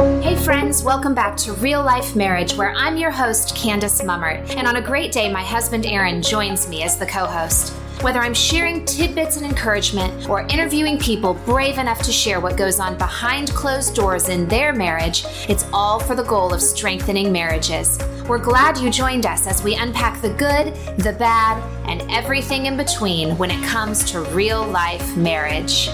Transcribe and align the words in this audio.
Hey 0.00 0.34
friends, 0.34 0.82
welcome 0.82 1.12
back 1.12 1.36
to 1.36 1.52
Real 1.52 1.82
Life 1.82 2.16
Marriage, 2.16 2.54
where 2.54 2.72
I'm 2.72 2.96
your 2.96 3.10
host, 3.10 3.54
Candace 3.54 4.00
Mummert. 4.00 4.56
And 4.56 4.66
on 4.66 4.76
a 4.76 4.80
great 4.80 5.12
day, 5.12 5.30
my 5.30 5.42
husband 5.42 5.84
Aaron 5.84 6.22
joins 6.22 6.66
me 6.70 6.82
as 6.82 6.96
the 6.96 7.04
co 7.04 7.26
host. 7.26 7.74
Whether 8.00 8.20
I'm 8.20 8.32
sharing 8.32 8.86
tidbits 8.86 9.36
and 9.36 9.44
encouragement 9.44 10.26
or 10.26 10.40
interviewing 10.46 10.98
people 10.98 11.34
brave 11.44 11.76
enough 11.76 12.00
to 12.04 12.12
share 12.12 12.40
what 12.40 12.56
goes 12.56 12.80
on 12.80 12.96
behind 12.96 13.50
closed 13.50 13.94
doors 13.94 14.30
in 14.30 14.48
their 14.48 14.72
marriage, 14.72 15.26
it's 15.50 15.66
all 15.70 16.00
for 16.00 16.14
the 16.14 16.24
goal 16.24 16.54
of 16.54 16.62
strengthening 16.62 17.30
marriages. 17.30 17.98
We're 18.26 18.38
glad 18.38 18.78
you 18.78 18.88
joined 18.88 19.26
us 19.26 19.46
as 19.46 19.62
we 19.62 19.74
unpack 19.74 20.22
the 20.22 20.30
good, 20.30 20.74
the 20.96 21.12
bad, 21.12 21.62
and 21.86 22.10
everything 22.10 22.64
in 22.64 22.78
between 22.78 23.36
when 23.36 23.50
it 23.50 23.62
comes 23.66 24.10
to 24.12 24.22
real 24.22 24.66
life 24.66 25.14
marriage. 25.14 25.90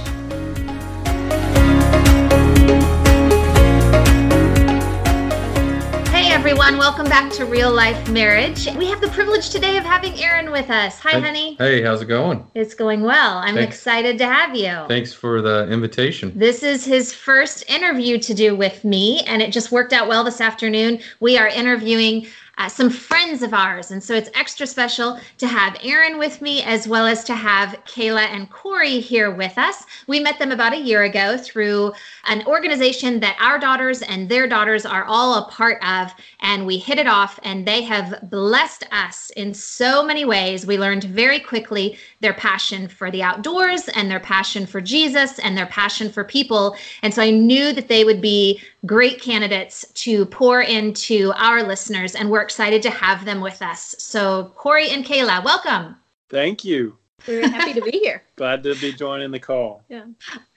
Everyone. 6.49 6.79
Welcome 6.79 7.07
back 7.07 7.33
to 7.33 7.45
Real 7.45 7.73
Life 7.73 8.09
Marriage. 8.09 8.73
We 8.77 8.87
have 8.87 9.01
the 9.01 9.09
privilege 9.09 9.51
today 9.51 9.79
of 9.79 9.83
having 9.83 10.15
Aaron 10.23 10.53
with 10.53 10.71
us. 10.71 10.97
Hi, 11.01 11.11
hey, 11.11 11.21
honey. 11.21 11.55
Hey, 11.57 11.83
how's 11.83 12.03
it 12.03 12.07
going? 12.07 12.47
It's 12.55 12.73
going 12.73 13.03
well. 13.03 13.39
I'm 13.39 13.57
thanks, 13.57 13.75
excited 13.75 14.17
to 14.19 14.27
have 14.27 14.55
you. 14.55 14.85
Thanks 14.87 15.13
for 15.13 15.43
the 15.43 15.69
invitation. 15.69 16.31
This 16.37 16.63
is 16.63 16.85
his 16.85 17.13
first 17.13 17.69
interview 17.69 18.19
to 18.19 18.33
do 18.33 18.55
with 18.55 18.85
me, 18.85 19.23
and 19.27 19.43
it 19.43 19.51
just 19.51 19.73
worked 19.73 19.93
out 19.93 20.07
well 20.07 20.23
this 20.23 20.41
afternoon. 20.41 21.01
We 21.19 21.37
are 21.37 21.49
interviewing 21.49 22.29
uh, 22.59 22.69
some 22.69 22.89
friends 22.89 23.43
of 23.43 23.53
ours. 23.53 23.91
And 23.91 24.03
so 24.03 24.15
it's 24.15 24.31
extra 24.35 24.67
special 24.67 25.21
to 25.39 25.47
have 25.47 25.77
Aaron 25.83 26.19
with 26.19 26.41
me 26.41 26.63
as 26.63 26.89
well 26.89 27.07
as 27.07 27.23
to 27.25 27.35
have 27.35 27.79
Kayla 27.85 28.27
and 28.27 28.51
Corey 28.51 29.01
here 29.01 29.31
with 29.31 29.59
us. 29.59 29.85
We 30.07 30.21
met 30.21 30.39
them 30.39 30.53
about 30.53 30.73
a 30.73 30.81
year 30.81 31.03
ago 31.03 31.37
through 31.37 31.93
an 32.25 32.47
organization 32.47 33.21
that 33.21 33.37
our 33.41 33.59
daughters 33.59 34.03
and 34.03 34.29
their 34.29 34.47
daughters 34.47 34.87
are 34.87 35.05
all 35.05 35.35
a 35.35 35.51
part 35.51 35.83
of. 35.85 36.15
And 36.41 36.67
we 36.67 36.79
hit 36.79 36.99
it 36.99 37.07
off, 37.07 37.39
and 37.43 37.67
they 37.67 37.83
have 37.83 38.19
blessed 38.31 38.85
us 38.91 39.31
in 39.37 39.53
so 39.53 40.03
many 40.03 40.25
ways. 40.25 40.67
We 40.67 40.79
learned 40.79 41.05
very 41.05 41.41
quickly 41.41 41.99
their 42.21 42.35
passion 42.35 42.89
for 42.89 43.11
the 43.11 43.23
outdoors 43.23 43.89
and 43.89 44.11
their 44.11 44.21
passion 44.21 44.67
for 44.67 44.81
Jesus 44.81 45.39
and 45.41 45.57
their 45.57 45.67
passion 45.67 46.11
for 46.11 46.25
people. 46.25 46.77
And 47.03 47.13
so 47.13 47.23
I 47.23 47.31
knew 47.31 47.73
that 47.73 47.89
they 47.89 48.05
would 48.05 48.21
be 48.21 48.61
great 48.85 49.21
candidates 49.21 49.87
to 49.95 50.27
pour 50.27 50.63
into 50.63 51.33
our 51.37 51.63
listeners, 51.63 52.15
and 52.15 52.31
we're 52.31 52.43
excited 52.43 52.83
to 52.83 52.91
have 52.91 53.25
them 53.25 53.41
with 53.41 53.63
us. 53.63 53.95
So, 53.99 54.53
Corey 54.57 54.91
and 54.91 55.05
Kayla, 55.05 55.45
welcome. 55.45 55.97
Thank 56.29 56.65
you. 56.65 56.97
We're 57.27 57.49
happy 57.49 57.73
to 57.73 57.81
be 57.81 57.99
here. 57.99 58.23
Glad 58.37 58.63
to 58.65 58.75
be 58.77 58.93
joining 58.93 59.31
the 59.31 59.41
call. 59.41 59.83
Yeah. 59.89 60.05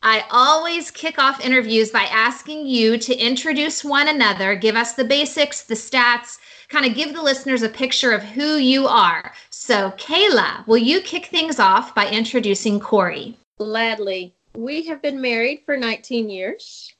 I 0.03 0.23
always 0.29 0.91
kick 0.91 1.17
off 1.17 1.43
interviews 1.43 1.89
by 1.89 2.03
asking 2.03 2.67
you 2.67 2.97
to 2.97 3.15
introduce 3.15 3.83
one 3.83 4.07
another, 4.07 4.55
give 4.55 4.75
us 4.75 4.93
the 4.93 5.05
basics, 5.05 5.63
the 5.63 5.75
stats, 5.75 6.37
kind 6.67 6.85
of 6.85 6.95
give 6.95 7.13
the 7.13 7.21
listeners 7.21 7.63
a 7.63 7.69
picture 7.69 8.11
of 8.11 8.21
who 8.21 8.57
you 8.57 8.87
are. 8.87 9.33
So, 9.49 9.91
Kayla, 9.91 10.67
will 10.67 10.77
you 10.77 11.01
kick 11.01 11.27
things 11.27 11.59
off 11.59 11.95
by 11.95 12.09
introducing 12.09 12.79
Corey? 12.79 13.37
Gladly. 13.57 14.33
We 14.55 14.83
have 14.87 15.01
been 15.01 15.21
married 15.21 15.61
for 15.65 15.77
19 15.77 16.29
years. 16.29 16.93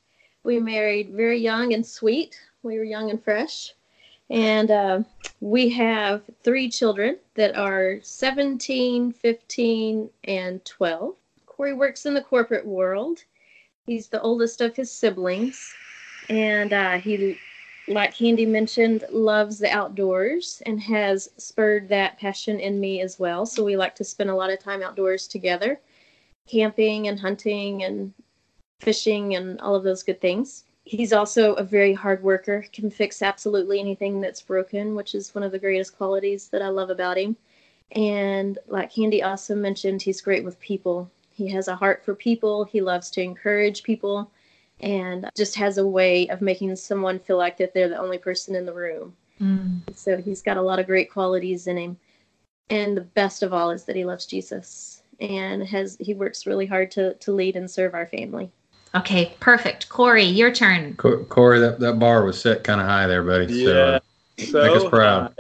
We 0.44 0.60
married 0.60 1.12
very 1.12 1.40
young 1.40 1.74
and 1.74 1.86
sweet. 1.86 2.40
We 2.64 2.78
were 2.78 2.84
young 2.84 3.10
and 3.10 3.24
fresh. 3.24 3.74
And 4.30 4.72
uh, 4.72 5.04
we 5.42 5.70
have 5.70 6.22
three 6.44 6.70
children 6.70 7.18
that 7.36 7.56
are 7.58 8.00
17, 8.02 9.12
15, 9.12 10.10
and 10.26 10.66
12. 10.66 11.16
Corey 11.46 11.74
works 11.74 12.06
in 12.06 12.14
the 12.14 12.22
corporate 12.22 12.66
world. 12.66 13.24
He's 13.86 14.08
the 14.08 14.22
oldest 14.22 14.62
of 14.62 14.76
his 14.76 14.92
siblings. 14.92 15.74
And 16.30 16.74
uh, 16.74 17.00
he, 17.00 17.38
like 17.88 18.14
Candy 18.14 18.46
mentioned, 18.46 19.04
loves 19.12 19.58
the 19.58 19.72
outdoors 19.72 20.62
and 20.66 20.80
has 20.80 21.30
spurred 21.38 21.90
that 21.90 22.20
passion 22.20 22.60
in 22.60 22.80
me 22.80 23.02
as 23.02 23.18
well. 23.20 23.46
So 23.46 23.64
we 23.64 23.76
like 23.76 23.96
to 23.96 24.04
spend 24.04 24.30
a 24.30 24.36
lot 24.36 24.52
of 24.52 24.60
time 24.60 24.84
outdoors 24.84 25.28
together, 25.28 25.80
camping 26.48 27.08
and 27.08 27.20
hunting 27.20 27.84
and 27.84 28.14
fishing 28.80 29.36
and 29.36 29.60
all 29.62 29.76
of 29.76 29.84
those 29.84 30.04
good 30.04 30.22
things. 30.22 30.66
He's 30.86 31.14
also 31.14 31.54
a 31.54 31.64
very 31.64 31.94
hard 31.94 32.24
worker, 32.24 32.66
can 32.74 32.90
fix 32.90 33.22
absolutely 33.22 33.80
anything 33.80 34.22
that's 34.22 34.42
broken, 34.42 34.96
which 34.96 35.14
is 35.14 35.36
one 35.36 35.44
of 35.44 35.52
the 35.52 35.60
greatest 35.60 35.96
qualities 35.96 36.48
that 36.50 36.62
I 36.62 36.70
love 36.70 36.90
about 36.90 37.18
him. 37.18 37.36
And 37.92 38.58
like 38.68 38.94
Candy 38.94 39.22
also 39.22 39.56
mentioned, 39.56 40.02
he's 40.02 40.22
great 40.22 40.44
with 40.44 40.60
people. 40.60 41.12
He 41.30 41.48
has 41.50 41.68
a 41.68 41.76
heart 41.76 42.04
for 42.04 42.16
people, 42.16 42.66
he 42.66 42.82
loves 42.82 43.10
to 43.12 43.22
encourage 43.22 43.84
people, 43.84 44.30
and 44.82 45.30
just 45.38 45.56
has 45.56 45.78
a 45.78 45.88
way 45.88 46.28
of 46.30 46.42
making 46.42 46.76
someone 46.76 47.20
feel 47.20 47.38
like 47.38 47.58
that 47.58 47.74
they're 47.74 47.90
the 47.90 47.98
only 47.98 48.18
person 48.18 48.56
in 48.56 48.66
the 48.66 48.74
room. 48.74 49.16
Mm. 49.40 49.82
So 49.96 50.18
he's 50.18 50.42
got 50.42 50.58
a 50.58 50.62
lot 50.62 50.80
of 50.80 50.86
great 50.86 51.12
qualities 51.12 51.68
in 51.68 51.78
him. 51.78 51.98
And 52.70 52.96
the 52.96 53.02
best 53.02 53.42
of 53.42 53.54
all 53.54 53.72
is 53.72 53.86
that 53.86 53.96
he 53.96 54.06
loves 54.06 54.26
Jesus 54.26 55.04
and 55.20 55.64
has 55.64 55.98
he 56.00 56.14
works 56.14 56.46
really 56.46 56.66
hard 56.66 56.92
to 56.92 57.14
to 57.16 57.32
lead 57.32 57.56
and 57.56 57.70
serve 57.70 57.94
our 57.94 58.06
family. 58.06 58.52
Okay, 58.96 59.36
perfect. 59.40 59.90
Corey, 59.90 60.24
your 60.24 60.52
turn. 60.52 60.96
Corey, 60.96 61.60
that, 61.60 61.80
that 61.80 62.00
bar 62.00 62.26
was 62.26 62.42
set 62.42 62.64
kind 62.64 62.82
of 62.82 62.88
high 62.88 63.08
there, 63.08 63.24
buddy. 63.24 63.46
Uh, 63.46 63.72
yeah. 63.72 64.00
So, 64.40 64.46
so 64.46 64.64
make 64.64 64.84
us 64.84 64.90
proud. 64.90 65.36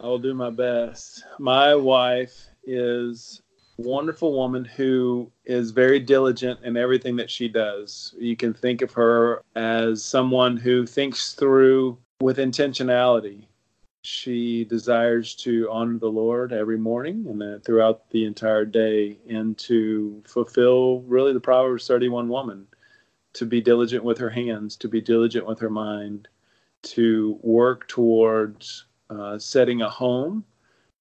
I'll 0.00 0.18
do 0.18 0.34
my 0.34 0.50
best. 0.50 1.24
My 1.38 1.74
wife 1.74 2.46
is 2.64 3.42
a 3.78 3.82
wonderful 3.82 4.32
woman 4.32 4.64
who 4.64 5.30
is 5.44 5.70
very 5.70 6.00
diligent 6.00 6.60
in 6.64 6.76
everything 6.76 7.16
that 7.16 7.30
she 7.30 7.48
does. 7.48 8.14
You 8.18 8.34
can 8.34 8.54
think 8.54 8.82
of 8.82 8.92
her 8.92 9.42
as 9.54 10.02
someone 10.02 10.56
who 10.56 10.86
thinks 10.86 11.34
through 11.34 11.98
with 12.20 12.38
intentionality 12.38 13.44
she 14.02 14.64
desires 14.64 15.34
to 15.36 15.68
honor 15.70 15.98
the 15.98 16.10
Lord 16.10 16.52
every 16.52 16.78
morning 16.78 17.24
and 17.28 17.64
throughout 17.64 18.10
the 18.10 18.24
entire 18.24 18.64
day 18.64 19.18
and 19.28 19.56
to 19.58 20.22
fulfill 20.26 21.02
really 21.02 21.32
the 21.32 21.40
Proverbs 21.40 21.86
31 21.86 22.28
woman 22.28 22.66
to 23.34 23.46
be 23.46 23.60
diligent 23.60 24.04
with 24.04 24.18
her 24.18 24.30
hands, 24.30 24.76
to 24.76 24.88
be 24.88 25.00
diligent 25.00 25.46
with 25.46 25.58
her 25.60 25.70
mind, 25.70 26.28
to 26.82 27.38
work 27.42 27.86
towards 27.88 28.86
uh, 29.08 29.38
setting 29.38 29.82
a 29.82 29.88
home 29.88 30.44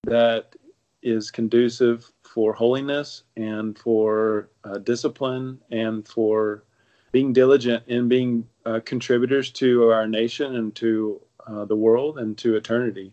that 0.04 0.56
is 1.02 1.32
conducive 1.32 2.12
for 2.24 2.54
holiness 2.54 3.24
and 3.36 3.78
for 3.78 4.50
uh, 4.64 4.78
discipline 4.78 5.60
and 5.72 6.08
for 6.08 6.64
being 7.12 7.34
diligent 7.34 7.84
in 7.88 8.08
being 8.08 8.48
uh, 8.66 8.80
contributors 8.86 9.52
to 9.52 9.90
our 9.90 10.08
nation 10.08 10.56
and 10.56 10.76
to 10.76 11.20
uh, 11.48 11.66
the 11.66 11.76
world 11.76 12.20
and 12.20 12.38
to 12.40 12.56
eternity. 12.56 13.12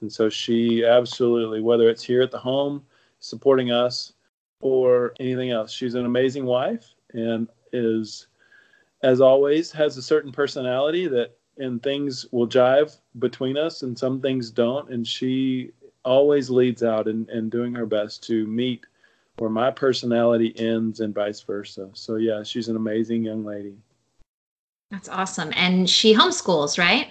And 0.00 0.12
so 0.12 0.28
she 0.28 0.84
absolutely, 0.84 1.60
whether 1.60 1.88
it's 1.88 2.02
here 2.02 2.22
at 2.22 2.30
the 2.30 2.38
home 2.38 2.84
supporting 3.20 3.70
us 3.70 4.12
or 4.60 5.14
anything 5.20 5.50
else, 5.50 5.72
she's 5.72 5.94
an 5.94 6.06
amazing 6.06 6.44
wife 6.44 6.94
and 7.12 7.48
is, 7.72 8.26
as 9.02 9.20
always, 9.20 9.72
has 9.72 9.96
a 9.96 10.02
certain 10.02 10.32
personality 10.32 11.06
that 11.08 11.36
and 11.58 11.82
things 11.82 12.26
will 12.32 12.46
jive 12.46 12.98
between 13.18 13.56
us 13.56 13.82
and 13.82 13.98
some 13.98 14.20
things 14.20 14.50
don't. 14.50 14.90
And 14.90 15.06
she 15.06 15.72
always 16.04 16.50
leads 16.50 16.82
out 16.82 17.08
and, 17.08 17.28
and 17.30 17.50
doing 17.50 17.74
her 17.74 17.86
best 17.86 18.22
to 18.24 18.46
meet 18.46 18.84
where 19.38 19.50
my 19.50 19.70
personality 19.70 20.54
ends 20.58 21.00
and 21.00 21.14
vice 21.14 21.40
versa. 21.40 21.90
So 21.94 22.16
yeah, 22.16 22.42
she's 22.42 22.68
an 22.68 22.76
amazing 22.76 23.24
young 23.24 23.44
lady. 23.44 23.74
That's 24.90 25.08
awesome. 25.08 25.52
And 25.56 25.88
she 25.90 26.14
homeschools, 26.14 26.78
right? 26.78 27.08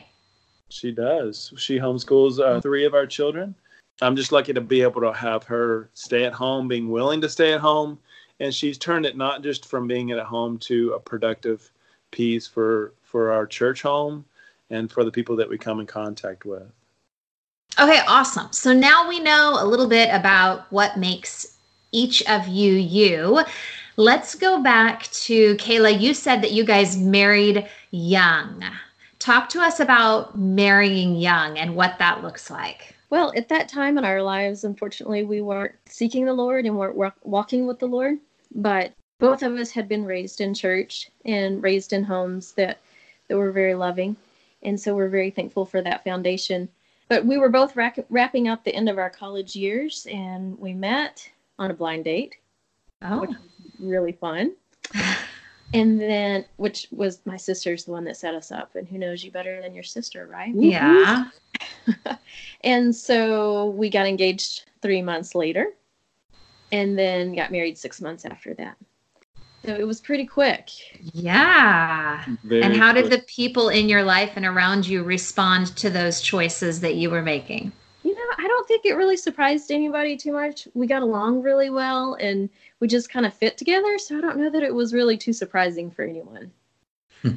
She 0.70 0.92
does. 0.92 1.53
She 1.58 1.78
homeschools 1.78 2.40
uh, 2.40 2.59
three 2.62 2.86
of 2.86 2.94
our 2.94 3.06
children. 3.06 3.56
I'm 4.02 4.16
just 4.16 4.31
lucky 4.31 4.53
to 4.53 4.62
be 4.62 4.81
able 4.81 5.02
to 5.02 5.14
have 5.14 5.44
her 5.46 5.90
stay 5.94 6.26
at 6.26 6.34
home, 6.34 6.68
being 6.68 6.90
willing 6.90 7.22
to 7.22 7.30
stay 7.30 7.53
at 7.53 7.62
home. 7.62 7.98
And 8.40 8.53
she's 8.53 8.78
turned 8.78 9.06
it 9.06 9.16
not 9.16 9.42
just 9.42 9.66
from 9.66 9.88
being 9.88 10.12
at 10.12 10.20
home 10.26 10.58
to 10.59 10.94
a 10.94 11.00
productive 11.00 11.72
piece 12.12 12.47
for 12.47 12.94
for 13.03 13.32
our 13.32 13.47
church 13.47 13.82
home 13.82 14.26
and 14.70 14.91
for 14.91 15.03
the 15.03 15.12
people 15.12 15.35
that 15.38 15.47
we 15.47 15.58
come 15.58 15.79
in 15.79 15.85
contact 15.85 16.46
with. 16.46 16.64
Okay, 17.79 18.02
awesome. 18.08 18.52
So 18.52 18.73
now 18.73 19.08
we 19.08 19.20
know 19.20 19.58
a 19.59 19.66
little 19.66 19.88
bit 19.88 20.09
about 20.14 20.72
what 20.72 20.97
makes 20.97 21.58
each 21.91 22.22
of 22.29 22.47
you 22.47 22.73
you. 22.73 23.41
Let's 23.97 24.35
go 24.35 24.62
back 24.62 25.03
to 25.12 25.56
Kayla. 25.56 26.00
You 26.00 26.14
said 26.14 26.41
that 26.41 26.52
you 26.52 26.66
guys 26.66 26.97
married 26.97 27.70
young. 27.91 28.64
Talk 29.20 29.50
to 29.50 29.62
us 29.62 29.79
about 29.79 30.38
marrying 30.38 31.16
young 31.16 31.58
and 31.58 31.76
what 31.76 31.97
that 32.00 32.23
looks 32.23 32.50
like. 32.50 32.96
Well, 33.09 33.32
at 33.35 33.50
that 33.50 33.70
time 33.70 33.97
in 33.97 34.06
our 34.06 34.22
lives, 34.22 34.64
unfortunately, 34.64 35.23
we 35.23 35.41
weren't 35.41 35.76
seeking 35.88 36.26
the 36.26 36.34
Lord 36.34 36.66
and 36.66 36.78
weren't 36.78 37.16
walking 37.23 37.67
with 37.67 37.79
the 37.79 37.88
Lord. 37.88 38.17
But 38.53 38.94
both 39.20 39.44
of 39.44 39.53
us 39.56 39.72
had 39.72 39.88
been 39.88 40.06
raised 40.06 40.41
in 40.41 40.53
church 40.53 41.09
and 41.23 41.64
raised 41.64 41.94
in 41.94 42.03
homes 42.03 42.53
that, 42.53 42.79
that 43.28 43.38
were 43.38 43.52
very 43.52 43.76
loving. 43.76 44.16
And 44.64 44.79
so 44.79 44.96
we're 44.96 45.09
very 45.09 45.29
thankful 45.29 45.66
for 45.66 45.82
that 45.82 46.03
foundation. 46.03 46.67
But 47.08 47.26
we 47.26 47.38
were 47.38 47.50
both 47.50 47.76
rack- 47.76 48.06
wrapping 48.09 48.47
up 48.47 48.64
the 48.64 48.76
end 48.76 48.90
of 48.90 48.97
our 48.97 49.09
college 49.09 49.56
years 49.56 50.08
and 50.12 50.58
we 50.59 50.73
met 50.73 51.29
on 51.59 51.72
a 51.72 51.73
blind 51.73 52.06
date. 52.06 52.35
Oh. 53.02 53.22
Which 53.22 53.29
was 53.29 53.40
really 53.79 54.14
fun. 54.14 54.56
And 55.76 56.00
then, 56.00 56.46
which 56.58 56.88
was 56.92 57.20
my 57.26 57.38
sister's 57.38 57.86
the 57.86 57.92
one 57.92 58.04
that 58.06 58.18
set 58.18 58.34
us 58.34 58.52
up, 58.52 58.76
and 58.76 58.88
who 58.88 58.98
knows 58.98 59.24
you 59.24 59.32
better 59.32 59.62
than 59.62 59.74
your 59.74 59.84
sister, 59.84 60.28
right? 60.28 60.56
Mm-hmm. 60.56 60.64
Yeah. 60.64 62.18
and 62.62 62.96
so 62.96 63.70
we 63.70 63.90
got 63.90 64.08
engaged 64.08 64.70
three 64.82 65.02
months 65.02 65.36
later, 65.36 65.74
and 66.72 66.98
then 66.98 67.36
got 67.36 67.52
married 67.52 67.78
six 67.78 68.02
months 68.02 68.26
after 68.26 68.54
that. 68.56 68.78
So 69.66 69.74
it 69.74 69.88
was 69.88 70.00
pretty 70.00 70.26
quick. 70.26 70.70
Yeah. 71.14 72.24
Very 72.44 72.62
and 72.62 72.76
how 72.76 72.92
did 72.92 73.10
the 73.10 73.20
people 73.20 73.70
in 73.70 73.90
your 73.90 74.04
life 74.04 74.34
and 74.36 74.46
around 74.46 74.86
you 74.86 75.02
respond 75.02 75.76
to 75.78 75.90
those 75.90 76.22
choices 76.22 76.82
that 76.82 76.96
you 76.96 77.10
were 77.10 77.24
making? 77.24 77.72
You 78.04 78.14
know, 78.14 78.36
I 78.38 78.48
don't 78.48 78.68
think 78.68 78.86
it 78.86 78.94
really 78.94 79.18
surprised 79.18 79.72
anybody 79.72 80.18
too 80.18 80.32
much. 80.32 80.68
We 80.76 80.86
got 80.86 81.02
along 81.02 81.42
really 81.42 81.72
well 81.72 82.14
and 82.16 82.50
we 82.80 82.88
just 82.88 83.10
kind 83.10 83.26
of 83.26 83.34
fit 83.34 83.58
together. 83.58 83.98
So 83.98 84.18
I 84.18 84.22
don't 84.22 84.38
know 84.38 84.50
that 84.50 84.64
it 84.64 84.74
was 84.74 84.94
really 84.94 85.18
too 85.18 85.34
surprising 85.34 85.92
for 85.92 86.04
anyone. 86.04 86.52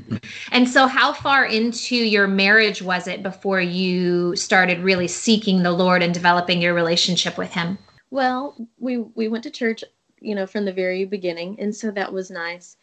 And 0.52 0.68
so, 0.68 0.86
how 0.86 1.12
far 1.12 1.44
into 1.46 1.96
your 1.96 2.26
marriage 2.26 2.82
was 2.82 3.06
it 3.06 3.22
before 3.22 3.60
you 3.60 4.34
started 4.36 4.80
really 4.80 5.08
seeking 5.08 5.62
the 5.62 5.72
Lord 5.72 6.02
and 6.02 6.12
developing 6.12 6.60
your 6.60 6.74
relationship 6.74 7.38
with 7.38 7.52
Him? 7.52 7.78
Well, 8.10 8.56
we 8.78 8.98
we 8.98 9.28
went 9.28 9.44
to 9.44 9.50
church, 9.50 9.84
you 10.20 10.34
know, 10.34 10.46
from 10.46 10.64
the 10.64 10.72
very 10.72 11.04
beginning, 11.04 11.58
and 11.60 11.74
so 11.74 11.90
that 11.90 12.12
was 12.12 12.30
nice. 12.30 12.76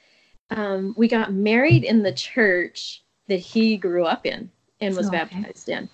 Um, 0.51 0.93
we 0.97 1.07
got 1.07 1.33
married 1.33 1.83
in 1.83 2.03
the 2.03 2.13
church 2.13 3.03
that 3.27 3.39
he 3.39 3.77
grew 3.77 4.05
up 4.05 4.25
in 4.25 4.49
and 4.79 4.95
was 4.95 5.07
Okay. 5.07 5.17
baptized 5.17 5.69
in, 5.69 5.89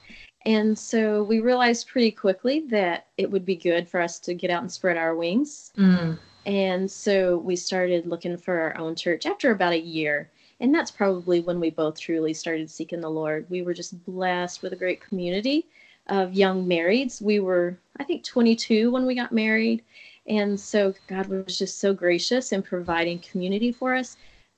and 0.46 0.78
so 0.78 1.24
we 1.24 1.40
realized 1.40 1.88
pretty 1.88 2.12
quickly 2.12 2.66
that 2.70 3.08
it 3.18 3.30
would 3.32 3.46
be 3.46 3.56
good 3.56 3.88
for 3.88 4.02
us 4.02 4.20
to 4.20 4.34
get 4.34 4.52
out 4.52 4.62
and 4.62 4.72
spread 4.72 4.98
our 4.98 5.16
wings. 5.16 5.72
Mm. 5.78 6.20
And 6.46 6.90
so 6.90 7.38
we 7.38 7.56
started 7.56 8.08
looking 8.08 8.38
for 8.38 8.60
our 8.60 8.78
own 8.78 8.96
church 8.96 9.26
after 9.26 9.52
about 9.52 9.74
a 9.74 9.80
year. 9.80 10.30
And 10.60 10.74
that's 10.74 10.92
probably 10.92 11.42
when 11.42 11.60
we 11.60 11.70
both 11.70 12.00
truly 12.00 12.34
started 12.34 12.70
seeking 12.70 13.02
the 13.02 13.10
Lord. 13.10 13.48
We 13.50 13.62
were 13.62 13.74
just 13.74 14.04
blessed 14.06 14.62
with 14.62 14.74
a 14.74 14.78
great 14.78 15.02
community 15.02 15.68
of 16.08 16.34
young 16.34 16.66
marrieds. 16.68 17.22
We 17.22 17.40
were, 17.40 17.78
I 18.00 18.04
think, 18.04 18.24
22 18.24 18.92
when 18.92 19.06
we 19.06 19.16
got 19.16 19.32
married. 19.32 19.84
And 20.28 20.60
so 20.60 20.94
God 21.08 21.28
was 21.28 21.58
just 21.58 21.80
so 21.80 21.94
gracious 21.94 22.52
in 22.52 22.62
providing 22.62 23.20
community 23.20 23.72
for 23.72 23.96
us. 23.96 24.18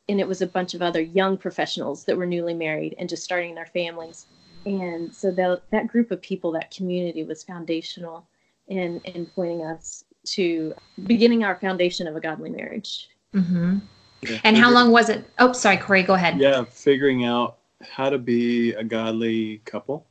And 0.09 0.19
it 0.19 0.27
was 0.27 0.41
a 0.41 0.47
bunch 0.47 0.73
of 0.73 0.81
other 0.81 1.01
young 1.01 1.37
professionals 1.37 2.03
that 2.05 2.17
were 2.17 2.25
newly 2.25 2.53
married 2.53 2.95
and 2.99 3.07
just 3.07 3.23
starting 3.23 3.55
their 3.55 3.65
families. 3.65 4.25
And 4.65 5.13
so 5.13 5.31
that, 5.31 5.61
that 5.71 5.87
group 5.87 6.11
of 6.11 6.21
people, 6.21 6.51
that 6.53 6.71
community 6.71 7.23
was 7.23 7.43
foundational 7.43 8.27
in, 8.67 8.99
in 9.05 9.25
pointing 9.25 9.65
us 9.65 10.02
to 10.25 10.73
beginning 11.05 11.43
our 11.43 11.55
foundation 11.55 12.07
of 12.07 12.15
a 12.15 12.19
godly 12.19 12.49
marriage. 12.49 13.09
hmm 13.33 13.77
Yeah, 14.21 14.39
And 14.43 14.55
how 14.57 14.71
long 14.71 14.91
was 14.91 15.09
it? 15.09 15.29
Oh, 15.39 15.53
sorry, 15.53 15.77
Corey, 15.77 16.03
go 16.03 16.13
ahead. 16.13 16.39
Yeah, 16.39 16.63
figuring 16.63 17.25
out 17.25 17.57
how 17.81 18.09
to 18.09 18.17
be 18.17 18.71
a 18.73 18.83
godly 18.83 19.57
couple, 19.65 20.05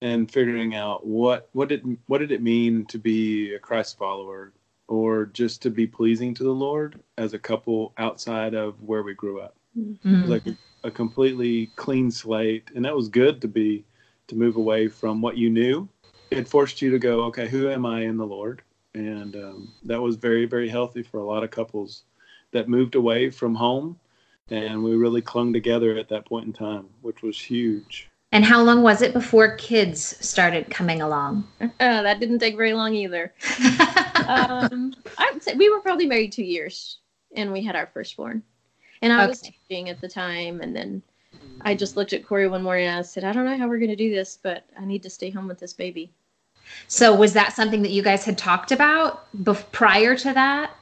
and 0.00 0.30
figuring 0.30 0.74
out 0.74 1.06
what 1.06 1.48
what 1.52 1.68
did 1.68 1.98
what 2.06 2.18
did 2.18 2.32
it 2.32 2.42
mean 2.42 2.86
to 2.86 2.98
be 2.98 3.54
a 3.54 3.58
Christ 3.58 3.98
follower, 3.98 4.52
or 4.88 5.26
just 5.26 5.62
to 5.62 5.70
be 5.70 5.86
pleasing 5.86 6.34
to 6.34 6.42
the 6.44 6.50
Lord 6.50 7.00
as 7.18 7.34
a 7.34 7.38
couple 7.38 7.92
outside 7.98 8.54
of 8.54 8.82
where 8.82 9.02
we 9.02 9.14
grew 9.14 9.40
up. 9.40 9.54
It 9.76 9.98
Mm. 10.04 10.20
was 10.22 10.30
like 10.30 10.46
a 10.84 10.90
completely 10.90 11.66
clean 11.76 12.10
slate, 12.10 12.70
and 12.74 12.84
that 12.84 12.96
was 12.96 13.08
good 13.08 13.40
to 13.42 13.48
be 13.48 13.84
to 14.28 14.36
move 14.36 14.56
away 14.56 14.88
from 14.88 15.20
what 15.20 15.36
you 15.36 15.50
knew. 15.50 15.88
It 16.30 16.48
forced 16.48 16.80
you 16.80 16.90
to 16.90 16.98
go, 16.98 17.24
okay, 17.24 17.48
who 17.48 17.68
am 17.68 17.84
I 17.84 18.02
in 18.02 18.16
the 18.16 18.26
Lord? 18.26 18.62
And 18.94 19.34
um, 19.36 19.72
that 19.84 20.00
was 20.00 20.16
very 20.16 20.44
very 20.44 20.68
healthy 20.68 21.02
for 21.02 21.18
a 21.18 21.24
lot 21.24 21.44
of 21.44 21.50
couples 21.50 22.02
that 22.50 22.68
moved 22.68 22.94
away 22.94 23.30
from 23.30 23.54
home 23.54 23.98
and 24.50 24.82
we 24.82 24.94
really 24.94 25.22
clung 25.22 25.52
together 25.52 25.96
at 25.96 26.08
that 26.08 26.26
point 26.26 26.46
in 26.46 26.52
time, 26.52 26.88
which 27.00 27.22
was 27.22 27.40
huge. 27.40 28.10
And 28.32 28.44
how 28.44 28.62
long 28.62 28.82
was 28.82 29.02
it 29.02 29.12
before 29.12 29.56
kids 29.56 30.16
started 30.26 30.70
coming 30.70 31.02
along? 31.02 31.46
Uh, 31.80 32.02
that 32.02 32.20
didn't 32.20 32.38
take 32.38 32.56
very 32.56 32.74
long 32.74 32.94
either. 32.94 33.32
Um, 34.22 34.94
I 35.18 35.30
would 35.32 35.42
say 35.42 35.54
we 35.54 35.68
were 35.68 35.80
probably 35.80 36.06
married 36.06 36.30
two 36.30 36.44
years, 36.44 36.98
and 37.34 37.52
we 37.52 37.60
had 37.60 37.74
our 37.74 37.88
firstborn. 37.88 38.40
And 39.00 39.12
I 39.12 39.26
was 39.26 39.40
teaching 39.40 39.88
at 39.88 40.00
the 40.00 40.08
time, 40.08 40.60
and 40.60 40.76
then 40.76 41.02
I 41.62 41.74
just 41.74 41.96
looked 41.96 42.12
at 42.12 42.24
Corey 42.24 42.46
one 42.46 42.62
morning 42.62 42.86
and 42.86 43.00
I 43.00 43.02
said, 43.02 43.24
"I 43.24 43.32
don't 43.32 43.44
know 43.44 43.58
how 43.58 43.66
we're 43.66 43.80
going 43.80 43.90
to 43.90 43.96
do 43.96 44.14
this, 44.14 44.38
but 44.40 44.64
I 44.78 44.84
need 44.84 45.02
to 45.02 45.10
stay 45.10 45.28
home 45.28 45.48
with 45.48 45.58
this 45.58 45.72
baby." 45.72 46.12
So, 46.88 47.14
was 47.14 47.32
that 47.34 47.52
something 47.52 47.82
that 47.82 47.90
you 47.90 48.02
guys 48.02 48.24
had 48.24 48.38
talked 48.38 48.72
about 48.72 49.26
bef- 49.36 49.70
prior 49.72 50.16
to 50.16 50.32
that? 50.32 50.72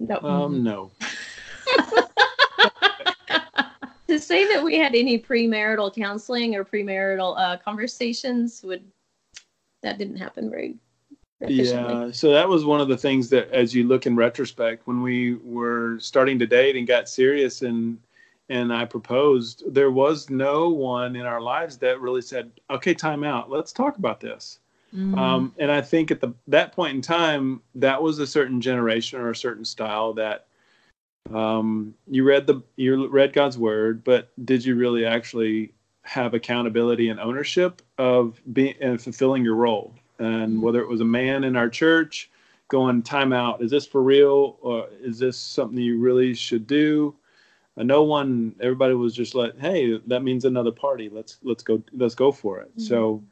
No, 0.00 0.20
Um, 0.22 0.62
no, 0.62 0.90
to 4.08 4.18
say 4.18 4.46
that 4.52 4.62
we 4.62 4.76
had 4.76 4.94
any 4.94 5.18
premarital 5.18 5.94
counseling 5.94 6.54
or 6.54 6.64
premarital 6.64 7.38
uh, 7.38 7.56
conversations 7.58 8.62
would 8.64 8.82
that 9.82 9.98
didn't 9.98 10.16
happen 10.16 10.50
very 10.50 10.76
yeah. 11.48 12.10
So 12.10 12.30
that 12.32 12.48
was 12.48 12.64
one 12.64 12.80
of 12.80 12.88
the 12.88 12.96
things 12.96 13.28
that, 13.30 13.50
as 13.50 13.74
you 13.74 13.84
look 13.84 14.06
in 14.06 14.16
retrospect, 14.16 14.86
when 14.86 15.02
we 15.02 15.34
were 15.34 15.98
starting 15.98 16.38
to 16.38 16.46
date 16.46 16.76
and 16.76 16.86
got 16.86 17.08
serious, 17.08 17.62
and 17.62 17.98
and 18.48 18.72
I 18.72 18.84
proposed, 18.84 19.62
there 19.72 19.90
was 19.90 20.30
no 20.30 20.68
one 20.68 21.16
in 21.16 21.26
our 21.26 21.40
lives 21.40 21.78
that 21.78 22.00
really 22.00 22.22
said, 22.22 22.50
"Okay, 22.70 22.94
time 22.94 23.24
out. 23.24 23.50
Let's 23.50 23.72
talk 23.72 23.98
about 23.98 24.20
this." 24.20 24.60
Mm. 24.94 25.18
Um, 25.18 25.54
and 25.58 25.72
I 25.72 25.80
think 25.80 26.10
at 26.10 26.20
the 26.20 26.34
that 26.48 26.72
point 26.72 26.94
in 26.94 27.02
time, 27.02 27.60
that 27.74 28.00
was 28.00 28.18
a 28.18 28.26
certain 28.26 28.60
generation 28.60 29.20
or 29.20 29.30
a 29.30 29.36
certain 29.36 29.64
style 29.64 30.12
that 30.14 30.46
um, 31.32 31.94
you 32.06 32.24
read 32.24 32.46
the 32.46 32.62
you 32.76 33.08
read 33.08 33.32
God's 33.32 33.58
word, 33.58 34.04
but 34.04 34.30
did 34.44 34.64
you 34.64 34.76
really 34.76 35.04
actually 35.04 35.72
have 36.02 36.34
accountability 36.34 37.08
and 37.08 37.18
ownership 37.18 37.82
of 37.98 38.40
being 38.52 38.74
and 38.80 39.00
fulfilling 39.00 39.44
your 39.44 39.56
role? 39.56 39.94
And 40.18 40.62
whether 40.62 40.80
it 40.80 40.88
was 40.88 41.00
a 41.00 41.04
man 41.04 41.44
in 41.44 41.56
our 41.56 41.68
church 41.68 42.30
going 42.68 43.02
time 43.02 43.32
out, 43.32 43.62
is 43.62 43.70
this 43.70 43.86
for 43.86 44.02
real, 44.02 44.58
or 44.60 44.88
is 45.00 45.18
this 45.18 45.36
something 45.36 45.78
you 45.78 45.98
really 45.98 46.34
should 46.34 46.66
do? 46.66 47.14
Uh, 47.76 47.82
no 47.82 48.02
one, 48.02 48.54
everybody 48.60 48.94
was 48.94 49.14
just 49.14 49.34
like, 49.34 49.58
hey, 49.58 49.98
that 50.06 50.22
means 50.22 50.44
another 50.44 50.70
party. 50.70 51.08
Let's 51.08 51.38
let's 51.42 51.62
go 51.62 51.82
let's 51.92 52.14
go 52.14 52.30
for 52.30 52.60
it. 52.60 52.70
So 52.76 53.22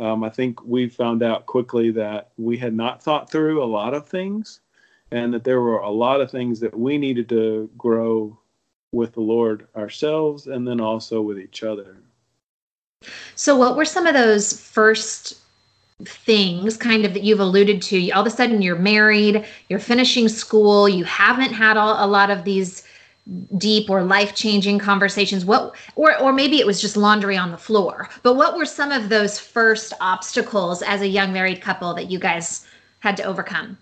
um, 0.00 0.24
I 0.24 0.30
think 0.30 0.64
we 0.64 0.88
found 0.88 1.22
out 1.22 1.46
quickly 1.46 1.90
that 1.92 2.30
we 2.38 2.56
had 2.56 2.74
not 2.74 3.02
thought 3.02 3.30
through 3.30 3.62
a 3.62 3.66
lot 3.66 3.92
of 3.92 4.08
things 4.08 4.60
and 5.12 5.34
that 5.34 5.44
there 5.44 5.60
were 5.60 5.78
a 5.78 5.90
lot 5.90 6.20
of 6.20 6.30
things 6.30 6.58
that 6.60 6.76
we 6.76 6.96
needed 6.96 7.28
to 7.28 7.70
grow 7.76 8.38
with 8.92 9.12
the 9.12 9.20
Lord 9.20 9.66
ourselves 9.76 10.46
and 10.46 10.66
then 10.66 10.80
also 10.80 11.20
with 11.20 11.38
each 11.38 11.62
other. 11.62 11.98
So, 13.34 13.56
what 13.56 13.76
were 13.76 13.84
some 13.84 14.06
of 14.06 14.14
those 14.14 14.58
first 14.58 15.38
things, 16.04 16.76
kind 16.76 17.04
of 17.04 17.14
that 17.14 17.22
you've 17.22 17.40
alluded 17.40 17.82
to? 17.82 18.10
All 18.10 18.22
of 18.22 18.26
a 18.26 18.30
sudden, 18.30 18.62
you're 18.62 18.76
married, 18.76 19.44
you're 19.68 19.78
finishing 19.78 20.28
school, 20.28 20.88
you 20.88 21.04
haven't 21.04 21.52
had 21.52 21.76
all, 21.76 22.04
a 22.04 22.08
lot 22.08 22.30
of 22.30 22.44
these 22.44 22.84
deep 23.56 23.88
or 23.88 24.02
life-changing 24.02 24.78
conversations. 24.78 25.44
What, 25.44 25.76
or 25.96 26.18
or 26.20 26.32
maybe 26.32 26.58
it 26.58 26.66
was 26.66 26.80
just 26.80 26.96
laundry 26.96 27.36
on 27.36 27.50
the 27.50 27.58
floor. 27.58 28.08
But 28.22 28.34
what 28.34 28.56
were 28.56 28.66
some 28.66 28.90
of 28.92 29.08
those 29.08 29.38
first 29.38 29.92
obstacles 30.00 30.82
as 30.82 31.00
a 31.00 31.08
young 31.08 31.32
married 31.32 31.60
couple 31.60 31.94
that 31.94 32.10
you 32.10 32.18
guys 32.18 32.66
had 33.00 33.16
to 33.18 33.24
overcome? 33.24 33.78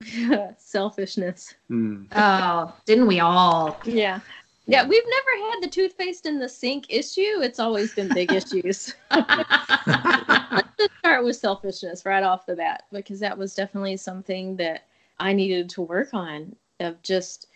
Selfishness. 0.58 1.54
Hmm. 1.68 2.04
Oh, 2.12 2.74
didn't 2.84 3.06
we 3.06 3.20
all? 3.20 3.80
Yeah. 3.84 4.20
Yeah, 4.68 4.84
we've 4.84 5.02
never 5.06 5.50
had 5.50 5.62
the 5.62 5.68
toothpaste 5.68 6.26
in 6.26 6.40
the 6.40 6.48
sink 6.48 6.86
issue. 6.88 7.40
It's 7.40 7.60
always 7.60 7.94
been 7.94 8.08
big 8.08 8.32
issues. 8.32 8.94
Let's 9.12 10.68
just 10.76 10.90
start 10.98 11.24
with 11.24 11.36
selfishness 11.36 12.04
right 12.04 12.24
off 12.24 12.46
the 12.46 12.56
bat 12.56 12.82
because 12.92 13.20
that 13.20 13.38
was 13.38 13.54
definitely 13.54 13.96
something 13.96 14.56
that 14.56 14.86
I 15.20 15.34
needed 15.34 15.70
to 15.70 15.82
work 15.82 16.12
on 16.12 16.56
of 16.80 17.00
just 17.02 17.46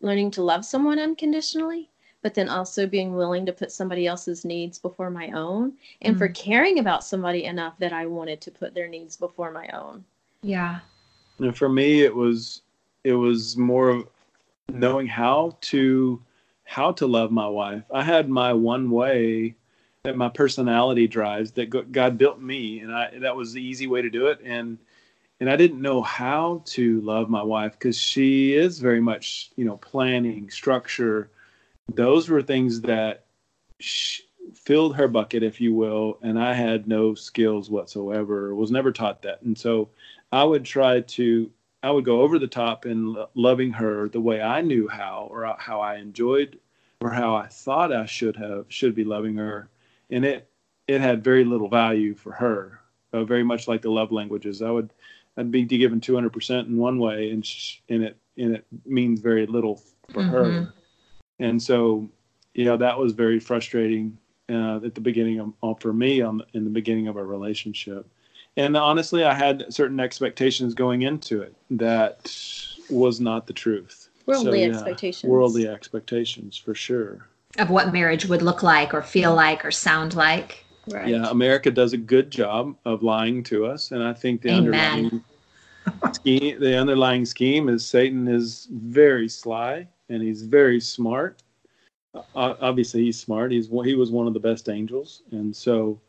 learning 0.00 0.30
to 0.32 0.42
love 0.42 0.64
someone 0.64 0.98
unconditionally, 0.98 1.90
but 2.22 2.34
then 2.34 2.48
also 2.48 2.86
being 2.86 3.14
willing 3.14 3.46
to 3.46 3.52
put 3.52 3.72
somebody 3.72 4.06
else's 4.06 4.44
needs 4.44 4.78
before 4.78 5.10
my 5.10 5.30
own 5.30 5.72
and 6.02 6.18
for 6.18 6.28
mm. 6.28 6.34
caring 6.34 6.78
about 6.78 7.04
somebody 7.04 7.44
enough 7.44 7.78
that 7.78 7.92
I 7.92 8.06
wanted 8.06 8.40
to 8.42 8.50
put 8.50 8.74
their 8.74 8.88
needs 8.88 9.16
before 9.16 9.50
my 9.50 9.68
own. 9.68 10.04
yeah. 10.42 10.80
And 11.40 11.56
for 11.56 11.68
me, 11.68 12.02
it 12.02 12.14
was 12.14 12.62
it 13.04 13.12
was 13.12 13.56
more 13.56 13.90
of 13.90 14.08
knowing 14.68 15.06
how 15.06 15.56
to 15.60 16.20
how 16.64 16.92
to 16.92 17.06
love 17.06 17.30
my 17.30 17.48
wife. 17.48 17.84
I 17.92 18.02
had 18.02 18.28
my 18.28 18.52
one 18.52 18.90
way 18.90 19.54
that 20.02 20.16
my 20.16 20.28
personality 20.28 21.06
drives 21.06 21.52
that 21.52 21.92
God 21.92 22.18
built 22.18 22.40
me, 22.40 22.80
and 22.80 22.92
I 22.92 23.18
that 23.18 23.36
was 23.36 23.52
the 23.52 23.62
easy 23.62 23.86
way 23.86 24.02
to 24.02 24.10
do 24.10 24.26
it. 24.26 24.40
And 24.44 24.78
and 25.40 25.48
I 25.48 25.56
didn't 25.56 25.80
know 25.80 26.02
how 26.02 26.62
to 26.66 27.00
love 27.00 27.28
my 27.28 27.42
wife 27.42 27.72
because 27.72 27.96
she 27.98 28.54
is 28.54 28.78
very 28.78 29.00
much 29.00 29.50
you 29.56 29.64
know 29.64 29.76
planning, 29.76 30.50
structure. 30.50 31.30
Those 31.94 32.28
were 32.28 32.42
things 32.42 32.82
that 32.82 33.24
filled 34.54 34.96
her 34.96 35.08
bucket, 35.08 35.42
if 35.42 35.60
you 35.60 35.74
will, 35.74 36.18
and 36.22 36.38
I 36.38 36.54
had 36.54 36.88
no 36.88 37.14
skills 37.14 37.70
whatsoever. 37.70 38.54
Was 38.54 38.70
never 38.70 38.92
taught 38.92 39.22
that, 39.22 39.42
and 39.42 39.56
so 39.56 39.88
I 40.32 40.44
would 40.44 40.64
try 40.64 41.00
to 41.00 41.50
I 41.82 41.90
would 41.90 42.04
go 42.04 42.22
over 42.22 42.38
the 42.38 42.48
top 42.48 42.86
in 42.86 43.12
lo- 43.12 43.28
loving 43.34 43.72
her 43.72 44.08
the 44.08 44.20
way 44.20 44.42
I 44.42 44.60
knew 44.62 44.88
how, 44.88 45.28
or 45.30 45.54
how 45.58 45.80
I 45.80 45.96
enjoyed, 45.96 46.58
or 47.00 47.10
how 47.10 47.36
I 47.36 47.46
thought 47.46 47.92
I 47.92 48.06
should 48.06 48.36
have 48.36 48.66
should 48.68 48.94
be 48.94 49.04
loving 49.04 49.36
her, 49.36 49.68
and 50.10 50.24
it 50.24 50.50
it 50.88 51.00
had 51.00 51.22
very 51.22 51.44
little 51.44 51.68
value 51.68 52.14
for 52.14 52.32
her. 52.32 52.80
Uh, 53.10 53.24
very 53.24 53.42
much 53.42 53.66
like 53.68 53.80
the 53.80 53.90
love 53.90 54.12
languages, 54.12 54.60
I 54.60 54.70
would 54.70 54.90
I'd 55.38 55.50
be 55.52 55.64
given 55.64 56.00
200 56.00 56.32
percent 56.32 56.68
in 56.68 56.76
one 56.76 56.98
way, 56.98 57.30
and 57.30 57.46
sh- 57.46 57.78
and 57.88 58.02
it 58.02 58.16
and 58.36 58.56
it 58.56 58.66
means 58.84 59.20
very 59.20 59.46
little 59.46 59.80
for 60.12 60.22
Mhm. 60.22 60.30
her, 60.30 60.74
and 61.38 61.62
so 61.62 62.10
you 62.54 62.64
know 62.64 62.76
that 62.76 62.98
was 62.98 63.12
very 63.12 63.38
frustrating 63.38 64.18
uh, 64.50 64.80
at 64.84 64.94
the 64.94 65.00
beginning 65.00 65.38
of 65.38 65.52
uh, 65.62 65.74
for 65.74 65.92
me 65.92 66.20
on 66.20 66.42
in 66.54 66.64
the 66.64 66.70
beginning 66.70 67.06
of 67.08 67.16
our 67.16 67.24
relationship 67.26 68.06
and 68.56 68.76
honestly 68.76 69.22
i 69.22 69.34
had 69.34 69.66
certain 69.72 70.00
expectations 70.00 70.72
going 70.74 71.02
into 71.02 71.42
it 71.42 71.54
that 71.70 72.34
was 72.90 73.20
not 73.20 73.46
the 73.46 73.52
truth 73.52 74.08
Worldly 74.24 74.62
yeah, 74.62 74.68
expectations. 74.70 75.30
worldly 75.30 75.68
expectations 75.68 76.56
for 76.56 76.74
sure 76.74 77.28
Of 77.58 77.68
what 77.68 77.92
marriage 77.92 78.24
would 78.26 78.40
look 78.42 78.62
like 78.62 78.94
or 78.94 79.02
feel 79.02 79.34
like 79.34 79.64
or 79.64 79.70
sound 79.70 80.14
like. 80.14 80.64
Right. 80.88 81.08
yeah 81.08 81.28
america 81.30 81.70
does 81.70 81.92
a 81.92 81.98
good 81.98 82.30
job 82.30 82.74
of 82.86 83.02
lying 83.02 83.42
to 83.44 83.66
us 83.66 83.90
and 83.92 84.02
i 84.02 84.14
think 84.14 84.40
the 84.40 84.48
Amen. 84.50 84.58
underlying 84.58 85.24
scheme 86.12 86.60
the 86.60 86.76
underlying 86.76 87.24
scheme 87.24 87.68
is 87.68 87.86
satan 87.86 88.28
is 88.28 88.68
very 88.70 89.28
sly 89.28 89.86
and 90.08 90.22
he's 90.22 90.42
very 90.42 90.80
smart. 90.80 91.42
Uh, 92.14 92.22
obviously 92.34 93.04
he's 93.04 93.20
smart. 93.20 93.52
He's 93.52 93.68
he 93.84 93.94
was 93.94 94.10
one 94.10 94.26
of 94.26 94.34
the 94.34 94.40
best 94.40 94.68
angels. 94.68 95.22
And 95.30 95.54
so 95.54 96.00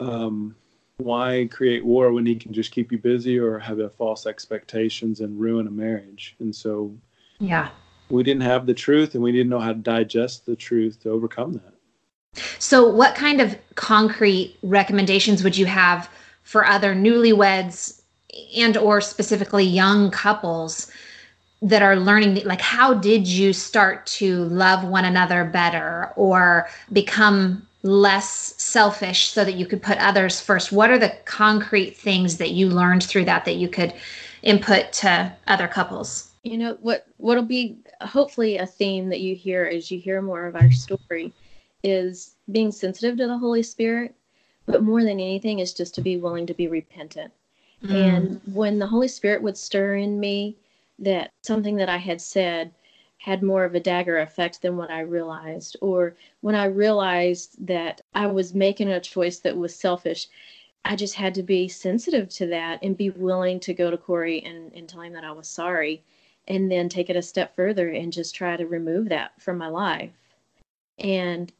um 0.00 0.56
why 0.98 1.48
create 1.50 1.84
war 1.84 2.12
when 2.12 2.26
he 2.26 2.36
can 2.36 2.52
just 2.52 2.70
keep 2.70 2.92
you 2.92 2.98
busy 2.98 3.38
or 3.38 3.58
have 3.58 3.80
a 3.80 3.90
false 3.90 4.26
expectations 4.26 5.20
and 5.20 5.38
ruin 5.38 5.66
a 5.66 5.70
marriage? 5.70 6.36
And 6.38 6.54
so 6.54 6.94
Yeah. 7.38 7.70
we 8.08 8.22
didn't 8.22 8.42
have 8.42 8.66
the 8.66 8.74
truth 8.74 9.14
and 9.14 9.22
we 9.22 9.32
didn't 9.32 9.50
know 9.50 9.60
how 9.60 9.72
to 9.72 9.78
digest 9.78 10.46
the 10.46 10.56
truth 10.56 11.00
to 11.02 11.10
overcome 11.10 11.54
that. 11.54 11.74
So, 12.58 12.88
what 12.88 13.14
kind 13.14 13.40
of 13.42 13.58
concrete 13.74 14.56
recommendations 14.62 15.44
would 15.44 15.56
you 15.56 15.66
have 15.66 16.08
for 16.42 16.64
other 16.64 16.94
newlyweds 16.94 18.01
and 18.56 18.76
or 18.76 19.00
specifically 19.00 19.64
young 19.64 20.10
couples 20.10 20.90
that 21.60 21.82
are 21.82 21.96
learning 21.96 22.42
like 22.44 22.60
how 22.60 22.92
did 22.92 23.26
you 23.26 23.52
start 23.52 24.04
to 24.06 24.44
love 24.44 24.84
one 24.84 25.04
another 25.04 25.44
better 25.44 26.10
or 26.16 26.68
become 26.92 27.66
less 27.84 28.54
selfish 28.58 29.28
so 29.28 29.44
that 29.44 29.54
you 29.54 29.66
could 29.66 29.82
put 29.82 29.98
others 29.98 30.40
first? 30.40 30.72
What 30.72 30.90
are 30.90 30.98
the 30.98 31.16
concrete 31.24 31.96
things 31.96 32.38
that 32.38 32.50
you 32.50 32.68
learned 32.68 33.02
through 33.02 33.24
that 33.26 33.44
that 33.44 33.56
you 33.56 33.68
could 33.68 33.92
input 34.42 34.92
to 34.94 35.32
other 35.46 35.68
couples? 35.68 36.32
you 36.42 36.58
know 36.58 36.76
what 36.80 37.06
what'll 37.18 37.44
be 37.44 37.78
hopefully 38.00 38.58
a 38.58 38.66
theme 38.66 39.08
that 39.08 39.20
you 39.20 39.34
hear 39.34 39.64
as 39.64 39.90
you 39.90 39.98
hear 39.98 40.20
more 40.20 40.46
of 40.46 40.56
our 40.56 40.70
story 40.70 41.32
is 41.82 42.34
being 42.50 42.72
sensitive 42.72 43.16
to 43.16 43.26
the 43.26 43.38
holy 43.38 43.62
spirit 43.62 44.14
but 44.66 44.82
more 44.82 45.02
than 45.02 45.20
anything 45.20 45.60
is 45.60 45.72
just 45.72 45.94
to 45.94 46.00
be 46.00 46.16
willing 46.16 46.46
to 46.46 46.54
be 46.54 46.68
repentant 46.68 47.32
Mm. 47.82 47.90
and 47.90 48.40
when 48.54 48.78
the 48.78 48.86
holy 48.86 49.08
spirit 49.08 49.42
would 49.42 49.56
stir 49.56 49.96
in 49.96 50.20
me 50.20 50.56
that 50.98 51.30
something 51.42 51.76
that 51.76 51.88
i 51.88 51.96
had 51.96 52.20
said 52.20 52.72
had 53.18 53.42
more 53.42 53.64
of 53.64 53.74
a 53.74 53.80
dagger 53.80 54.18
effect 54.18 54.62
than 54.62 54.76
what 54.76 54.90
i 54.90 55.00
realized 55.00 55.76
or 55.80 56.14
when 56.42 56.54
i 56.54 56.64
realized 56.64 57.66
that 57.66 58.00
i 58.14 58.26
was 58.26 58.54
making 58.54 58.88
a 58.88 59.00
choice 59.00 59.38
that 59.40 59.56
was 59.56 59.74
selfish 59.74 60.28
i 60.84 60.94
just 60.94 61.14
had 61.14 61.34
to 61.34 61.42
be 61.42 61.66
sensitive 61.68 62.28
to 62.28 62.46
that 62.46 62.78
and 62.82 62.96
be 62.96 63.10
willing 63.10 63.58
to 63.58 63.74
go 63.74 63.90
to 63.90 63.96
corey 63.96 64.42
and, 64.44 64.72
and 64.74 64.88
tell 64.88 65.00
him 65.00 65.12
that 65.12 65.24
i 65.24 65.32
was 65.32 65.48
sorry 65.48 66.02
and 66.48 66.70
then 66.70 66.88
take 66.88 67.10
it 67.10 67.16
a 67.16 67.22
step 67.22 67.54
further 67.54 67.88
and 67.88 68.12
just 68.12 68.34
try 68.34 68.56
to 68.56 68.66
remove 68.66 69.08
that 69.08 69.32
from 69.40 69.58
my 69.58 69.68
life. 69.68 70.10
And 70.98 71.52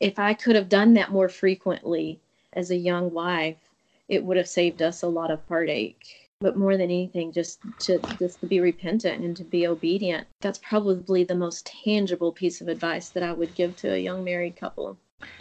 if 0.00 0.18
I 0.18 0.34
could 0.34 0.54
have 0.56 0.68
done 0.68 0.94
that 0.94 1.10
more 1.10 1.28
frequently 1.28 2.20
as 2.52 2.70
a 2.70 2.76
young 2.76 3.12
wife, 3.12 3.67
it 4.08 4.24
would 4.24 4.36
have 4.36 4.48
saved 4.48 4.82
us 4.82 5.02
a 5.02 5.08
lot 5.08 5.30
of 5.30 5.40
heartache. 5.48 6.28
But 6.40 6.56
more 6.56 6.76
than 6.76 6.82
anything, 6.84 7.32
just 7.32 7.58
to 7.80 7.98
just 8.18 8.40
to 8.40 8.46
be 8.46 8.60
repentant 8.60 9.24
and 9.24 9.36
to 9.36 9.42
be 9.44 9.66
obedient. 9.66 10.28
That's 10.40 10.58
probably 10.58 11.24
the 11.24 11.34
most 11.34 11.66
tangible 11.66 12.30
piece 12.32 12.60
of 12.60 12.68
advice 12.68 13.10
that 13.10 13.24
I 13.24 13.32
would 13.32 13.54
give 13.54 13.74
to 13.76 13.92
a 13.94 13.98
young 13.98 14.22
married 14.22 14.56
couple. 14.56 14.96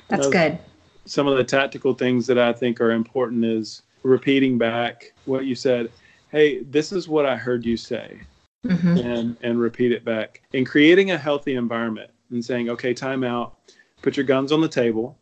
That's 0.10 0.26
No. 0.26 0.32
good. 0.32 0.60
some 1.06 1.28
of 1.28 1.38
the 1.38 1.44
tactical 1.44 1.94
things 1.94 2.26
that 2.28 2.38
I 2.40 2.52
think 2.52 2.82
are 2.82 2.92
important 2.92 3.46
is 3.46 3.84
repeating 4.04 4.58
back 4.58 5.14
what 5.26 5.46
you 5.46 5.54
said. 5.56 5.92
Hey, 6.30 6.64
this 6.64 6.92
is 6.92 7.08
what 7.08 7.26
I 7.26 7.36
heard 7.38 7.64
you 7.66 7.78
say, 7.78 8.20
hmm 8.66 8.98
and 8.98 9.38
and 9.42 9.60
repeat 9.60 9.92
it 9.92 10.04
back. 10.04 10.42
And 10.54 10.66
creating 10.66 11.12
a 11.12 11.18
healthy 11.18 11.54
environment 11.56 12.10
and 12.32 12.44
saying, 12.44 12.70
okay, 12.70 12.94
time 12.94 13.24
out. 13.24 13.58
Put 14.02 14.18
your 14.18 14.26
guns 14.26 14.52
on 14.52 14.62
the 14.62 14.68
table. 14.68 15.18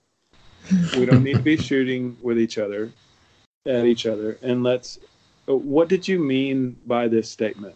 We 0.93 1.05
don't 1.05 1.23
need 1.23 1.37
to 1.37 1.43
be 1.43 1.57
shooting 1.57 2.17
with 2.21 2.39
each 2.39 2.57
other, 2.57 2.93
at 3.65 3.85
each 3.85 4.05
other, 4.05 4.37
and 4.41 4.63
let's. 4.63 4.99
What 5.45 5.89
did 5.89 6.07
you 6.07 6.19
mean 6.19 6.75
by 6.87 7.07
this 7.07 7.29
statement? 7.29 7.75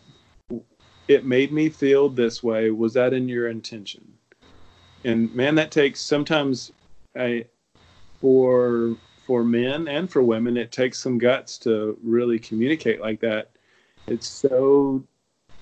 It 1.08 1.25
made 1.25 1.51
me 1.51 1.69
feel 1.69 2.10
this 2.10 2.41
way. 2.41 2.72
Was 2.72 2.93
that 2.93 3.13
in 3.13 3.29
your 3.29 3.48
intention? 3.48 4.12
And 5.03 5.34
man, 5.36 5.55
that 5.55 5.72
takes 5.72 6.01
sometimes. 6.01 6.72
I 7.15 7.46
for 8.22 8.96
for 9.25 9.43
men 9.43 9.88
and 9.88 10.10
for 10.10 10.24
women 10.24 10.58
it 10.58 10.72
takes 10.72 11.00
some 11.00 11.17
guts 11.17 11.58
to 11.60 11.98
really 12.03 12.39
communicate 12.39 13.00
like 13.00 13.19
that 13.19 13.51
it's 14.08 14.27
so 14.27 15.03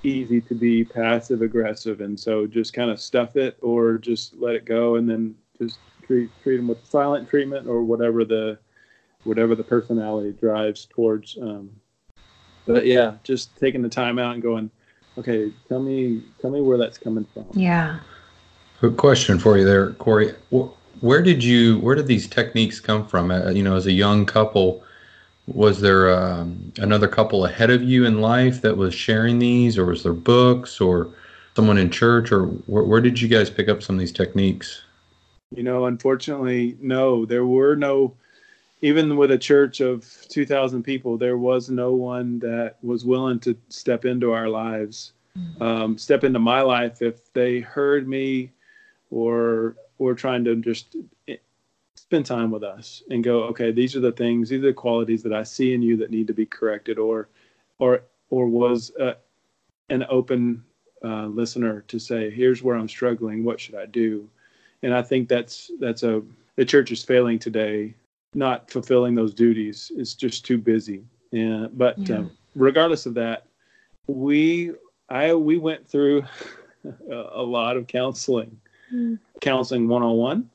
easy 0.03 0.39
to 0.39 0.55
be 0.55 0.83
passive 0.83 1.41
aggressive 1.41 2.01
and 2.01 2.17
so 2.17 2.47
just 2.47 2.73
kind 2.73 2.89
of 2.89 2.99
stuff 2.99 3.35
it 3.35 3.57
or 3.61 3.97
just 3.97 4.35
let 4.37 4.55
it 4.55 4.65
go 4.65 4.95
and 4.95 5.09
then 5.09 5.35
just 5.59 5.79
treat 6.05 6.29
treat 6.41 6.57
them 6.57 6.67
with 6.67 6.85
silent 6.85 7.27
treatment 7.27 7.67
or 7.67 7.83
whatever 7.83 8.23
the 8.23 8.57
whatever 9.27 9.55
the 9.55 9.63
personality 9.63 10.31
drives 10.31 10.87
towards 10.89 11.37
um 11.41 11.69
but 12.65 12.85
yeah 12.85 13.15
just 13.23 13.55
taking 13.57 13.81
the 13.81 13.89
time 13.89 14.17
out 14.17 14.33
and 14.33 14.41
going 14.41 14.71
okay 15.17 15.51
tell 15.67 15.81
me 15.81 16.23
tell 16.39 16.49
me 16.49 16.61
where 16.61 16.77
that's 16.77 16.97
coming 16.97 17.25
from 17.33 17.45
Yeah. 17.53 17.99
A 18.83 18.91
question 18.91 19.39
for 19.39 19.57
you 19.57 19.65
there, 19.65 19.93
Corey. 19.93 20.35
Where 21.01 21.23
did 21.23 21.43
you? 21.43 21.79
Where 21.79 21.95
did 21.95 22.05
these 22.05 22.27
techniques 22.27 22.79
come 22.79 23.07
from? 23.07 23.31
Uh, 23.31 23.49
you 23.49 23.63
know, 23.63 23.75
as 23.75 23.87
a 23.87 23.91
young 23.91 24.23
couple, 24.23 24.83
was 25.47 25.81
there 25.81 26.13
um, 26.15 26.71
another 26.77 27.07
couple 27.07 27.45
ahead 27.45 27.71
of 27.71 27.81
you 27.81 28.05
in 28.05 28.21
life 28.21 28.61
that 28.61 28.77
was 28.77 28.93
sharing 28.93 29.39
these, 29.39 29.79
or 29.79 29.85
was 29.85 30.03
there 30.03 30.13
books, 30.13 30.79
or 30.79 31.09
someone 31.55 31.79
in 31.79 31.89
church, 31.89 32.31
or 32.31 32.45
where, 32.67 32.83
where 32.83 33.01
did 33.01 33.19
you 33.19 33.27
guys 33.27 33.49
pick 33.49 33.67
up 33.67 33.81
some 33.81 33.95
of 33.95 33.99
these 33.99 34.11
techniques? 34.11 34.83
You 35.55 35.63
know, 35.63 35.85
unfortunately, 35.85 36.77
no, 36.79 37.25
there 37.25 37.47
were 37.47 37.75
no, 37.75 38.13
even 38.81 39.17
with 39.17 39.31
a 39.31 39.37
church 39.37 39.79
of 39.79 40.05
2,000 40.29 40.83
people, 40.83 41.17
there 41.17 41.37
was 41.37 41.69
no 41.69 41.93
one 41.93 42.39
that 42.39 42.75
was 42.81 43.05
willing 43.05 43.39
to 43.41 43.57
step 43.69 44.05
into 44.05 44.31
our 44.31 44.49
lives, 44.49 45.13
um, 45.61 45.97
step 45.97 46.23
into 46.23 46.39
my 46.39 46.61
life 46.61 47.01
if 47.01 47.31
they 47.33 47.59
heard 47.59 48.07
me 48.07 48.51
or 49.11 49.75
were 49.97 50.15
trying 50.15 50.43
to 50.43 50.55
just 50.55 50.95
spend 51.95 52.25
time 52.25 52.51
with 52.51 52.63
us 52.63 53.03
and 53.09 53.23
go, 53.23 53.43
okay, 53.43 53.71
these 53.71 53.95
are 53.95 53.99
the 53.99 54.11
things, 54.11 54.49
these 54.49 54.59
are 54.59 54.67
the 54.67 54.73
qualities 54.73 55.23
that 55.23 55.33
I 55.33 55.43
see 55.43 55.73
in 55.73 55.81
you 55.81 55.97
that 55.97 56.11
need 56.11 56.27
to 56.27 56.33
be 56.33 56.45
corrected, 56.45 56.97
or 56.97 57.29
or 57.79 58.01
or 58.29 58.47
was 58.47 58.91
uh, 58.99 59.13
an 59.89 60.05
open 60.09 60.63
uh, 61.03 61.27
listener 61.27 61.83
to 61.87 61.99
say, 61.99 62.29
here's 62.29 62.63
where 62.63 62.75
I'm 62.75 62.87
struggling, 62.87 63.43
what 63.43 63.59
should 63.59 63.75
I 63.75 63.85
do? 63.85 64.29
and 64.83 64.93
I 64.93 65.01
think 65.01 65.29
that's 65.29 65.71
that's 65.79 66.03
a 66.03 66.21
the 66.55 66.65
church 66.65 66.91
is 66.91 67.03
failing 67.03 67.39
today, 67.39 67.93
not 68.37 68.69
fulfilling 68.69 69.15
those 69.15 69.33
duties. 69.33 69.91
It's 69.95 70.13
just 70.13 70.45
too 70.45 70.57
busy. 70.59 71.03
And 71.33 71.75
but 71.77 71.97
Yeah. 72.07 72.19
um, 72.19 72.31
regardless 72.55 73.05
of 73.05 73.15
that, 73.15 73.47
we 74.07 74.71
I 75.09 75.33
we 75.33 75.57
went 75.57 75.85
through 75.87 76.23
a, 77.09 77.15
a 77.33 77.43
lot 77.43 77.75
of 77.75 77.87
counseling, 77.87 78.57
Mm. 78.93 79.19
counseling 79.41 79.89
one 79.89 80.03
on 80.03 80.15
one, 80.15 80.49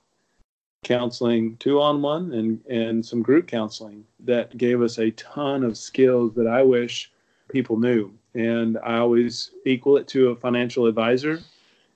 counseling 0.85 1.57
two 1.59 1.81
on 1.81 2.01
one, 2.01 2.33
and 2.33 2.61
and 2.71 3.05
some 3.05 3.21
group 3.21 3.47
counseling 3.47 4.05
that 4.21 4.57
gave 4.57 4.81
us 4.81 4.99
a 4.99 5.11
ton 5.13 5.65
of 5.65 5.77
skills 5.77 6.33
that 6.35 6.47
I 6.47 6.63
wish 6.63 7.11
people 7.51 7.77
knew. 7.79 8.11
And 8.35 8.79
I 8.79 8.97
always 8.99 9.51
equal 9.67 9.99
it 9.99 10.09
to 10.09 10.31
a 10.31 10.37
financial 10.37 10.87
advisor 10.87 11.41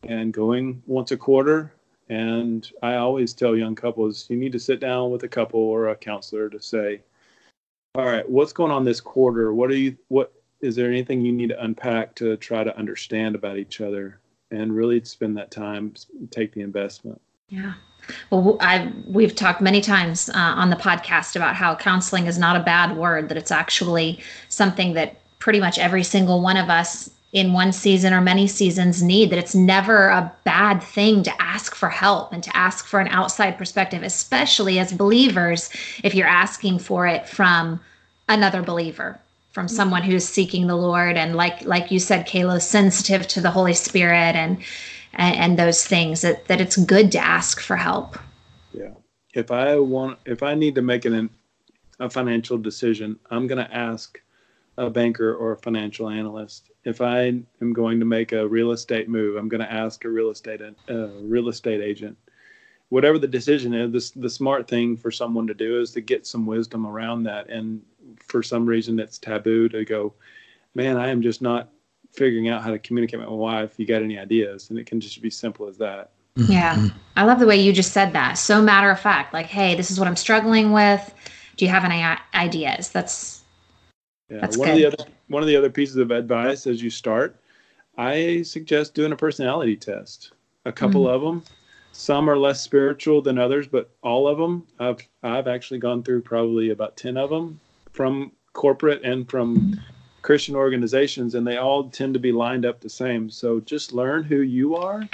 and 0.02 0.32
going 0.32 0.82
once 0.86 1.10
a 1.12 1.16
quarter 1.16 1.72
and 2.08 2.70
I 2.82 2.96
always 2.96 3.34
tell 3.34 3.56
young 3.56 3.74
couples, 3.74 4.26
you 4.28 4.36
need 4.36 4.52
to 4.52 4.58
sit 4.58 4.80
down 4.80 5.10
with 5.10 5.24
a 5.24 5.28
couple 5.28 5.60
or 5.60 5.88
a 5.88 5.96
counselor 5.96 6.48
to 6.48 6.60
say, 6.60 7.02
all 7.94 8.04
right, 8.04 8.28
what's 8.28 8.52
going 8.52 8.70
on 8.70 8.84
this 8.84 9.00
quarter? 9.00 9.52
What 9.52 9.70
are 9.70 9.76
you, 9.76 9.96
what, 10.08 10.32
is 10.60 10.76
there 10.76 10.88
anything 10.88 11.20
you 11.20 11.32
need 11.32 11.48
to 11.48 11.62
unpack 11.62 12.14
to 12.16 12.36
try 12.36 12.62
to 12.64 12.76
understand 12.76 13.34
about 13.34 13.58
each 13.58 13.80
other 13.80 14.20
and 14.50 14.74
really 14.74 15.02
spend 15.04 15.36
that 15.36 15.50
time, 15.50 15.94
take 16.30 16.52
the 16.52 16.60
investment? 16.60 17.20
Yeah. 17.48 17.74
Well, 18.30 18.56
I 18.60 18.92
we've 19.08 19.34
talked 19.34 19.60
many 19.60 19.80
times 19.80 20.28
uh, 20.28 20.34
on 20.34 20.70
the 20.70 20.76
podcast 20.76 21.34
about 21.34 21.56
how 21.56 21.74
counseling 21.74 22.26
is 22.26 22.38
not 22.38 22.56
a 22.56 22.62
bad 22.62 22.96
word; 22.96 23.28
that 23.28 23.36
it's 23.36 23.50
actually 23.50 24.20
something 24.48 24.94
that 24.94 25.20
pretty 25.38 25.58
much 25.58 25.78
every 25.78 26.04
single 26.04 26.40
one 26.40 26.56
of 26.56 26.68
us 26.68 27.10
in 27.32 27.52
one 27.52 27.72
season 27.72 28.12
or 28.12 28.20
many 28.20 28.46
seasons 28.46 29.02
need 29.02 29.30
that 29.30 29.38
it's 29.38 29.54
never 29.54 30.08
a 30.08 30.32
bad 30.44 30.82
thing 30.82 31.22
to 31.22 31.42
ask 31.42 31.74
for 31.74 31.88
help 31.88 32.32
and 32.32 32.42
to 32.42 32.56
ask 32.56 32.86
for 32.86 33.00
an 33.00 33.08
outside 33.08 33.58
perspective 33.58 34.02
especially 34.02 34.78
as 34.78 34.92
believers 34.92 35.70
if 36.04 36.14
you're 36.14 36.26
asking 36.26 36.78
for 36.78 37.06
it 37.06 37.28
from 37.28 37.80
another 38.28 38.62
believer 38.62 39.18
from 39.50 39.66
mm-hmm. 39.66 39.76
someone 39.76 40.02
who's 40.02 40.26
seeking 40.26 40.66
the 40.66 40.76
lord 40.76 41.16
and 41.16 41.34
like 41.34 41.62
like 41.64 41.90
you 41.90 41.98
said 41.98 42.26
kayla 42.26 42.60
sensitive 42.60 43.26
to 43.26 43.40
the 43.40 43.50
holy 43.50 43.74
spirit 43.74 44.34
and 44.36 44.58
and, 45.18 45.36
and 45.36 45.58
those 45.58 45.86
things 45.86 46.20
that, 46.20 46.46
that 46.46 46.60
it's 46.60 46.76
good 46.76 47.10
to 47.10 47.18
ask 47.18 47.60
for 47.60 47.76
help 47.76 48.18
yeah 48.72 48.94
if 49.34 49.50
i 49.50 49.76
want 49.76 50.18
if 50.24 50.42
i 50.42 50.54
need 50.54 50.74
to 50.74 50.82
make 50.82 51.04
an 51.04 51.28
a 51.98 52.08
financial 52.08 52.56
decision 52.56 53.18
i'm 53.30 53.46
going 53.46 53.64
to 53.64 53.74
ask 53.74 54.20
a 54.78 54.90
banker 54.90 55.34
or 55.34 55.52
a 55.52 55.56
financial 55.56 56.08
analyst. 56.08 56.70
If 56.86 57.00
I 57.00 57.42
am 57.60 57.72
going 57.72 57.98
to 57.98 58.06
make 58.06 58.30
a 58.30 58.46
real 58.46 58.70
estate 58.70 59.08
move, 59.08 59.36
I'm 59.36 59.48
going 59.48 59.60
to 59.60 59.70
ask 59.70 60.04
a 60.04 60.08
real 60.08 60.30
estate 60.30 60.60
a 60.60 61.08
real 61.20 61.48
estate 61.48 61.82
agent. 61.82 62.16
Whatever 62.90 63.18
the 63.18 63.26
decision 63.26 63.74
is, 63.74 63.90
this, 63.90 64.10
the 64.12 64.30
smart 64.30 64.68
thing 64.68 64.96
for 64.96 65.10
someone 65.10 65.48
to 65.48 65.54
do 65.54 65.80
is 65.80 65.90
to 65.90 66.00
get 66.00 66.24
some 66.24 66.46
wisdom 66.46 66.86
around 66.86 67.24
that. 67.24 67.48
And 67.48 67.82
for 68.24 68.40
some 68.40 68.64
reason, 68.64 69.00
it's 69.00 69.18
taboo 69.18 69.68
to 69.70 69.84
go, 69.84 70.14
man, 70.76 70.96
I 70.96 71.08
am 71.08 71.22
just 71.22 71.42
not 71.42 71.70
figuring 72.12 72.48
out 72.48 72.62
how 72.62 72.70
to 72.70 72.78
communicate 72.78 73.18
with 73.18 73.28
my 73.28 73.34
wife. 73.34 73.74
You 73.78 73.86
got 73.86 74.02
any 74.02 74.16
ideas? 74.16 74.70
And 74.70 74.78
it 74.78 74.86
can 74.86 75.00
just 75.00 75.20
be 75.20 75.30
simple 75.30 75.66
as 75.66 75.76
that. 75.78 76.12
Mm-hmm. 76.36 76.52
Yeah. 76.52 76.88
I 77.16 77.24
love 77.24 77.40
the 77.40 77.46
way 77.46 77.56
you 77.56 77.72
just 77.72 77.92
said 77.92 78.12
that. 78.12 78.34
So 78.34 78.62
matter 78.62 78.90
of 78.90 79.00
fact, 79.00 79.34
like, 79.34 79.46
hey, 79.46 79.74
this 79.74 79.90
is 79.90 79.98
what 79.98 80.06
I'm 80.06 80.14
struggling 80.14 80.70
with. 80.70 81.12
Do 81.56 81.64
you 81.64 81.70
have 81.72 81.84
any 81.84 82.04
ideas? 82.34 82.90
That's 82.90 83.35
yeah, 84.28 84.38
That's 84.40 84.56
one 84.56 84.68
good. 84.68 84.84
of 84.84 84.96
the 84.96 85.02
other 85.02 85.10
one 85.28 85.42
of 85.42 85.48
the 85.48 85.56
other 85.56 85.70
pieces 85.70 85.96
of 85.96 86.10
advice 86.10 86.66
as 86.66 86.82
you 86.82 86.90
start, 86.90 87.36
I 87.96 88.42
suggest 88.42 88.94
doing 88.94 89.12
a 89.12 89.16
personality 89.16 89.76
test. 89.76 90.32
A 90.64 90.72
couple 90.72 91.04
mm-hmm. 91.04 91.14
of 91.14 91.22
them. 91.22 91.44
Some 91.92 92.28
are 92.28 92.36
less 92.36 92.60
spiritual 92.60 93.22
than 93.22 93.38
others, 93.38 93.66
but 93.66 93.90
all 94.02 94.28
of 94.28 94.36
them, 94.36 94.66
I've 94.78 94.98
I've 95.22 95.48
actually 95.48 95.78
gone 95.78 96.02
through 96.02 96.22
probably 96.22 96.70
about 96.70 96.96
ten 96.96 97.16
of 97.16 97.30
them 97.30 97.60
from 97.92 98.32
corporate 98.52 99.02
and 99.04 99.28
from 99.30 99.80
Christian 100.22 100.56
organizations, 100.56 101.34
and 101.34 101.46
they 101.46 101.56
all 101.56 101.88
tend 101.88 102.14
to 102.14 102.20
be 102.20 102.32
lined 102.32 102.66
up 102.66 102.80
the 102.80 102.90
same. 102.90 103.30
So 103.30 103.60
just 103.60 103.92
learn 103.92 104.24
who 104.24 104.40
you 104.40 104.74
are, 104.74 105.08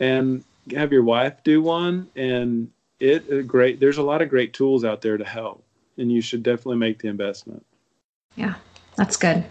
and 0.00 0.42
have 0.72 0.92
your 0.92 1.04
wife 1.04 1.44
do 1.44 1.62
one, 1.62 2.08
and 2.16 2.70
it 2.98 3.46
great. 3.46 3.78
There's 3.78 3.98
a 3.98 4.02
lot 4.02 4.22
of 4.22 4.30
great 4.30 4.54
tools 4.54 4.84
out 4.84 5.02
there 5.02 5.18
to 5.18 5.24
help, 5.24 5.62
and 5.98 6.10
you 6.10 6.22
should 6.22 6.42
definitely 6.42 6.78
make 6.78 7.00
the 7.00 7.08
investment. 7.08 7.64
Yeah, 8.36 8.54
that's 8.96 9.16
good. 9.16 9.44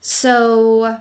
So, 0.00 1.00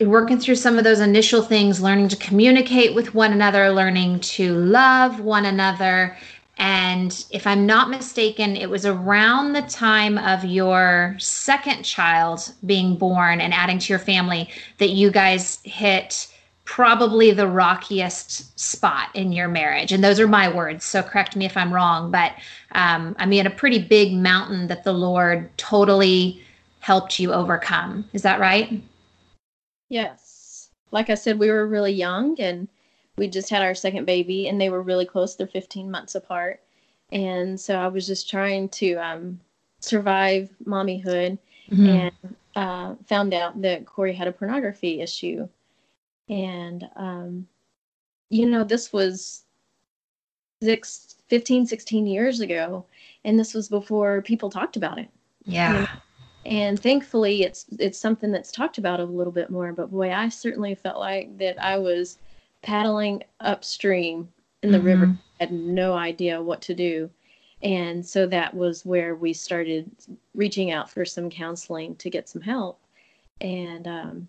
working 0.00 0.38
through 0.38 0.54
some 0.54 0.78
of 0.78 0.84
those 0.84 1.00
initial 1.00 1.42
things, 1.42 1.80
learning 1.80 2.08
to 2.08 2.16
communicate 2.16 2.94
with 2.94 3.14
one 3.14 3.32
another, 3.32 3.70
learning 3.70 4.20
to 4.20 4.54
love 4.54 5.20
one 5.20 5.44
another. 5.46 6.16
And 6.56 7.24
if 7.30 7.46
I'm 7.46 7.66
not 7.66 7.90
mistaken, 7.90 8.56
it 8.56 8.68
was 8.68 8.86
around 8.86 9.52
the 9.52 9.62
time 9.62 10.18
of 10.18 10.44
your 10.44 11.16
second 11.18 11.82
child 11.82 12.52
being 12.66 12.96
born 12.96 13.40
and 13.40 13.52
adding 13.52 13.78
to 13.78 13.92
your 13.92 13.98
family 13.98 14.48
that 14.78 14.90
you 14.90 15.10
guys 15.10 15.58
hit 15.64 16.29
probably 16.70 17.32
the 17.32 17.48
rockiest 17.48 18.56
spot 18.56 19.08
in 19.14 19.32
your 19.32 19.48
marriage. 19.48 19.90
And 19.90 20.04
those 20.04 20.20
are 20.20 20.28
my 20.28 20.48
words, 20.48 20.84
so 20.84 21.02
correct 21.02 21.34
me 21.34 21.44
if 21.44 21.56
I'm 21.56 21.74
wrong. 21.74 22.12
But 22.12 22.34
um, 22.76 23.16
I 23.18 23.26
mean, 23.26 23.44
a 23.44 23.50
pretty 23.50 23.80
big 23.80 24.12
mountain 24.12 24.68
that 24.68 24.84
the 24.84 24.92
Lord 24.92 25.50
totally 25.58 26.40
helped 26.78 27.18
you 27.18 27.32
overcome. 27.32 28.08
Is 28.12 28.22
that 28.22 28.38
right? 28.38 28.80
Yes. 29.88 30.70
Like 30.92 31.10
I 31.10 31.16
said, 31.16 31.40
we 31.40 31.50
were 31.50 31.66
really 31.66 31.92
young 31.92 32.40
and 32.40 32.68
we 33.18 33.26
just 33.26 33.50
had 33.50 33.62
our 33.62 33.74
second 33.74 34.04
baby, 34.04 34.46
and 34.46 34.60
they 34.60 34.70
were 34.70 34.80
really 34.80 35.04
close. 35.04 35.34
They're 35.34 35.48
15 35.48 35.90
months 35.90 36.14
apart. 36.14 36.60
And 37.10 37.60
so 37.60 37.74
I 37.74 37.88
was 37.88 38.06
just 38.06 38.30
trying 38.30 38.68
to 38.68 38.94
um, 38.94 39.40
survive 39.80 40.48
mommyhood 40.64 41.36
mm-hmm. 41.68 41.88
and 41.88 42.36
uh, 42.54 42.94
found 43.08 43.34
out 43.34 43.60
that 43.60 43.86
Corey 43.86 44.14
had 44.14 44.28
a 44.28 44.32
pornography 44.32 45.00
issue 45.00 45.48
and 46.30 46.88
um, 46.96 47.46
you 48.30 48.48
know 48.48 48.64
this 48.64 48.92
was 48.92 49.44
six, 50.62 51.16
15 51.28 51.66
16 51.66 52.06
years 52.06 52.40
ago 52.40 52.86
and 53.24 53.38
this 53.38 53.52
was 53.52 53.68
before 53.68 54.22
people 54.22 54.48
talked 54.48 54.76
about 54.76 54.98
it. 54.98 55.10
Yeah. 55.44 55.72
You 55.72 55.78
know? 55.80 55.88
and 56.46 56.80
thankfully 56.80 57.42
it's 57.42 57.66
it's 57.78 57.98
something 57.98 58.32
that's 58.32 58.50
talked 58.50 58.78
about 58.78 58.98
a 58.98 59.04
little 59.04 59.32
bit 59.32 59.50
more 59.50 59.74
but 59.74 59.90
boy 59.90 60.10
i 60.10 60.26
certainly 60.26 60.74
felt 60.74 60.98
like 60.98 61.36
that 61.36 61.62
i 61.62 61.76
was 61.76 62.16
paddling 62.62 63.22
upstream 63.40 64.26
in 64.62 64.72
the 64.72 64.78
mm-hmm. 64.78 64.86
river 64.86 65.16
had 65.40 65.52
no 65.52 65.94
idea 65.94 66.40
what 66.40 66.60
to 66.62 66.74
do. 66.74 67.10
And 67.62 68.04
so 68.04 68.26
that 68.26 68.54
was 68.54 68.86
where 68.86 69.14
we 69.14 69.32
started 69.32 69.90
reaching 70.34 70.70
out 70.70 70.90
for 70.90 71.04
some 71.04 71.28
counseling 71.28 71.96
to 71.96 72.10
get 72.10 72.28
some 72.28 72.42
help. 72.42 72.80
And 73.40 73.86
um, 73.86 74.28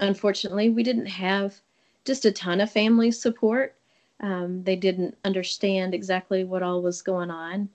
unfortunately, 0.00 0.70
we 0.70 0.82
didn't 0.82 1.06
have 1.06 1.60
just 2.04 2.24
a 2.24 2.32
ton 2.32 2.60
of 2.60 2.70
family 2.70 3.10
support. 3.10 3.76
Um, 4.20 4.62
they 4.64 4.76
didn't 4.76 5.16
understand 5.24 5.94
exactly 5.94 6.44
what 6.44 6.62
all 6.62 6.82
was 6.82 7.02
going 7.02 7.30
on. 7.30 7.68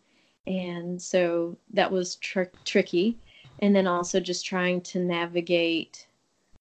And 0.47 1.01
so 1.01 1.57
that 1.73 1.91
was 1.91 2.17
tr- 2.17 2.43
tricky. 2.65 3.17
And 3.59 3.75
then 3.75 3.87
also 3.87 4.19
just 4.19 4.45
trying 4.45 4.81
to 4.81 4.99
navigate 4.99 6.07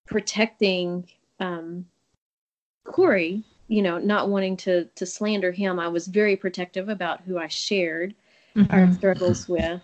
protecting 0.07 1.09
um, 1.41 1.87
Corey, 2.85 3.43
you 3.69 3.83
know, 3.83 3.99
not 3.99 4.29
wanting 4.29 4.57
to, 4.59 4.85
to 4.85 5.07
slander 5.07 5.53
him. 5.53 5.79
I 5.79 5.89
was 5.89 6.07
very 6.07 6.37
protective 6.37 6.89
about 6.89 7.23
who 7.23 7.39
I 7.39 7.49
shared 7.49 8.15
mm-hmm. 8.55 8.73
our 8.73 8.93
struggles 8.93 9.49
with 9.49 9.81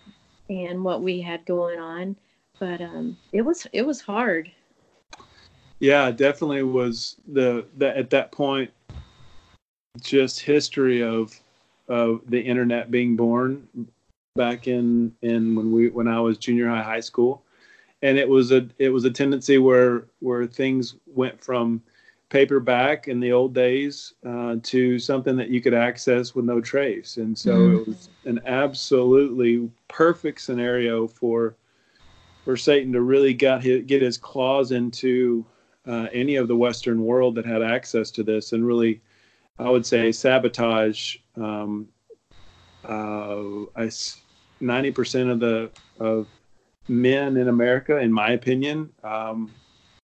and 0.48 0.84
what 0.84 1.02
we 1.02 1.20
had 1.20 1.44
going 1.44 1.78
on. 1.78 2.16
But 2.58 2.80
um, 2.82 3.16
it 3.32 3.40
was 3.40 3.66
it 3.72 3.86
was 3.86 4.02
hard 4.02 4.52
yeah 5.80 6.10
definitely 6.10 6.62
was 6.62 7.16
the, 7.28 7.66
the 7.78 7.96
at 7.96 8.10
that 8.10 8.30
point 8.30 8.70
just 10.00 10.40
history 10.40 11.02
of 11.02 11.34
of 11.88 12.20
the 12.28 12.40
internet 12.40 12.90
being 12.90 13.16
born 13.16 13.66
back 14.36 14.68
in 14.68 15.12
in 15.22 15.56
when 15.56 15.72
we 15.72 15.88
when 15.90 16.06
I 16.06 16.20
was 16.20 16.38
junior 16.38 16.68
high 16.68 16.82
high 16.82 17.00
school 17.00 17.42
and 18.02 18.16
it 18.16 18.28
was 18.28 18.52
a 18.52 18.68
it 18.78 18.90
was 18.90 19.04
a 19.04 19.10
tendency 19.10 19.58
where 19.58 20.04
where 20.20 20.46
things 20.46 20.94
went 21.06 21.42
from 21.42 21.82
paperback 22.28 23.08
in 23.08 23.18
the 23.18 23.32
old 23.32 23.52
days 23.52 24.14
uh, 24.24 24.54
to 24.62 25.00
something 25.00 25.36
that 25.36 25.48
you 25.48 25.60
could 25.60 25.74
access 25.74 26.32
with 26.32 26.44
no 26.44 26.60
trace 26.60 27.16
and 27.16 27.36
so 27.36 27.58
mm. 27.58 27.80
it 27.80 27.88
was 27.88 28.08
an 28.24 28.40
absolutely 28.46 29.68
perfect 29.88 30.40
scenario 30.40 31.08
for 31.08 31.56
for 32.44 32.56
Satan 32.56 32.92
to 32.92 33.02
really 33.02 33.34
get 33.34 33.62
his, 33.62 33.84
get 33.84 34.00
his 34.00 34.16
claws 34.16 34.72
into 34.72 35.44
uh, 35.86 36.06
any 36.12 36.36
of 36.36 36.48
the 36.48 36.56
Western 36.56 37.04
world 37.04 37.34
that 37.34 37.46
had 37.46 37.62
access 37.62 38.10
to 38.12 38.22
this 38.22 38.52
and 38.52 38.66
really, 38.66 39.00
I 39.58 39.68
would 39.70 39.86
say, 39.86 40.12
sabotage. 40.12 41.16
Um, 41.36 41.88
uh, 42.84 43.64
I, 43.76 43.90
90% 44.60 45.30
of 45.30 45.40
the 45.40 45.70
of 45.98 46.26
men 46.88 47.36
in 47.36 47.48
America, 47.48 47.98
in 47.98 48.12
my 48.12 48.32
opinion, 48.32 48.90
um, 49.04 49.50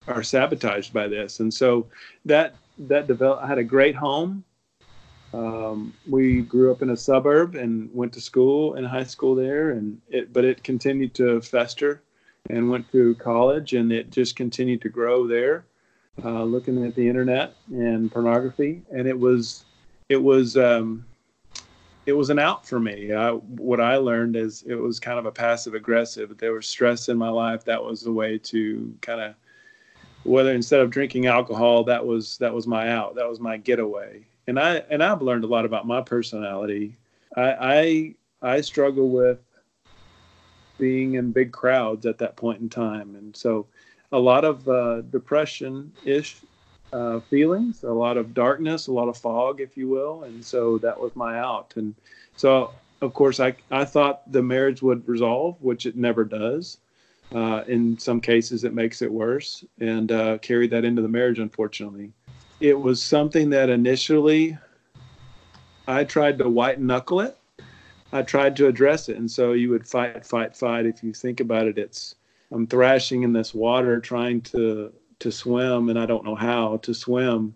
are 0.06 0.22
sabotaged 0.22 0.92
by 0.92 1.08
this, 1.08 1.40
and 1.40 1.52
so 1.52 1.86
that 2.24 2.54
that 2.78 3.06
developed. 3.06 3.42
I 3.42 3.46
had 3.46 3.58
a 3.58 3.64
great 3.64 3.94
home. 3.94 4.44
Um, 5.34 5.92
we 6.08 6.42
grew 6.42 6.70
up 6.70 6.82
in 6.82 6.90
a 6.90 6.96
suburb 6.96 7.56
and 7.56 7.92
went 7.92 8.12
to 8.14 8.20
school 8.20 8.74
and 8.74 8.86
high 8.86 9.04
school 9.04 9.34
there, 9.34 9.70
and 9.70 10.00
it 10.08 10.32
but 10.32 10.44
it 10.44 10.62
continued 10.62 11.14
to 11.14 11.40
fester 11.40 12.02
and 12.50 12.70
went 12.70 12.90
through 12.90 13.14
college, 13.16 13.72
and 13.72 13.92
it 13.92 14.10
just 14.10 14.36
continued 14.36 14.82
to 14.82 14.88
grow 14.88 15.26
there. 15.26 15.64
Uh, 16.24 16.44
looking 16.44 16.82
at 16.86 16.94
the 16.94 17.06
internet 17.06 17.54
and 17.68 18.10
pornography, 18.10 18.82
and 18.90 19.06
it 19.06 19.18
was 19.18 19.66
it 20.08 20.16
was 20.16 20.56
um, 20.56 21.04
it 22.06 22.12
was 22.12 22.30
an 22.30 22.38
out 22.38 22.66
for 22.66 22.80
me. 22.80 23.12
I, 23.12 23.32
what 23.32 23.80
I 23.80 23.96
learned 23.96 24.36
is 24.36 24.62
it 24.62 24.76
was 24.76 24.98
kind 24.98 25.18
of 25.18 25.26
a 25.26 25.32
passive 25.32 25.74
aggressive. 25.74 26.36
There 26.38 26.52
was 26.52 26.66
stress 26.66 27.08
in 27.08 27.18
my 27.18 27.28
life. 27.28 27.64
That 27.64 27.82
was 27.82 28.00
the 28.00 28.12
way 28.12 28.38
to 28.38 28.94
kind 29.02 29.20
of 29.20 29.34
whether 30.22 30.52
instead 30.52 30.80
of 30.80 30.90
drinking 30.90 31.26
alcohol, 31.26 31.84
that 31.84 32.04
was 32.04 32.38
that 32.38 32.54
was 32.54 32.66
my 32.66 32.90
out. 32.90 33.14
That 33.16 33.28
was 33.28 33.40
my 33.40 33.56
getaway. 33.56 34.24
And 34.46 34.58
I 34.58 34.76
and 34.90 35.02
I've 35.02 35.22
learned 35.22 35.44
a 35.44 35.48
lot 35.48 35.64
about 35.64 35.86
my 35.86 36.00
personality. 36.00 36.96
I 37.36 38.14
I, 38.42 38.54
I 38.56 38.60
struggle 38.60 39.10
with 39.10 39.38
being 40.78 41.14
in 41.14 41.32
big 41.32 41.52
crowds 41.52 42.06
at 42.06 42.18
that 42.18 42.36
point 42.36 42.60
in 42.60 42.68
time, 42.68 43.14
and 43.16 43.34
so 43.34 43.66
a 44.12 44.18
lot 44.18 44.44
of 44.44 44.68
uh, 44.68 45.00
depression 45.02 45.92
ish 46.04 46.36
uh, 46.92 47.20
feelings, 47.20 47.82
a 47.82 47.92
lot 47.92 48.16
of 48.16 48.34
darkness, 48.34 48.86
a 48.86 48.92
lot 48.92 49.08
of 49.08 49.16
fog, 49.16 49.60
if 49.60 49.76
you 49.76 49.88
will. 49.88 50.24
And 50.24 50.44
so 50.44 50.78
that 50.78 50.98
was 50.98 51.14
my 51.16 51.38
out. 51.38 51.72
And 51.76 51.94
so, 52.36 52.72
of 53.02 53.12
course, 53.14 53.40
I, 53.40 53.54
I 53.70 53.84
thought 53.84 54.30
the 54.30 54.42
marriage 54.42 54.82
would 54.82 55.06
resolve, 55.08 55.56
which 55.60 55.86
it 55.86 55.96
never 55.96 56.24
does. 56.24 56.78
Uh, 57.34 57.64
in 57.66 57.98
some 57.98 58.20
cases, 58.20 58.62
it 58.62 58.72
makes 58.72 59.02
it 59.02 59.10
worse 59.10 59.64
and 59.80 60.12
uh, 60.12 60.38
carried 60.38 60.70
that 60.70 60.84
into 60.84 61.02
the 61.02 61.08
marriage, 61.08 61.40
unfortunately. 61.40 62.12
It 62.60 62.78
was 62.78 63.02
something 63.02 63.50
that 63.50 63.68
initially 63.68 64.56
I 65.88 66.04
tried 66.04 66.38
to 66.38 66.48
white 66.48 66.80
knuckle 66.80 67.20
it. 67.20 67.36
I 68.12 68.22
tried 68.22 68.56
to 68.56 68.66
address 68.66 69.08
it. 69.08 69.16
And 69.16 69.30
so 69.30 69.52
you 69.52 69.70
would 69.70 69.86
fight, 69.86 70.24
fight, 70.24 70.56
fight. 70.56 70.86
If 70.86 71.02
you 71.02 71.12
think 71.12 71.40
about 71.40 71.66
it, 71.66 71.78
it's 71.78 72.14
I'm 72.50 72.66
thrashing 72.66 73.22
in 73.22 73.32
this 73.32 73.54
water 73.54 74.00
trying 74.00 74.40
to 74.42 74.92
to 75.18 75.32
swim 75.32 75.88
and 75.88 75.98
I 75.98 76.06
don't 76.06 76.24
know 76.24 76.34
how 76.34 76.76
to 76.78 76.92
swim 76.94 77.54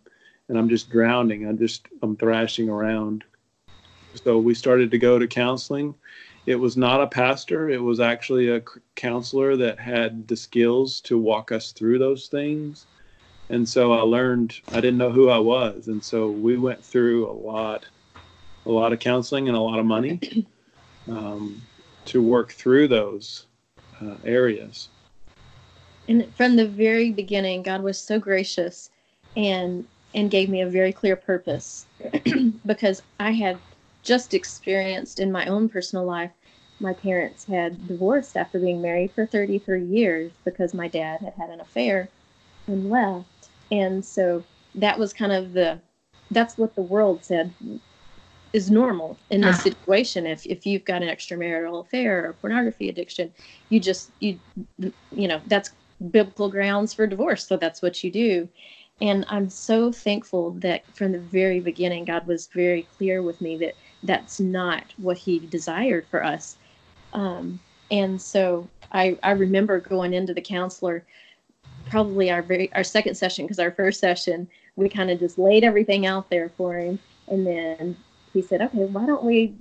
and 0.48 0.58
I'm 0.58 0.68
just 0.68 0.90
drowning. 0.90 1.46
I'm 1.46 1.58
just 1.58 1.86
I'm 2.02 2.16
thrashing 2.16 2.68
around. 2.68 3.24
So 4.24 4.38
we 4.38 4.54
started 4.54 4.90
to 4.90 4.98
go 4.98 5.18
to 5.18 5.28
counseling. 5.28 5.94
It 6.46 6.56
was 6.56 6.76
not 6.76 7.02
a 7.02 7.06
pastor, 7.06 7.70
it 7.70 7.82
was 7.82 8.00
actually 8.00 8.48
a 8.48 8.62
counselor 8.96 9.56
that 9.56 9.78
had 9.78 10.26
the 10.26 10.36
skills 10.36 11.00
to 11.02 11.18
walk 11.18 11.52
us 11.52 11.70
through 11.72 11.98
those 11.98 12.26
things. 12.28 12.86
And 13.50 13.68
so 13.68 13.92
I 13.92 14.00
learned 14.00 14.60
I 14.72 14.80
didn't 14.80 14.98
know 14.98 15.12
who 15.12 15.28
I 15.28 15.38
was. 15.38 15.88
And 15.88 16.02
so 16.02 16.30
we 16.30 16.56
went 16.56 16.84
through 16.84 17.30
a 17.30 17.32
lot 17.32 17.86
a 18.66 18.70
lot 18.70 18.92
of 18.92 18.98
counseling 18.98 19.48
and 19.48 19.56
a 19.56 19.60
lot 19.60 19.78
of 19.78 19.86
money 19.86 20.46
um, 21.08 21.60
to 22.06 22.22
work 22.22 22.52
through 22.52 22.88
those 22.88 23.46
uh, 24.00 24.14
areas. 24.24 24.88
And 26.08 26.32
from 26.34 26.56
the 26.56 26.66
very 26.66 27.10
beginning, 27.10 27.62
God 27.62 27.82
was 27.82 27.98
so 27.98 28.18
gracious 28.18 28.90
and 29.36 29.86
and 30.12 30.28
gave 30.28 30.48
me 30.48 30.60
a 30.60 30.68
very 30.68 30.92
clear 30.92 31.14
purpose 31.14 31.86
because 32.66 33.00
I 33.20 33.30
had 33.30 33.58
just 34.02 34.34
experienced 34.34 35.20
in 35.20 35.30
my 35.30 35.46
own 35.46 35.68
personal 35.68 36.04
life 36.04 36.32
my 36.80 36.94
parents 36.94 37.44
had 37.44 37.86
divorced 37.86 38.36
after 38.36 38.58
being 38.58 38.80
married 38.80 39.12
for 39.12 39.26
33 39.26 39.84
years 39.84 40.32
because 40.44 40.72
my 40.72 40.88
dad 40.88 41.20
had 41.20 41.34
had 41.34 41.50
an 41.50 41.60
affair 41.60 42.08
and 42.66 42.90
left 42.90 43.50
and 43.70 44.04
so 44.04 44.42
that 44.74 44.98
was 44.98 45.12
kind 45.12 45.32
of 45.32 45.52
the 45.52 45.78
that's 46.30 46.56
what 46.56 46.74
the 46.74 46.82
world 46.82 47.22
said 47.22 47.52
is 48.52 48.70
normal 48.70 49.16
in 49.30 49.40
this 49.40 49.56
ah. 49.58 49.62
situation. 49.62 50.26
If 50.26 50.44
if 50.46 50.66
you've 50.66 50.84
got 50.84 51.02
an 51.02 51.08
extramarital 51.08 51.84
affair 51.84 52.26
or 52.26 52.32
pornography 52.34 52.88
addiction 52.88 53.32
you 53.68 53.80
just 53.80 54.10
you 54.20 54.38
you 55.12 55.28
know 55.28 55.40
that's 55.46 55.70
biblical 56.10 56.48
grounds 56.48 56.94
for 56.94 57.06
divorce 57.06 57.46
so 57.46 57.56
that's 57.56 57.82
what 57.82 58.02
you 58.02 58.10
do. 58.10 58.48
And 59.02 59.24
i'm 59.28 59.48
so 59.48 59.90
thankful 59.92 60.50
that 60.60 60.84
from 60.94 61.12
the 61.12 61.20
very 61.20 61.60
beginning 61.60 62.04
god 62.04 62.26
was 62.26 62.48
very 62.48 62.82
clear 62.96 63.22
with 63.22 63.40
me 63.40 63.56
that 63.58 63.74
that's 64.02 64.40
not 64.40 64.84
what 64.96 65.16
he 65.16 65.38
desired 65.38 66.06
for 66.10 66.24
us. 66.24 66.56
Um, 67.12 67.60
and 67.90 68.20
so 68.20 68.68
i 68.92 69.18
i 69.22 69.30
remember 69.32 69.80
going 69.80 70.14
into 70.14 70.32
the 70.34 70.40
counselor 70.40 71.04
probably 71.88 72.30
our 72.30 72.42
very 72.42 72.72
our 72.74 72.84
second 72.84 73.14
session 73.14 73.44
because 73.44 73.58
our 73.58 73.72
first 73.72 74.00
session 74.00 74.48
we 74.76 74.88
kind 74.88 75.10
of 75.10 75.18
just 75.18 75.38
laid 75.38 75.62
everything 75.62 76.06
out 76.06 76.30
there 76.30 76.48
for 76.56 76.76
him. 76.76 76.98
And 77.28 77.46
then 77.46 77.96
he 78.32 78.42
said, 78.42 78.62
okay, 78.62 78.84
why 78.84 79.06
don't 79.06 79.24
we 79.24 79.54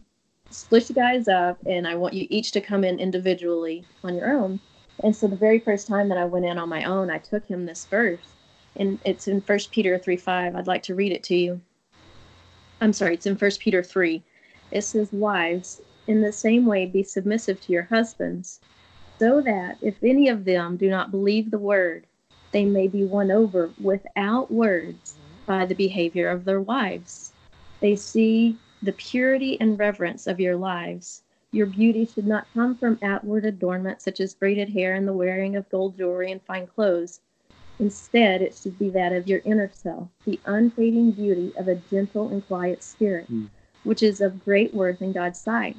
split 0.51 0.89
you 0.89 0.95
guys 0.95 1.27
up 1.27 1.57
and 1.65 1.87
I 1.87 1.95
want 1.95 2.13
you 2.13 2.27
each 2.29 2.51
to 2.51 2.61
come 2.61 2.83
in 2.83 2.99
individually 2.99 3.85
on 4.03 4.15
your 4.15 4.31
own. 4.31 4.59
And 5.03 5.15
so 5.15 5.27
the 5.27 5.35
very 5.35 5.59
first 5.59 5.87
time 5.87 6.09
that 6.09 6.17
I 6.17 6.25
went 6.25 6.45
in 6.45 6.57
on 6.57 6.69
my 6.69 6.83
own, 6.83 7.09
I 7.09 7.19
took 7.19 7.47
him 7.47 7.65
this 7.65 7.85
verse. 7.85 8.19
And 8.75 8.99
it's 9.05 9.27
in 9.27 9.41
First 9.41 9.71
Peter 9.71 9.97
3 9.97 10.17
5. 10.17 10.55
I'd 10.55 10.67
like 10.67 10.83
to 10.83 10.95
read 10.95 11.11
it 11.11 11.23
to 11.23 11.35
you. 11.35 11.61
I'm 12.81 12.93
sorry, 12.93 13.15
it's 13.15 13.25
in 13.25 13.35
First 13.35 13.59
Peter 13.59 13.83
3. 13.83 14.21
It 14.71 14.81
says, 14.81 15.11
Wives, 15.11 15.81
in 16.07 16.21
the 16.21 16.31
same 16.31 16.65
way 16.65 16.85
be 16.85 17.03
submissive 17.03 17.59
to 17.61 17.71
your 17.71 17.83
husbands, 17.83 18.59
so 19.17 19.41
that 19.41 19.77
if 19.81 20.03
any 20.03 20.29
of 20.29 20.45
them 20.45 20.77
do 20.77 20.89
not 20.89 21.11
believe 21.11 21.49
the 21.49 21.57
word, 21.57 22.05
they 22.51 22.65
may 22.65 22.87
be 22.87 23.03
won 23.03 23.31
over 23.31 23.71
without 23.81 24.51
words 24.51 25.15
by 25.45 25.65
the 25.65 25.75
behavior 25.75 26.29
of 26.29 26.45
their 26.45 26.61
wives 26.61 27.28
they 27.79 27.95
see 27.95 28.57
the 28.81 28.93
purity 28.93 29.59
and 29.59 29.77
reverence 29.79 30.27
of 30.27 30.39
your 30.39 30.55
lives. 30.55 31.23
Your 31.51 31.65
beauty 31.65 32.05
should 32.05 32.27
not 32.27 32.47
come 32.53 32.75
from 32.75 32.99
outward 33.01 33.45
adornment 33.45 34.01
such 34.01 34.19
as 34.19 34.33
braided 34.33 34.69
hair 34.69 34.93
and 34.93 35.07
the 35.07 35.13
wearing 35.13 35.55
of 35.55 35.69
gold 35.69 35.97
jewelry 35.97 36.31
and 36.31 36.41
fine 36.43 36.67
clothes. 36.67 37.21
Instead, 37.79 38.41
it 38.41 38.53
should 38.53 38.77
be 38.77 38.89
that 38.89 39.13
of 39.13 39.27
your 39.27 39.41
inner 39.45 39.71
self, 39.73 40.09
the 40.25 40.39
unfading 40.45 41.11
beauty 41.11 41.53
of 41.57 41.67
a 41.67 41.75
gentle 41.75 42.27
and 42.27 42.45
quiet 42.45 42.83
spirit, 42.83 43.31
mm. 43.31 43.49
which 43.83 44.03
is 44.03 44.21
of 44.21 44.43
great 44.43 44.73
worth 44.73 45.01
in 45.01 45.13
God's 45.13 45.39
sight. 45.39 45.75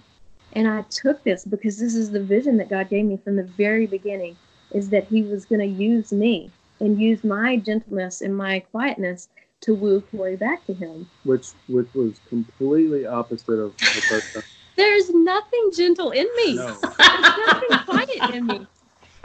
And 0.54 0.66
I 0.66 0.82
took 0.90 1.22
this 1.22 1.44
because 1.44 1.78
this 1.78 1.94
is 1.94 2.10
the 2.10 2.22
vision 2.22 2.56
that 2.56 2.70
God 2.70 2.88
gave 2.88 3.04
me 3.04 3.18
from 3.18 3.36
the 3.36 3.44
very 3.44 3.86
beginning 3.86 4.36
is 4.72 4.88
that 4.88 5.06
he 5.06 5.22
was 5.22 5.44
going 5.44 5.60
to 5.60 5.82
use 5.82 6.12
me 6.12 6.50
and 6.80 7.00
use 7.00 7.22
my 7.22 7.56
gentleness 7.56 8.22
and 8.22 8.36
my 8.36 8.60
quietness 8.60 9.28
to 9.62 9.74
woo 9.74 10.00
Corey 10.00 10.36
back 10.36 10.64
to 10.66 10.74
him. 10.74 11.08
Which 11.24 11.48
which 11.68 11.92
was 11.94 12.20
completely 12.28 13.06
opposite 13.06 13.52
of 13.58 13.76
the 13.76 13.84
first 13.84 14.34
time. 14.34 14.42
There's 14.76 15.10
nothing 15.10 15.70
gentle 15.74 16.10
in 16.10 16.26
me. 16.36 16.54
No. 16.54 16.66
There's 16.98 17.38
nothing 17.46 17.78
quiet 17.84 18.34
in 18.34 18.46
me. 18.46 18.66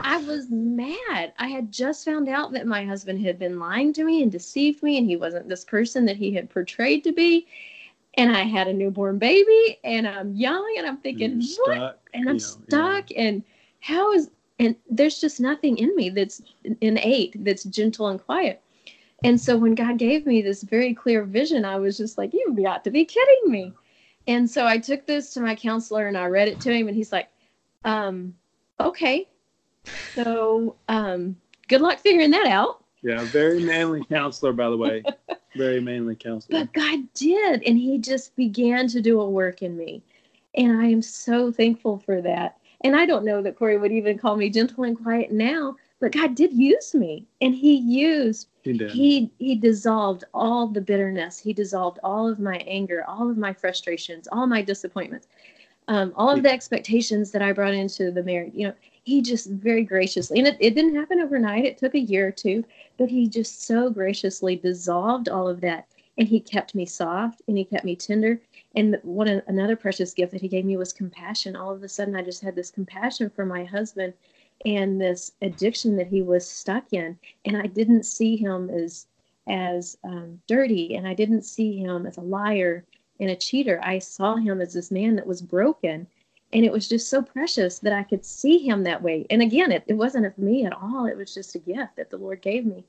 I 0.00 0.18
was 0.18 0.50
mad. 0.50 1.32
I 1.38 1.48
had 1.48 1.72
just 1.72 2.04
found 2.04 2.28
out 2.28 2.52
that 2.52 2.66
my 2.66 2.84
husband 2.84 3.24
had 3.24 3.38
been 3.38 3.58
lying 3.58 3.92
to 3.94 4.04
me 4.04 4.22
and 4.22 4.30
deceived 4.30 4.82
me, 4.82 4.98
and 4.98 5.06
he 5.06 5.16
wasn't 5.16 5.48
this 5.48 5.64
person 5.64 6.04
that 6.04 6.16
he 6.16 6.32
had 6.32 6.50
portrayed 6.50 7.02
to 7.04 7.12
be. 7.12 7.46
And 8.14 8.36
I 8.36 8.42
had 8.42 8.68
a 8.68 8.72
newborn 8.72 9.18
baby, 9.18 9.78
and 9.84 10.06
I'm 10.06 10.34
young, 10.34 10.74
and 10.78 10.86
I'm 10.86 10.98
thinking, 10.98 11.32
and 11.32 11.42
what? 11.42 11.76
Stuck, 11.76 12.10
and 12.12 12.28
I'm 12.28 12.36
know, 12.36 12.38
stuck, 12.38 13.10
yeah. 13.10 13.22
and 13.22 13.42
how 13.80 14.12
is 14.12 14.30
and 14.58 14.74
there's 14.90 15.20
just 15.20 15.38
nothing 15.40 15.76
in 15.76 15.94
me 15.96 16.08
that's 16.08 16.42
innate 16.80 17.44
that's 17.44 17.64
gentle 17.64 18.08
and 18.08 18.22
quiet. 18.22 18.62
And 19.24 19.40
so 19.40 19.56
when 19.56 19.74
God 19.74 19.98
gave 19.98 20.26
me 20.26 20.42
this 20.42 20.62
very 20.62 20.94
clear 20.94 21.24
vision, 21.24 21.64
I 21.64 21.76
was 21.76 21.96
just 21.96 22.18
like, 22.18 22.32
You've 22.32 22.62
got 22.62 22.84
to 22.84 22.90
be 22.90 23.04
kidding 23.04 23.50
me. 23.50 23.72
And 24.28 24.48
so 24.50 24.66
I 24.66 24.78
took 24.78 25.06
this 25.06 25.32
to 25.34 25.40
my 25.40 25.54
counselor 25.54 26.08
and 26.08 26.18
I 26.18 26.26
read 26.26 26.48
it 26.48 26.60
to 26.62 26.72
him, 26.72 26.88
and 26.88 26.96
he's 26.96 27.12
like, 27.12 27.28
um, 27.84 28.34
Okay. 28.80 29.28
So 30.14 30.76
um, 30.88 31.36
good 31.68 31.80
luck 31.80 31.98
figuring 31.98 32.30
that 32.30 32.46
out. 32.46 32.84
Yeah, 33.02 33.24
very 33.24 33.60
manly 33.60 34.04
counselor, 34.04 34.52
by 34.52 34.68
the 34.68 34.76
way. 34.76 35.04
very 35.56 35.80
manly 35.80 36.16
counselor. 36.16 36.58
But 36.58 36.72
God 36.72 37.00
did. 37.14 37.62
And 37.64 37.78
he 37.78 37.98
just 37.98 38.34
began 38.36 38.88
to 38.88 39.00
do 39.00 39.20
a 39.20 39.28
work 39.28 39.62
in 39.62 39.76
me. 39.76 40.02
And 40.54 40.80
I 40.80 40.86
am 40.86 41.02
so 41.02 41.52
thankful 41.52 41.98
for 41.98 42.20
that. 42.22 42.58
And 42.82 42.96
I 42.96 43.06
don't 43.06 43.24
know 43.24 43.42
that 43.42 43.56
Corey 43.56 43.78
would 43.78 43.92
even 43.92 44.18
call 44.18 44.36
me 44.36 44.50
gentle 44.50 44.84
and 44.84 45.00
quiet 45.00 45.32
now, 45.32 45.76
but 46.00 46.12
God 46.12 46.34
did 46.34 46.52
use 46.52 46.94
me. 46.94 47.26
And 47.40 47.54
he 47.54 47.74
used 47.74 48.48
he 48.66 48.78
did. 48.78 48.90
He 48.90 49.30
he 49.38 49.54
dissolved 49.54 50.24
all 50.34 50.66
the 50.66 50.80
bitterness. 50.80 51.38
He 51.38 51.52
dissolved 51.52 51.98
all 52.02 52.28
of 52.28 52.40
my 52.40 52.56
anger, 52.66 53.04
all 53.08 53.30
of 53.30 53.38
my 53.38 53.52
frustrations, 53.52 54.28
all 54.30 54.46
my 54.46 54.62
disappointments, 54.62 55.28
um, 55.88 56.12
all 56.16 56.30
of 56.30 56.42
the 56.42 56.50
expectations 56.50 57.30
that 57.30 57.42
I 57.42 57.52
brought 57.52 57.74
into 57.74 58.10
the 58.10 58.22
marriage. 58.22 58.52
You 58.54 58.68
know, 58.68 58.74
he 59.04 59.22
just 59.22 59.48
very 59.48 59.84
graciously, 59.84 60.38
and 60.38 60.48
it, 60.48 60.56
it 60.60 60.74
didn't 60.74 60.96
happen 60.96 61.20
overnight. 61.20 61.64
It 61.64 61.78
took 61.78 61.94
a 61.94 62.00
year 62.00 62.26
or 62.26 62.32
two, 62.32 62.64
but 62.98 63.08
he 63.08 63.28
just 63.28 63.66
so 63.66 63.88
graciously 63.88 64.56
dissolved 64.56 65.28
all 65.28 65.48
of 65.48 65.60
that, 65.60 65.86
and 66.18 66.26
he 66.26 66.40
kept 66.40 66.74
me 66.74 66.86
soft 66.86 67.42
and 67.46 67.56
he 67.56 67.64
kept 67.64 67.84
me 67.84 67.94
tender. 67.94 68.40
And 68.74 68.98
one 69.02 69.28
another 69.46 69.76
precious 69.76 70.12
gift 70.12 70.32
that 70.32 70.40
he 70.40 70.48
gave 70.48 70.64
me 70.64 70.76
was 70.76 70.92
compassion. 70.92 71.56
All 71.56 71.72
of 71.72 71.82
a 71.82 71.88
sudden, 71.88 72.16
I 72.16 72.22
just 72.22 72.42
had 72.42 72.56
this 72.56 72.70
compassion 72.70 73.30
for 73.30 73.46
my 73.46 73.64
husband 73.64 74.12
and 74.64 75.00
this 75.00 75.32
addiction 75.42 75.96
that 75.96 76.06
he 76.06 76.22
was 76.22 76.48
stuck 76.48 76.92
in 76.92 77.18
and 77.44 77.56
i 77.56 77.66
didn't 77.66 78.04
see 78.04 78.36
him 78.36 78.70
as 78.70 79.06
as 79.48 79.96
um, 80.04 80.40
dirty 80.46 80.96
and 80.96 81.06
i 81.06 81.14
didn't 81.14 81.42
see 81.42 81.78
him 81.78 82.06
as 82.06 82.16
a 82.16 82.22
liar 82.22 82.84
and 83.20 83.30
a 83.30 83.36
cheater. 83.36 83.80
I 83.82 83.98
saw 83.98 84.36
him 84.36 84.60
as 84.60 84.74
this 84.74 84.90
man 84.90 85.16
that 85.16 85.26
was 85.26 85.42
broken 85.42 86.06
and 86.52 86.64
it 86.64 86.72
was 86.72 86.88
just 86.88 87.08
so 87.08 87.22
precious 87.22 87.78
that 87.80 87.92
i 87.92 88.02
could 88.02 88.24
see 88.24 88.58
him 88.58 88.84
that 88.84 89.02
way. 89.02 89.26
And 89.30 89.42
again 89.42 89.72
it, 89.72 89.84
it 89.86 89.94
wasn't 89.94 90.26
of 90.26 90.38
me 90.38 90.64
at 90.64 90.72
all. 90.72 91.06
It 91.06 91.16
was 91.16 91.34
just 91.34 91.54
a 91.54 91.60
gift 91.60 91.96
that 91.96 92.10
the 92.10 92.18
lord 92.18 92.40
gave 92.40 92.64
me. 92.64 92.84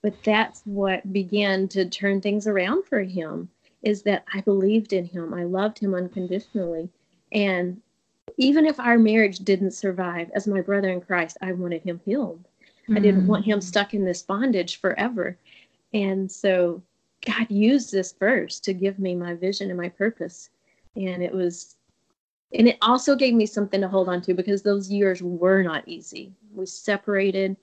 But 0.00 0.14
that's 0.24 0.62
what 0.64 1.12
began 1.12 1.68
to 1.68 1.88
turn 1.88 2.20
things 2.20 2.46
around 2.46 2.86
for 2.86 3.00
him 3.00 3.48
is 3.82 4.02
that 4.02 4.24
i 4.32 4.40
believed 4.40 4.92
in 4.92 5.04
him. 5.04 5.34
I 5.34 5.44
loved 5.44 5.78
him 5.78 5.94
unconditionally. 5.94 6.88
And 7.32 7.80
even 8.36 8.66
if 8.66 8.80
our 8.80 8.98
marriage 8.98 9.38
didn't 9.40 9.72
survive, 9.72 10.30
as 10.34 10.46
my 10.46 10.60
brother 10.60 10.88
in 10.90 11.00
Christ, 11.00 11.36
I 11.42 11.52
wanted 11.52 11.82
him 11.82 12.00
healed. 12.04 12.44
Mm. 12.88 12.96
I 12.96 13.00
didn't 13.00 13.26
want 13.26 13.44
him 13.44 13.60
stuck 13.60 13.94
in 13.94 14.04
this 14.04 14.22
bondage 14.22 14.80
forever. 14.80 15.36
And 15.92 16.30
so 16.30 16.82
God 17.26 17.50
used 17.50 17.92
this 17.92 18.12
verse 18.12 18.58
to 18.60 18.72
give 18.72 18.98
me 18.98 19.14
my 19.14 19.34
vision 19.34 19.70
and 19.70 19.78
my 19.78 19.88
purpose. 19.88 20.50
And 20.96 21.22
it 21.22 21.32
was, 21.32 21.76
and 22.52 22.68
it 22.68 22.78
also 22.82 23.14
gave 23.14 23.34
me 23.34 23.46
something 23.46 23.80
to 23.80 23.88
hold 23.88 24.08
on 24.08 24.20
to 24.22 24.34
because 24.34 24.62
those 24.62 24.90
years 24.90 25.22
were 25.22 25.62
not 25.62 25.86
easy. 25.86 26.32
We 26.54 26.66
separated. 26.66 27.56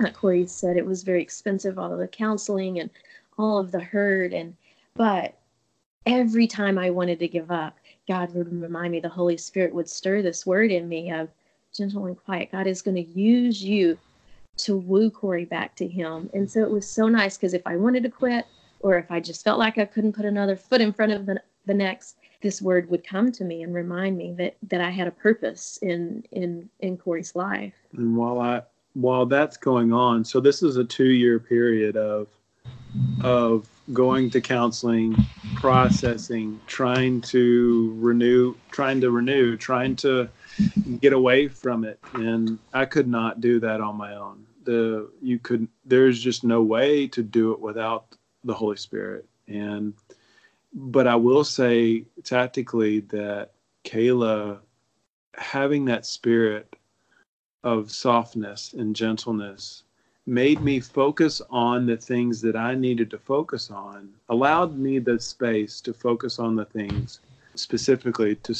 Like 0.00 0.14
Corey 0.14 0.46
said, 0.46 0.76
it 0.76 0.86
was 0.86 1.04
very 1.04 1.22
expensive, 1.22 1.78
all 1.78 1.92
of 1.92 1.98
the 1.98 2.08
counseling 2.08 2.80
and 2.80 2.90
all 3.38 3.58
of 3.58 3.70
the 3.70 3.80
hurt. 3.80 4.32
And, 4.32 4.56
but 4.94 5.38
every 6.06 6.46
time 6.46 6.78
I 6.78 6.90
wanted 6.90 7.18
to 7.20 7.28
give 7.28 7.50
up, 7.50 7.78
God 8.08 8.34
would 8.34 8.52
remind 8.60 8.92
me, 8.92 9.00
the 9.00 9.08
Holy 9.08 9.36
Spirit 9.36 9.74
would 9.74 9.88
stir 9.88 10.22
this 10.22 10.46
word 10.46 10.70
in 10.70 10.88
me 10.88 11.10
of 11.10 11.28
gentle 11.74 12.06
and 12.06 12.16
quiet. 12.16 12.52
God 12.52 12.66
is 12.66 12.82
going 12.82 12.96
to 12.96 13.20
use 13.20 13.62
you 13.62 13.98
to 14.58 14.76
woo 14.76 15.10
Corey 15.10 15.44
back 15.44 15.74
to 15.76 15.88
Him. 15.88 16.30
And 16.34 16.50
so 16.50 16.62
it 16.62 16.70
was 16.70 16.88
so 16.88 17.08
nice 17.08 17.36
because 17.36 17.54
if 17.54 17.66
I 17.66 17.76
wanted 17.76 18.02
to 18.04 18.10
quit 18.10 18.46
or 18.80 18.96
if 18.98 19.10
I 19.10 19.20
just 19.20 19.42
felt 19.42 19.58
like 19.58 19.78
I 19.78 19.84
couldn't 19.84 20.12
put 20.12 20.24
another 20.24 20.56
foot 20.56 20.80
in 20.80 20.92
front 20.92 21.12
of 21.12 21.26
the, 21.26 21.42
the 21.66 21.74
next, 21.74 22.18
this 22.42 22.60
word 22.60 22.88
would 22.90 23.04
come 23.04 23.32
to 23.32 23.44
me 23.44 23.62
and 23.62 23.74
remind 23.74 24.18
me 24.18 24.34
that 24.34 24.56
that 24.68 24.80
I 24.82 24.90
had 24.90 25.08
a 25.08 25.10
purpose 25.10 25.78
in 25.80 26.24
in 26.30 26.68
in 26.80 26.98
Corey's 26.98 27.34
life. 27.34 27.72
And 27.96 28.16
while 28.16 28.38
I 28.38 28.62
while 28.92 29.24
that's 29.24 29.56
going 29.56 29.92
on, 29.92 30.24
so 30.24 30.40
this 30.40 30.62
is 30.62 30.76
a 30.76 30.84
two 30.84 31.10
year 31.10 31.40
period 31.40 31.96
of 31.96 32.28
of 33.22 33.66
going 33.92 34.30
to 34.30 34.40
counseling, 34.40 35.16
processing, 35.56 36.60
trying 36.66 37.20
to 37.20 37.94
renew, 37.98 38.54
trying 38.70 39.00
to 39.00 39.10
renew, 39.10 39.56
trying 39.56 39.96
to 39.96 40.28
get 41.00 41.12
away 41.12 41.48
from 41.48 41.84
it. 41.84 41.98
And 42.14 42.58
I 42.72 42.84
could 42.86 43.08
not 43.08 43.40
do 43.40 43.60
that 43.60 43.80
on 43.80 43.96
my 43.96 44.16
own. 44.16 44.46
The 44.64 45.10
you 45.20 45.38
could 45.38 45.68
there's 45.84 46.20
just 46.20 46.44
no 46.44 46.62
way 46.62 47.06
to 47.08 47.22
do 47.22 47.52
it 47.52 47.60
without 47.60 48.16
the 48.44 48.54
Holy 48.54 48.76
Spirit. 48.76 49.26
And 49.46 49.94
but 50.72 51.06
I 51.06 51.16
will 51.16 51.44
say 51.44 52.04
tactically 52.24 53.00
that 53.00 53.52
Kayla 53.84 54.58
having 55.34 55.84
that 55.86 56.06
spirit 56.06 56.74
of 57.62 57.90
softness 57.90 58.72
and 58.72 58.96
gentleness 58.96 59.83
made 60.26 60.60
me 60.60 60.80
focus 60.80 61.42
on 61.50 61.86
the 61.86 61.96
things 61.96 62.40
that 62.40 62.56
I 62.56 62.74
needed 62.74 63.10
to 63.10 63.18
focus 63.18 63.70
on, 63.70 64.12
allowed 64.28 64.78
me 64.78 64.98
the 64.98 65.20
space 65.20 65.80
to 65.82 65.92
focus 65.92 66.38
on 66.38 66.56
the 66.56 66.64
things 66.64 67.20
specifically 67.54 68.36
to 68.36 68.54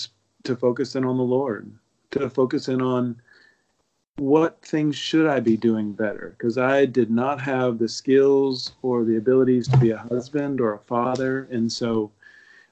to 0.44 0.54
focus 0.54 0.94
in 0.94 1.04
on 1.04 1.16
the 1.16 1.22
Lord, 1.22 1.70
to 2.10 2.28
focus 2.28 2.68
in 2.68 2.82
on 2.82 3.16
what 4.16 4.60
things 4.60 4.94
should 4.94 5.26
I 5.26 5.40
be 5.40 5.56
doing 5.56 5.92
better. 5.92 6.34
Because 6.36 6.58
I 6.58 6.84
did 6.84 7.10
not 7.10 7.40
have 7.40 7.78
the 7.78 7.88
skills 7.88 8.72
or 8.82 9.04
the 9.04 9.16
abilities 9.16 9.66
to 9.68 9.76
be 9.78 9.90
a 9.90 9.96
husband 9.96 10.60
or 10.60 10.74
a 10.74 10.78
father. 10.78 11.48
And 11.50 11.72
so 11.72 12.12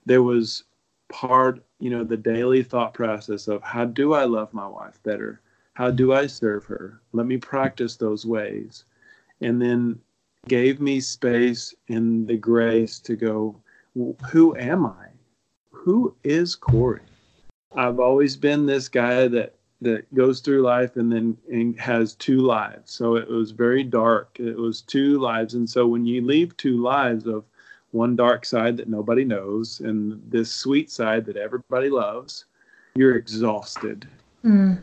there 0.05 0.23
was 0.23 0.65
part 1.09 1.63
you 1.79 1.91
know 1.91 2.05
the 2.05 2.17
daily 2.17 2.63
thought 2.63 2.95
process 2.95 3.49
of 3.49 3.63
how 3.63 3.85
do 3.85 4.15
I 4.15 4.25
love 4.25 4.53
my 4.55 4.67
wife 4.67 4.99
better 5.03 5.41
how 5.75 5.91
do 5.91 6.13
I 6.13 6.27
serve 6.27 6.65
her? 6.67 7.01
Let 7.13 7.27
me 7.27 7.39
practice 7.39 7.97
those 7.97 8.27
ways. 8.27 8.85
And 9.41 9.61
then 9.61 9.99
gave 10.49 10.81
me 10.81 11.01
space 11.01 11.75
and 11.89 12.27
the 12.27 12.37
grace 12.37 12.99
to 13.01 13.17
go, 13.17 13.57
who 14.31 14.57
am 14.57 14.87
I? 14.87 15.07
Who 15.71 16.15
is 16.25 16.55
Corey? 16.55 17.01
I've 17.75 18.01
always 18.01 18.37
been 18.37 18.67
this 18.67 18.89
guy 18.89 19.29
that 19.29 19.55
that 19.81 20.15
goes 20.15 20.39
through 20.39 20.63
life 20.63 20.97
and 20.97 21.11
then 21.11 21.37
and 21.51 21.79
has 21.81 22.15
two 22.15 22.39
lives. 22.39 22.93
So 22.93 23.17
it 23.17 23.29
was 23.29 23.51
very 23.51 23.83
dark. 23.83 24.39
It 24.39 24.57
was 24.57 24.81
two 24.81 25.19
lives. 25.19 25.55
And 25.55 25.69
so 25.69 25.89
when 25.89 26.07
you 26.07 26.25
leave 26.25 26.57
two 26.57 26.81
lives 26.81 27.27
of 27.27 27.45
one 27.91 28.15
dark 28.15 28.45
side 28.45 28.77
that 28.77 28.89
nobody 28.89 29.25
knows 29.25 29.81
and 29.81 30.23
this 30.31 30.53
sweet 30.53 30.89
side 30.91 31.25
that 31.27 31.37
everybody 31.37 31.91
loves, 31.91 32.45
you're 32.95 33.17
exhausted. 33.17 34.07
Mm 34.45 34.83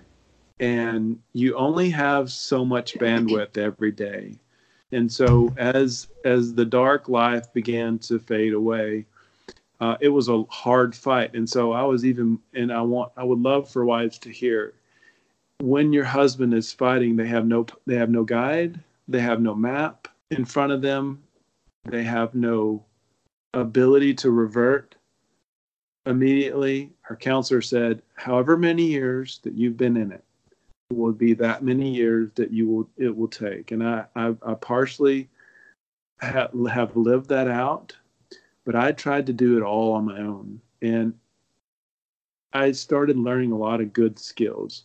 and 0.59 1.19
you 1.33 1.55
only 1.55 1.89
have 1.89 2.31
so 2.31 2.65
much 2.65 2.95
bandwidth 2.95 3.57
every 3.57 3.91
day. 3.91 4.37
And 4.91 5.11
so 5.11 5.53
as 5.57 6.07
as 6.25 6.53
the 6.53 6.65
dark 6.65 7.07
life 7.07 7.51
began 7.53 7.99
to 7.99 8.19
fade 8.19 8.53
away 8.53 9.05
uh, 9.79 9.95
it 10.01 10.09
was 10.09 10.27
a 10.27 10.43
hard 10.49 10.95
fight. 10.95 11.33
And 11.35 11.49
so 11.49 11.71
i 11.71 11.83
was 11.83 12.05
even 12.05 12.39
and 12.53 12.71
i 12.71 12.81
want 12.81 13.11
i 13.15 13.23
would 13.23 13.39
love 13.39 13.69
for 13.69 13.85
wives 13.85 14.17
to 14.19 14.29
hear 14.29 14.73
when 15.59 15.93
your 15.93 16.05
husband 16.05 16.53
is 16.53 16.71
fighting 16.71 17.15
they 17.15 17.27
have 17.27 17.45
no 17.45 17.65
they 17.85 17.95
have 17.95 18.09
no 18.09 18.23
guide 18.23 18.79
they 19.07 19.19
have 19.19 19.41
no 19.41 19.53
map 19.53 20.07
in 20.31 20.45
front 20.45 20.71
of 20.71 20.81
them 20.81 21.21
they 21.85 22.03
have 22.03 22.33
no 22.35 22.83
ability 23.53 24.13
to 24.13 24.31
revert 24.31 24.95
immediately. 26.05 26.91
Her 27.01 27.15
counselor 27.15 27.61
said 27.61 28.01
however 28.15 28.57
many 28.57 28.83
years 28.83 29.39
that 29.43 29.53
you've 29.53 29.77
been 29.77 29.97
in 29.97 30.11
it 30.11 30.23
will 30.91 31.13
be 31.13 31.33
that 31.33 31.63
many 31.63 31.93
years 31.93 32.31
that 32.35 32.51
you 32.51 32.67
will 32.67 32.89
it 32.97 33.15
will 33.15 33.27
take. 33.27 33.71
And 33.71 33.83
i 33.83 34.05
i, 34.15 34.35
I 34.43 34.53
partially 34.55 35.29
have, 36.19 36.51
have 36.69 36.95
lived 36.95 37.29
that 37.29 37.47
out 37.47 37.95
but 38.65 38.75
i 38.75 38.91
tried 38.91 39.25
to 39.25 39.33
do 39.33 39.57
it 39.57 39.63
all 39.63 39.93
on 39.93 40.05
my 40.05 40.19
own. 40.19 40.61
And 40.81 41.13
i 42.53 42.71
started 42.71 43.17
learning 43.17 43.51
a 43.51 43.57
lot 43.57 43.81
of 43.81 43.93
good 43.93 44.17
skills 44.19 44.83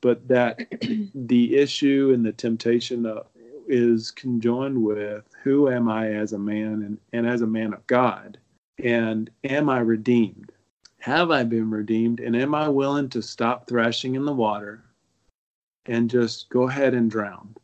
but 0.00 0.26
that 0.28 0.60
the 1.14 1.56
issue 1.56 2.12
and 2.14 2.24
the 2.24 2.32
temptation 2.32 3.06
uh, 3.06 3.22
is 3.68 4.10
conjoined 4.10 4.82
with 4.82 5.24
who 5.42 5.70
am 5.70 5.88
i 5.88 6.10
as 6.12 6.32
a 6.32 6.38
man 6.38 6.82
and, 6.82 6.98
and 7.12 7.26
as 7.26 7.42
a 7.42 7.46
man 7.46 7.72
of 7.72 7.86
god? 7.86 8.38
And 8.82 9.30
am 9.44 9.68
i 9.68 9.78
redeemed? 9.78 10.52
Have 10.98 11.30
i 11.30 11.44
been 11.44 11.70
redeemed? 11.70 12.20
And 12.20 12.34
am 12.34 12.54
i 12.54 12.68
willing 12.68 13.08
to 13.10 13.22
stop 13.22 13.68
thrashing 13.68 14.14
in 14.14 14.24
the 14.24 14.32
water 14.32 14.82
and 15.86 16.10
just 16.10 16.48
go 16.50 16.68
ahead 16.68 16.94
and 16.94 17.10
drown 17.10 17.54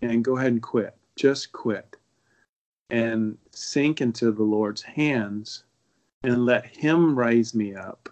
and 0.00 0.24
go 0.24 0.36
ahead 0.36 0.52
and 0.52 0.62
quit. 0.62 0.96
Just 1.16 1.52
quit 1.52 1.96
and 2.90 3.38
sink 3.50 4.00
into 4.00 4.30
the 4.30 4.42
Lord's 4.42 4.82
hands 4.82 5.64
and 6.22 6.44
let 6.44 6.66
Him 6.66 7.18
raise 7.18 7.54
me 7.54 7.74
up. 7.74 8.08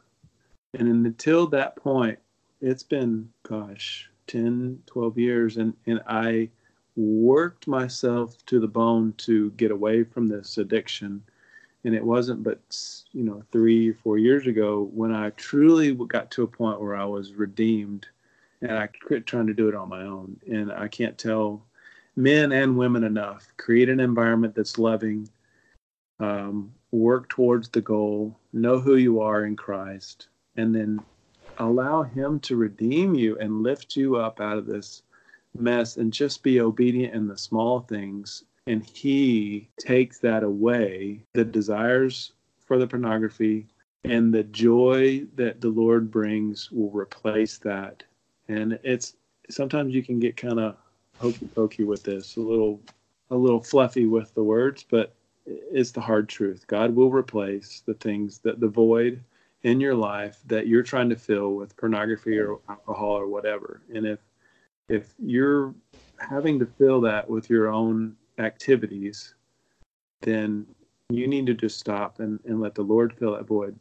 And 0.74 1.06
until 1.06 1.46
that 1.48 1.76
point, 1.76 2.18
it's 2.60 2.82
been, 2.82 3.30
gosh, 3.42 4.08
10, 4.26 4.82
12 4.86 5.18
years, 5.18 5.56
and, 5.56 5.74
and 5.86 6.00
I 6.06 6.50
worked 6.96 7.66
myself 7.66 8.36
to 8.46 8.60
the 8.60 8.68
bone 8.68 9.14
to 9.18 9.50
get 9.52 9.70
away 9.70 10.04
from 10.04 10.28
this 10.28 10.58
addiction. 10.58 11.22
And 11.84 11.94
it 11.94 12.04
wasn't 12.04 12.42
but, 12.42 12.60
you 13.12 13.24
know, 13.24 13.42
three, 13.50 13.92
four 13.92 14.18
years 14.18 14.46
ago 14.46 14.90
when 14.92 15.14
I 15.14 15.30
truly 15.30 15.94
got 15.94 16.30
to 16.32 16.42
a 16.42 16.46
point 16.46 16.80
where 16.80 16.94
I 16.94 17.04
was 17.04 17.32
redeemed 17.32 18.06
and 18.62 18.72
I 18.72 18.88
quit 18.88 19.26
trying 19.26 19.46
to 19.46 19.54
do 19.54 19.68
it 19.68 19.74
on 19.74 19.88
my 19.88 20.02
own. 20.02 20.38
And 20.46 20.72
I 20.72 20.88
can't 20.88 21.16
tell 21.16 21.64
men 22.16 22.52
and 22.52 22.76
women 22.76 23.04
enough. 23.04 23.48
Create 23.56 23.88
an 23.88 24.00
environment 24.00 24.54
that's 24.54 24.78
loving. 24.78 25.28
Um, 26.18 26.72
work 26.90 27.28
towards 27.28 27.68
the 27.68 27.80
goal. 27.80 28.38
Know 28.52 28.78
who 28.78 28.96
you 28.96 29.20
are 29.20 29.46
in 29.46 29.56
Christ, 29.56 30.28
and 30.56 30.74
then 30.74 31.00
allow 31.58 32.02
Him 32.02 32.40
to 32.40 32.56
redeem 32.56 33.14
you 33.14 33.38
and 33.38 33.62
lift 33.62 33.96
you 33.96 34.16
up 34.16 34.40
out 34.40 34.58
of 34.58 34.66
this 34.66 35.02
mess. 35.58 35.96
And 35.96 36.12
just 36.12 36.42
be 36.42 36.60
obedient 36.60 37.14
in 37.14 37.26
the 37.26 37.38
small 37.38 37.80
things. 37.80 38.44
And 38.66 38.84
He 38.84 39.70
takes 39.78 40.18
that 40.18 40.42
away. 40.42 41.22
The 41.32 41.44
desires 41.44 42.32
for 42.66 42.78
the 42.78 42.86
pornography 42.86 43.66
and 44.04 44.32
the 44.32 44.44
joy 44.44 45.24
that 45.34 45.60
the 45.60 45.68
Lord 45.68 46.10
brings 46.10 46.70
will 46.70 46.90
replace 46.90 47.58
that 47.58 48.02
and 48.50 48.78
it's 48.82 49.14
sometimes 49.48 49.94
you 49.94 50.02
can 50.02 50.18
get 50.18 50.36
kind 50.36 50.58
of 50.58 50.76
hokey 51.18 51.46
pokey 51.54 51.84
with 51.84 52.02
this, 52.02 52.36
a 52.36 52.40
little 52.40 52.80
a 53.30 53.36
little 53.36 53.62
fluffy 53.62 54.06
with 54.06 54.34
the 54.34 54.42
words, 54.42 54.84
but 54.90 55.14
it's 55.46 55.92
the 55.92 56.00
hard 56.00 56.28
truth. 56.28 56.66
God 56.66 56.94
will 56.94 57.12
replace 57.12 57.82
the 57.86 57.94
things 57.94 58.38
that 58.38 58.58
the 58.58 58.68
void 58.68 59.22
in 59.62 59.80
your 59.80 59.94
life 59.94 60.40
that 60.46 60.66
you're 60.66 60.82
trying 60.82 61.08
to 61.10 61.16
fill 61.16 61.54
with 61.54 61.76
pornography 61.76 62.38
or 62.38 62.58
alcohol 62.68 63.12
or 63.12 63.28
whatever. 63.28 63.82
And 63.94 64.04
if 64.04 64.18
if 64.88 65.14
you're 65.18 65.72
having 66.18 66.58
to 66.58 66.66
fill 66.66 67.00
that 67.02 67.30
with 67.30 67.48
your 67.48 67.68
own 67.68 68.16
activities, 68.38 69.34
then 70.22 70.66
you 71.08 71.28
need 71.28 71.46
to 71.46 71.54
just 71.54 71.78
stop 71.78 72.18
and, 72.18 72.40
and 72.44 72.60
let 72.60 72.74
the 72.74 72.82
Lord 72.82 73.12
fill 73.12 73.36
that 73.36 73.46
void. 73.46 73.76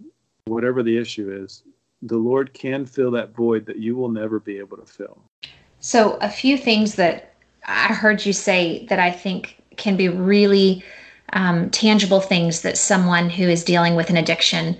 Whatever 0.45 0.84
the 0.84 0.95
issue 0.95 1.32
is, 1.43 1.63
the 2.02 2.18
Lord 2.18 2.54
can 2.54 2.86
fill 2.86 3.12
that 3.12 3.36
void 3.36 3.66
that 3.66 3.78
you 3.78 3.96
will 3.96 4.10
never 4.10 4.40
be 4.40 4.58
able 4.58 4.78
to 4.78 4.86
fill. 4.86 5.22
So, 5.80 6.18
a 6.22 6.30
few 6.30 6.58
things 6.58 6.96
that 6.96 7.36
I 7.66 7.94
heard 7.94 8.26
you 8.26 8.34
say 8.34 8.86
that 8.88 9.00
I 9.00 9.12
think 9.12 9.62
can 9.78 9.96
be 9.96 10.10
really 10.10 10.84
um, 11.34 11.70
tangible 11.70 12.22
things 12.22 12.62
that 12.62 12.78
someone 12.78 13.30
who 13.30 13.44
is 13.44 13.64
dealing 13.64 13.96
with 13.96 14.10
an 14.10 14.18
addiction 14.18 14.78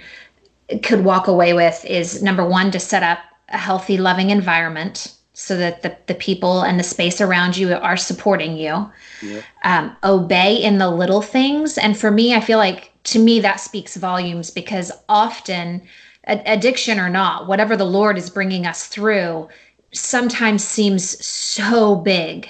could 0.84 1.04
walk 1.04 1.28
away 1.28 1.54
with 1.54 1.84
is 1.86 2.22
number 2.22 2.46
one, 2.46 2.72
to 2.72 2.80
set 2.80 3.04
up 3.04 3.20
a 3.50 3.58
healthy, 3.58 3.98
loving 3.98 4.30
environment 4.30 5.14
so 5.34 5.56
that 5.58 5.82
the, 5.84 5.98
the 6.08 6.16
people 6.16 6.62
and 6.62 6.80
the 6.80 6.84
space 6.84 7.22
around 7.22 7.56
you 7.56 7.74
are 7.74 7.98
supporting 7.98 8.58
you. 8.58 8.92
Yep. 9.22 9.44
Um, 9.64 9.96
obey 10.04 10.56
in 10.56 10.80
the 10.80 10.90
little 10.90 11.22
things. 11.22 11.78
And 11.78 11.98
for 11.98 12.12
me, 12.12 12.36
I 12.36 12.42
feel 12.42 12.58
like 12.58 12.88
to 13.06 13.20
me 13.20 13.40
that 13.40 13.60
speaks 13.60 13.96
volumes 13.96 14.52
because 14.52 14.92
often 15.08 15.82
addiction 16.26 17.00
or 17.00 17.10
not, 17.10 17.48
whatever 17.48 17.76
the 17.76 17.86
Lord 17.86 18.18
is 18.18 18.30
bringing 18.30 18.66
us 18.66 18.88
through, 18.88 19.48
sometimes 19.92 20.64
seems 20.64 21.24
so 21.26 21.96
big 21.96 22.50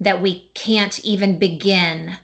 that 0.00 0.20
we 0.20 0.48
can't 0.54 0.98
even 1.04 1.38
begin 1.38 2.18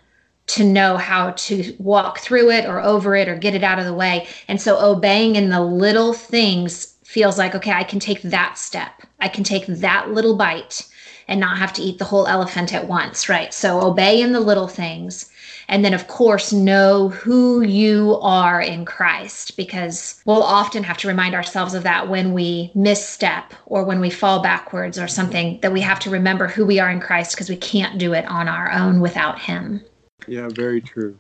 to 0.48 0.64
know 0.64 0.96
how 0.96 1.30
to 1.32 1.76
walk 1.78 2.18
through 2.18 2.50
it 2.50 2.66
or 2.66 2.80
over 2.80 3.14
it 3.14 3.28
or 3.28 3.36
get 3.36 3.54
it 3.54 3.62
out 3.62 3.78
of 3.78 3.84
the 3.84 3.94
way. 3.94 4.26
And 4.48 4.60
so 4.60 4.80
obeying 4.80 5.36
in 5.36 5.50
the 5.50 5.60
little 5.60 6.12
things 6.12 6.96
feels 7.04 7.38
like, 7.38 7.54
okay, 7.54 7.70
I 7.70 7.84
can 7.84 8.00
take 8.00 8.22
that 8.22 8.58
step 8.58 9.00
I 9.20 9.28
can 9.28 9.44
take 9.44 9.66
that 9.66 10.10
little 10.10 10.36
bite 10.36 10.86
and 11.28 11.38
not 11.38 11.58
have 11.58 11.72
to 11.74 11.82
eat 11.82 11.98
the 11.98 12.04
whole 12.04 12.26
elephant 12.26 12.74
at 12.74 12.88
once, 12.88 13.28
right? 13.28 13.52
So 13.54 13.80
obey 13.80 14.20
in 14.20 14.32
the 14.32 14.40
little 14.40 14.68
things. 14.68 15.30
And 15.70 15.84
then, 15.84 15.94
of 15.94 16.08
course, 16.08 16.52
know 16.52 17.10
who 17.10 17.62
you 17.62 18.18
are 18.22 18.60
in 18.60 18.84
Christ 18.84 19.56
because 19.56 20.20
we'll 20.26 20.42
often 20.42 20.82
have 20.82 20.98
to 20.98 21.08
remind 21.08 21.32
ourselves 21.32 21.74
of 21.74 21.84
that 21.84 22.08
when 22.08 22.32
we 22.32 22.72
misstep 22.74 23.54
or 23.66 23.84
when 23.84 24.00
we 24.00 24.10
fall 24.10 24.42
backwards 24.42 24.98
or 24.98 25.06
something, 25.06 25.60
that 25.62 25.72
we 25.72 25.80
have 25.80 26.00
to 26.00 26.10
remember 26.10 26.48
who 26.48 26.66
we 26.66 26.80
are 26.80 26.90
in 26.90 26.98
Christ 26.98 27.36
because 27.36 27.48
we 27.48 27.56
can't 27.56 27.98
do 27.98 28.12
it 28.12 28.24
on 28.26 28.48
our 28.48 28.72
own 28.72 29.00
without 29.00 29.38
Him. 29.38 29.80
Yeah, 30.26 30.48
very 30.48 30.80
true. 30.80 31.16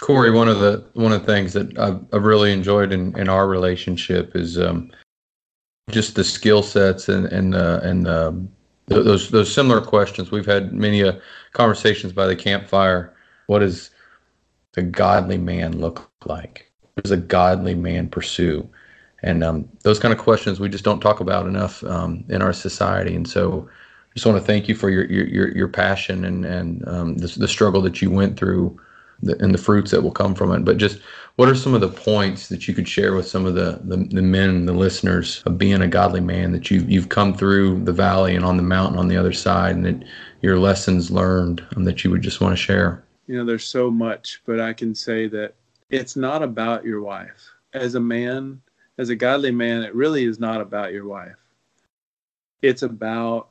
Corey, 0.00 0.32
one 0.32 0.48
of 0.48 0.58
the 0.58 0.84
one 0.94 1.12
of 1.12 1.24
the 1.24 1.32
things 1.32 1.52
that 1.52 1.78
I've, 1.78 2.04
I've 2.12 2.24
really 2.24 2.52
enjoyed 2.52 2.92
in, 2.92 3.16
in 3.16 3.28
our 3.28 3.46
relationship 3.46 4.34
is 4.34 4.58
um, 4.58 4.90
just 5.90 6.16
the 6.16 6.24
skill 6.24 6.64
sets 6.64 7.08
and 7.08 7.26
and 7.26 7.54
uh, 7.54 7.78
and 7.84 8.08
um, 8.08 8.50
those 8.86 9.30
those 9.30 9.54
similar 9.54 9.80
questions. 9.80 10.32
We've 10.32 10.44
had 10.44 10.72
many 10.72 11.04
uh, 11.04 11.12
conversations 11.52 12.12
by 12.12 12.26
the 12.26 12.34
campfire. 12.34 13.13
What 13.46 13.60
does 13.60 13.90
a 14.76 14.82
godly 14.82 15.38
man 15.38 15.78
look 15.78 16.10
like? 16.24 16.70
What 16.94 17.04
does 17.04 17.12
a 17.12 17.16
godly 17.16 17.74
man 17.74 18.08
pursue? 18.08 18.68
And 19.22 19.42
um, 19.42 19.68
those 19.82 19.98
kind 19.98 20.12
of 20.12 20.20
questions 20.20 20.60
we 20.60 20.68
just 20.68 20.84
don't 20.84 21.00
talk 21.00 21.20
about 21.20 21.46
enough 21.46 21.82
um, 21.84 22.24
in 22.28 22.42
our 22.42 22.52
society. 22.52 23.14
And 23.14 23.28
so, 23.28 23.68
I 23.68 24.14
just 24.14 24.26
want 24.26 24.38
to 24.38 24.44
thank 24.44 24.68
you 24.68 24.76
for 24.76 24.90
your 24.90 25.06
your 25.06 25.48
your, 25.56 25.68
passion 25.68 26.24
and 26.24 26.44
and 26.44 26.86
um, 26.86 27.16
the, 27.16 27.26
the 27.36 27.48
struggle 27.48 27.82
that 27.82 28.00
you 28.00 28.12
went 28.12 28.38
through, 28.38 28.78
the, 29.20 29.36
and 29.42 29.52
the 29.52 29.58
fruits 29.58 29.90
that 29.90 30.02
will 30.02 30.12
come 30.12 30.36
from 30.36 30.52
it. 30.52 30.64
But 30.64 30.76
just 30.76 31.00
what 31.34 31.48
are 31.48 31.54
some 31.56 31.74
of 31.74 31.80
the 31.80 31.88
points 31.88 32.48
that 32.48 32.68
you 32.68 32.74
could 32.74 32.86
share 32.86 33.14
with 33.14 33.26
some 33.26 33.44
of 33.44 33.54
the, 33.54 33.80
the, 33.82 33.96
the 33.96 34.22
men, 34.22 34.50
and 34.50 34.68
the 34.68 34.72
listeners 34.72 35.42
of 35.46 35.58
being 35.58 35.82
a 35.82 35.88
godly 35.88 36.20
man 36.20 36.52
that 36.52 36.70
you 36.70 36.84
you've 36.86 37.08
come 37.08 37.34
through 37.34 37.82
the 37.82 37.92
valley 37.92 38.36
and 38.36 38.44
on 38.44 38.56
the 38.56 38.62
mountain 38.62 39.00
on 39.00 39.08
the 39.08 39.16
other 39.16 39.32
side, 39.32 39.74
and 39.74 39.84
that 39.84 40.04
your 40.42 40.60
lessons 40.60 41.10
learned 41.10 41.66
um, 41.74 41.82
that 41.82 42.04
you 42.04 42.10
would 42.12 42.22
just 42.22 42.40
want 42.40 42.52
to 42.52 42.56
share? 42.56 43.03
You 43.26 43.38
know, 43.38 43.44
there's 43.44 43.64
so 43.64 43.90
much, 43.90 44.42
but 44.44 44.60
I 44.60 44.72
can 44.72 44.94
say 44.94 45.26
that 45.28 45.54
it's 45.90 46.16
not 46.16 46.42
about 46.42 46.84
your 46.84 47.00
wife. 47.00 47.50
As 47.72 47.94
a 47.94 48.00
man, 48.00 48.60
as 48.98 49.08
a 49.08 49.16
godly 49.16 49.50
man, 49.50 49.82
it 49.82 49.94
really 49.94 50.24
is 50.24 50.38
not 50.38 50.60
about 50.60 50.92
your 50.92 51.06
wife. 51.06 51.36
It's 52.62 52.82
about 52.82 53.48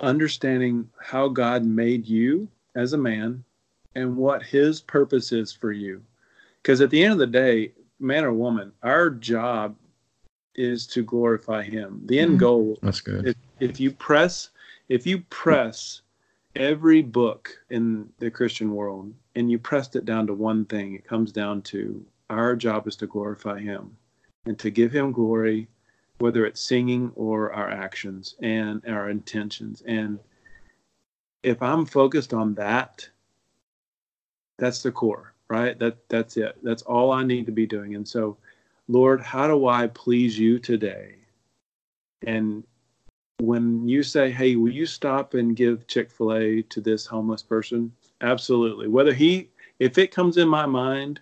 understanding 0.00 0.88
how 1.00 1.28
God 1.28 1.64
made 1.64 2.06
you 2.06 2.48
as 2.74 2.92
a 2.92 2.98
man 2.98 3.44
and 3.94 4.16
what 4.16 4.42
his 4.42 4.80
purpose 4.80 5.30
is 5.32 5.52
for 5.52 5.70
you 5.70 6.02
because 6.64 6.80
at 6.80 6.88
the 6.88 7.04
end 7.04 7.12
of 7.12 7.18
the 7.18 7.26
day, 7.26 7.72
man 8.00 8.24
or 8.24 8.32
woman, 8.32 8.72
our 8.82 9.10
job 9.10 9.76
is 10.54 10.86
to 10.88 11.02
glorify 11.02 11.62
Him. 11.62 12.00
The 12.06 12.18
end 12.18 12.32
mm-hmm. 12.32 12.38
goal. 12.38 12.78
That's 12.82 13.02
good. 13.02 13.28
If, 13.28 13.36
if 13.60 13.80
you 13.80 13.90
press, 13.90 14.48
if 14.88 15.06
you 15.06 15.20
press 15.28 16.00
every 16.56 17.02
book 17.02 17.50
in 17.70 18.08
the 18.18 18.30
Christian 18.30 18.74
world 18.74 19.12
and 19.34 19.50
you 19.50 19.58
pressed 19.58 19.96
it 19.96 20.04
down 20.04 20.26
to 20.26 20.34
one 20.34 20.64
thing, 20.64 20.94
it 20.94 21.06
comes 21.06 21.32
down 21.32 21.62
to 21.62 22.04
our 22.30 22.56
job 22.56 22.86
is 22.86 22.96
to 22.96 23.06
glorify 23.06 23.60
Him 23.60 23.96
and 24.46 24.58
to 24.58 24.70
give 24.70 24.92
Him 24.92 25.12
glory, 25.12 25.68
whether 26.18 26.46
it's 26.46 26.60
singing 26.60 27.12
or 27.14 27.52
our 27.52 27.70
actions 27.70 28.36
and 28.40 28.82
our 28.86 29.10
intentions. 29.10 29.82
And 29.86 30.18
if 31.42 31.62
I'm 31.62 31.84
focused 31.84 32.32
on 32.32 32.54
that, 32.54 33.08
that's 34.58 34.82
the 34.82 34.92
core 34.92 35.34
right? 35.48 35.78
That 35.78 35.96
that's 36.08 36.36
it. 36.36 36.56
That's 36.62 36.82
all 36.82 37.12
I 37.12 37.24
need 37.24 37.46
to 37.46 37.52
be 37.52 37.66
doing. 37.66 37.94
And 37.94 38.06
so, 38.06 38.36
Lord, 38.88 39.20
how 39.20 39.46
do 39.46 39.68
I 39.68 39.86
please 39.88 40.38
you 40.38 40.58
today? 40.58 41.16
And 42.26 42.64
when 43.38 43.88
you 43.88 44.02
say, 44.02 44.30
"Hey, 44.30 44.56
will 44.56 44.72
you 44.72 44.86
stop 44.86 45.34
and 45.34 45.56
give 45.56 45.86
Chick-fil-A 45.86 46.62
to 46.62 46.80
this 46.80 47.06
homeless 47.06 47.42
person?" 47.42 47.92
Absolutely. 48.20 48.88
Whether 48.88 49.12
he 49.12 49.50
if 49.80 49.98
it 49.98 50.12
comes 50.12 50.36
in 50.36 50.48
my 50.48 50.66
mind, 50.66 51.20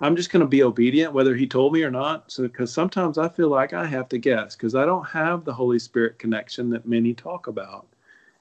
I'm 0.00 0.16
just 0.16 0.30
going 0.30 0.40
to 0.40 0.46
be 0.46 0.62
obedient 0.62 1.12
whether 1.12 1.34
he 1.34 1.46
told 1.46 1.72
me 1.72 1.82
or 1.82 1.90
not. 1.90 2.30
So 2.30 2.48
cuz 2.48 2.72
sometimes 2.72 3.18
I 3.18 3.28
feel 3.28 3.48
like 3.48 3.72
I 3.72 3.86
have 3.86 4.08
to 4.10 4.18
guess 4.18 4.54
cuz 4.56 4.74
I 4.74 4.86
don't 4.86 5.06
have 5.06 5.44
the 5.44 5.54
Holy 5.54 5.78
Spirit 5.78 6.18
connection 6.18 6.70
that 6.70 6.86
many 6.86 7.14
talk 7.14 7.46
about. 7.48 7.88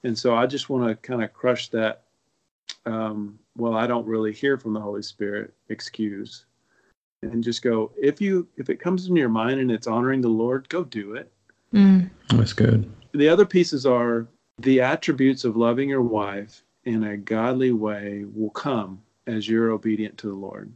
And 0.03 0.17
so 0.17 0.35
I 0.35 0.45
just 0.45 0.69
want 0.69 0.87
to 0.87 0.95
kind 0.95 1.23
of 1.23 1.33
crush 1.33 1.69
that 1.69 2.03
um, 2.85 3.39
well, 3.55 3.75
I 3.75 3.87
don't 3.87 4.07
really 4.07 4.33
hear 4.33 4.57
from 4.57 4.73
the 4.73 4.79
Holy 4.79 5.03
Spirit 5.03 5.53
excuse. 5.69 6.45
And 7.21 7.43
just 7.43 7.61
go, 7.61 7.91
if 7.97 8.19
you 8.19 8.47
if 8.57 8.69
it 8.69 8.79
comes 8.81 9.07
in 9.07 9.15
your 9.15 9.29
mind 9.29 9.59
and 9.59 9.71
it's 9.71 9.87
honoring 9.87 10.21
the 10.21 10.27
Lord, 10.27 10.67
go 10.69 10.83
do 10.83 11.15
it. 11.15 11.31
Mm. 11.73 12.09
That's 12.29 12.53
good. 12.53 12.91
The 13.13 13.29
other 13.29 13.45
pieces 13.45 13.85
are 13.85 14.27
the 14.59 14.81
attributes 14.81 15.43
of 15.43 15.57
loving 15.57 15.89
your 15.89 16.01
wife 16.01 16.63
in 16.85 17.03
a 17.03 17.17
godly 17.17 17.71
way 17.71 18.25
will 18.33 18.49
come 18.51 19.01
as 19.27 19.47
you're 19.47 19.71
obedient 19.71 20.17
to 20.19 20.27
the 20.27 20.35
Lord. 20.35 20.71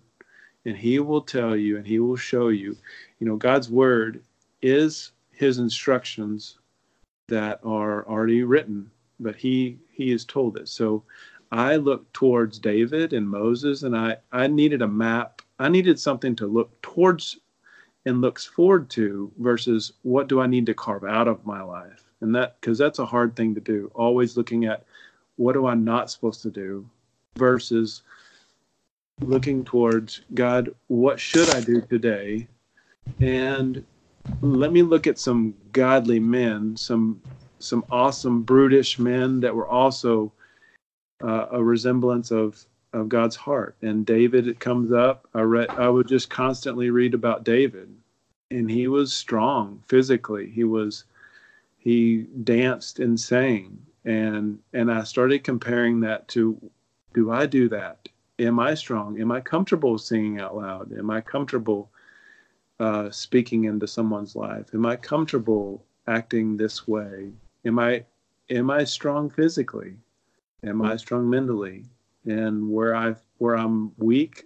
And 0.66 0.76
he 0.76 1.00
will 1.00 1.22
tell 1.22 1.56
you 1.56 1.78
and 1.78 1.86
he 1.86 2.00
will 2.00 2.18
show 2.18 2.50
you. 2.50 2.76
You 3.20 3.28
know, 3.28 3.36
God's 3.36 3.70
word 3.70 4.22
is 4.62 5.12
his 5.32 5.60
instructions 5.60 6.58
that 7.28 7.60
are 7.64 8.08
already 8.08 8.44
written, 8.44 8.90
but 9.20 9.36
he 9.36 9.78
he 9.92 10.12
has 10.12 10.26
told 10.26 10.58
us. 10.58 10.72
So 10.72 11.04
I 11.52 11.78
looked 11.78 12.14
towards 12.14 12.60
David 12.60 13.14
and 13.14 13.28
Moses, 13.28 13.84
and 13.84 13.96
I, 13.96 14.18
I 14.32 14.48
needed 14.48 14.82
a 14.82 14.88
map. 14.88 15.42
I 15.60 15.70
needed 15.70 16.00
something 16.00 16.36
to 16.38 16.48
look 16.48 16.82
towards 16.82 17.40
and 18.06 18.22
looks 18.22 18.46
forward 18.46 18.90
to 18.92 19.32
versus 19.38 19.94
what 20.04 20.28
do 20.28 20.40
I 20.40 20.48
need 20.48 20.66
to 20.68 20.74
carve 20.74 21.04
out 21.04 21.28
of 21.28 21.46
my 21.46 21.62
life. 21.62 22.04
And 22.22 22.34
that, 22.36 22.60
because 22.60 22.78
that's 22.78 23.00
a 23.00 23.06
hard 23.06 23.36
thing 23.36 23.54
to 23.56 23.62
do, 23.62 23.92
always 23.94 24.38
looking 24.38 24.66
at 24.66 24.86
what 25.36 25.54
do 25.54 25.68
I 25.68 25.76
not 25.76 26.10
supposed 26.10 26.42
to 26.44 26.52
do 26.52 26.88
versus 27.38 28.04
looking 29.22 29.64
towards 29.64 30.22
God, 30.34 30.74
what 30.88 31.20
should 31.20 31.50
I 31.50 31.62
do 31.62 31.82
today? 31.82 32.48
And 33.20 33.84
let 34.42 34.72
me 34.72 34.82
look 34.82 35.08
at 35.08 35.20
some 35.20 35.54
godly 35.72 36.20
men, 36.20 36.76
some 36.78 37.22
some 37.60 37.84
awesome 37.90 38.44
brutish 38.44 39.00
men 39.00 39.40
that 39.40 39.56
were 39.56 39.68
also 39.68 40.32
uh, 41.24 41.48
a 41.52 41.64
resemblance 41.64 42.30
of 42.30 42.64
of 42.94 43.10
God's 43.10 43.36
heart. 43.36 43.76
And 43.82 44.06
David, 44.06 44.48
it 44.48 44.60
comes 44.60 44.92
up. 44.92 45.28
I 45.34 45.42
read. 45.42 45.70
I 45.72 45.90
would 45.90 46.08
just 46.08 46.30
constantly 46.30 46.90
read 46.90 47.14
about 47.14 47.44
David, 47.44 47.94
and 48.52 48.70
he 48.70 48.88
was 48.88 49.14
strong 49.14 49.84
physically. 49.88 50.50
He 50.50 50.64
was. 50.64 51.06
He 51.78 52.28
danced 52.44 53.00
and 53.00 53.20
sang, 53.20 53.86
and 54.04 54.60
and 54.74 54.92
I 54.92 55.04
started 55.04 55.44
comparing 55.44 56.02
that 56.02 56.28
to, 56.30 56.60
do 57.14 57.32
I 57.32 57.46
do 57.46 57.70
that? 57.70 58.10
Am 58.40 58.60
I 58.60 58.74
strong? 58.74 59.20
Am 59.20 59.32
I 59.32 59.42
comfortable 59.42 59.98
singing 59.98 60.40
out 60.40 60.56
loud? 60.56 60.92
Am 60.98 61.10
I 61.10 61.22
comfortable 61.22 61.90
uh, 62.80 63.10
speaking 63.10 63.66
into 63.66 63.88
someone's 63.88 64.36
life? 64.36 64.68
Am 64.74 64.86
I 64.86 64.96
comfortable 64.96 65.84
acting 66.08 66.58
this 66.58 66.88
way? 66.88 67.32
Am 67.66 67.80
I 67.80 68.06
am 68.50 68.70
I 68.70 68.84
strong 68.84 69.30
physically? 69.30 69.96
Am 70.64 70.82
I 70.82 70.98
strong 70.98 71.30
mentally? 71.30 71.86
And 72.28 72.70
where 72.70 72.96
I 72.96 73.16
where 73.38 73.56
I'm 73.56 73.94
weak, 73.98 74.44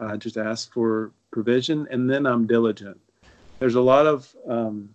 I 0.00 0.16
just 0.16 0.36
ask 0.36 0.72
for 0.72 1.12
provision, 1.30 1.86
and 1.90 2.08
then 2.08 2.26
I'm 2.26 2.46
diligent. 2.46 2.98
There's 3.58 3.74
a 3.74 3.80
lot 3.80 4.06
of 4.06 4.34
um, 4.48 4.88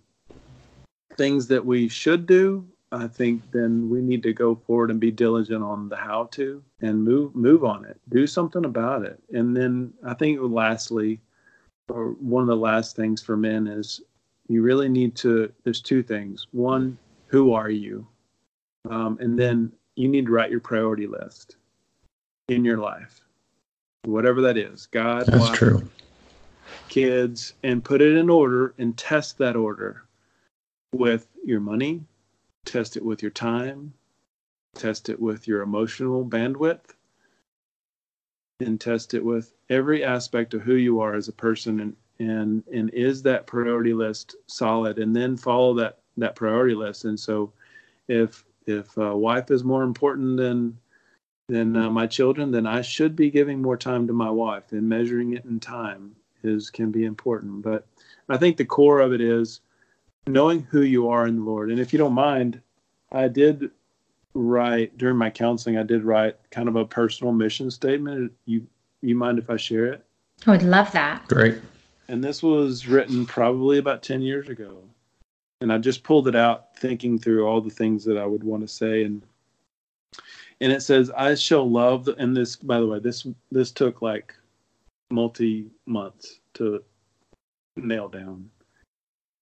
things 1.15 1.47
that 1.47 1.65
we 1.65 1.87
should 1.87 2.25
do. 2.25 2.67
I 2.91 3.07
think 3.07 3.41
then 3.51 3.89
we 3.89 4.01
need 4.01 4.23
to 4.23 4.33
go 4.33 4.55
forward 4.55 4.91
and 4.91 4.99
be 4.99 5.11
diligent 5.11 5.63
on 5.63 5.89
the 5.89 5.95
how 5.97 6.25
to 6.31 6.63
and 6.81 7.03
move 7.03 7.35
move 7.35 7.63
on 7.63 7.85
it. 7.85 7.99
Do 8.09 8.25
something 8.25 8.65
about 8.65 9.03
it. 9.03 9.21
And 9.31 9.55
then 9.55 9.93
I 10.05 10.13
think 10.13 10.39
lastly, 10.41 11.19
or 11.89 12.11
one 12.13 12.43
of 12.43 12.47
the 12.47 12.55
last 12.55 12.95
things 12.95 13.21
for 13.21 13.37
men 13.37 13.67
is 13.67 14.01
you 14.47 14.61
really 14.61 14.89
need 14.89 15.15
to. 15.17 15.51
There's 15.63 15.81
two 15.81 16.01
things. 16.01 16.47
One, 16.51 16.97
who 17.27 17.53
are 17.53 17.69
you? 17.69 18.07
Um, 18.89 19.17
and 19.19 19.37
then 19.37 19.71
you 19.95 20.07
need 20.07 20.27
to 20.27 20.31
write 20.31 20.51
your 20.51 20.61
priority 20.61 21.07
list 21.07 21.57
in 22.47 22.63
your 22.63 22.77
life, 22.77 23.21
whatever 24.05 24.41
that 24.41 24.57
is. 24.57 24.87
God, 24.87 25.25
that's 25.25 25.39
wife, 25.39 25.57
true. 25.57 25.89
Kids, 26.89 27.53
and 27.63 27.83
put 27.83 28.01
it 28.01 28.15
in 28.15 28.29
order 28.29 28.73
and 28.77 28.97
test 28.97 29.37
that 29.37 29.55
order 29.55 30.03
with 30.93 31.27
your 31.43 31.59
money, 31.59 32.03
test 32.65 32.95
it 32.97 33.03
with 33.03 33.21
your 33.21 33.31
time, 33.31 33.93
test 34.75 35.09
it 35.09 35.19
with 35.19 35.47
your 35.47 35.61
emotional 35.61 36.25
bandwidth, 36.25 36.95
and 38.59 38.79
test 38.79 39.13
it 39.13 39.23
with 39.23 39.53
every 39.69 40.03
aspect 40.03 40.53
of 40.53 40.61
who 40.61 40.75
you 40.75 40.99
are 40.99 41.15
as 41.15 41.27
a 41.27 41.33
person 41.33 41.79
and 41.79 41.95
and 42.19 42.63
and 42.73 42.89
is 42.91 43.21
that 43.21 43.45
priority 43.45 43.93
list 43.93 44.35
solid 44.47 44.97
and 44.97 45.15
then 45.15 45.37
follow 45.37 45.75
that 45.75 45.99
that 46.17 46.35
priority 46.35 46.73
list 46.73 47.05
and 47.05 47.19
so 47.19 47.51
if 48.07 48.43
if 48.65 48.97
a 48.97 49.15
wife 49.15 49.51
is 49.51 49.63
more 49.63 49.83
important 49.83 50.35
than 50.35 50.75
than 51.47 51.77
uh, 51.77 51.89
my 51.89 52.05
children, 52.05 52.51
then 52.51 52.67
I 52.67 52.81
should 52.81 53.15
be 53.15 53.31
giving 53.31 53.61
more 53.61 53.77
time 53.77 54.05
to 54.07 54.13
my 54.13 54.29
wife. 54.29 54.71
And 54.71 54.87
measuring 54.87 55.33
it 55.33 55.45
in 55.45 55.59
time 55.59 56.15
is 56.43 56.69
can 56.69 56.91
be 56.91 57.05
important. 57.05 57.61
But 57.61 57.87
I 58.29 58.37
think 58.37 58.57
the 58.57 58.65
core 58.65 58.99
of 58.99 59.13
it 59.13 59.21
is 59.21 59.61
knowing 60.27 60.63
who 60.63 60.81
you 60.81 61.09
are 61.09 61.25
in 61.25 61.37
the 61.37 61.43
Lord. 61.43 61.71
And 61.71 61.79
if 61.79 61.93
you 61.93 61.99
don't 61.99 62.13
mind, 62.13 62.61
I 63.11 63.29
did 63.29 63.71
write 64.33 64.97
during 64.97 65.17
my 65.17 65.29
counseling. 65.29 65.77
I 65.77 65.83
did 65.83 66.03
write 66.03 66.35
kind 66.51 66.67
of 66.67 66.75
a 66.75 66.85
personal 66.85 67.31
mission 67.31 67.71
statement. 67.71 68.33
You 68.45 68.67
you 69.01 69.15
mind 69.15 69.39
if 69.39 69.49
I 69.49 69.57
share 69.57 69.85
it? 69.85 70.03
I 70.45 70.51
would 70.51 70.63
love 70.63 70.91
that. 70.91 71.27
Great. 71.27 71.59
And 72.09 72.23
this 72.23 72.43
was 72.43 72.87
written 72.87 73.25
probably 73.25 73.77
about 73.77 74.03
ten 74.03 74.21
years 74.21 74.49
ago, 74.49 74.79
and 75.61 75.71
I 75.71 75.77
just 75.77 76.03
pulled 76.03 76.27
it 76.27 76.35
out, 76.35 76.77
thinking 76.77 77.17
through 77.17 77.47
all 77.47 77.61
the 77.61 77.69
things 77.69 78.03
that 78.05 78.17
I 78.17 78.25
would 78.25 78.43
want 78.43 78.63
to 78.63 78.67
say 78.67 79.03
and. 79.03 79.21
And 80.59 80.71
it 80.71 80.81
says, 80.81 81.11
"I 81.11 81.35
shall 81.35 81.69
love." 81.69 82.05
The, 82.05 82.15
and 82.15 82.35
this, 82.35 82.55
by 82.55 82.79
the 82.79 82.87
way, 82.87 82.99
this 82.99 83.27
this 83.51 83.71
took 83.71 84.01
like 84.01 84.33
multi 85.09 85.69
months 85.85 86.39
to 86.55 86.83
nail 87.75 88.09
down. 88.09 88.49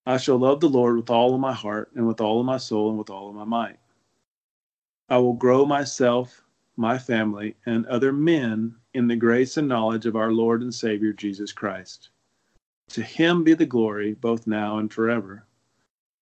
I 0.05 0.17
shall 0.17 0.37
love 0.37 0.59
the 0.59 0.69
Lord 0.69 0.97
with 0.97 1.09
all 1.09 1.33
of 1.33 1.39
my 1.39 1.53
heart 1.53 1.91
and 1.95 2.07
with 2.07 2.21
all 2.21 2.39
of 2.39 2.45
my 2.45 2.57
soul 2.57 2.89
and 2.89 2.97
with 2.97 3.09
all 3.09 3.29
of 3.29 3.35
my 3.35 3.43
might. 3.43 3.79
I 5.09 5.17
will 5.17 5.33
grow 5.33 5.65
myself, 5.65 6.43
my 6.77 6.97
family, 6.97 7.55
and 7.65 7.85
other 7.85 8.11
men 8.11 8.75
in 8.93 9.07
the 9.07 9.15
grace 9.15 9.57
and 9.57 9.67
knowledge 9.67 10.05
of 10.05 10.15
our 10.15 10.31
Lord 10.31 10.61
and 10.61 10.73
Savior 10.73 11.13
Jesus 11.13 11.51
Christ. 11.51 12.09
To 12.89 13.01
him 13.01 13.43
be 13.43 13.53
the 13.53 13.65
glory 13.65 14.13
both 14.13 14.45
now 14.45 14.77
and 14.77 14.93
forever. 14.93 15.45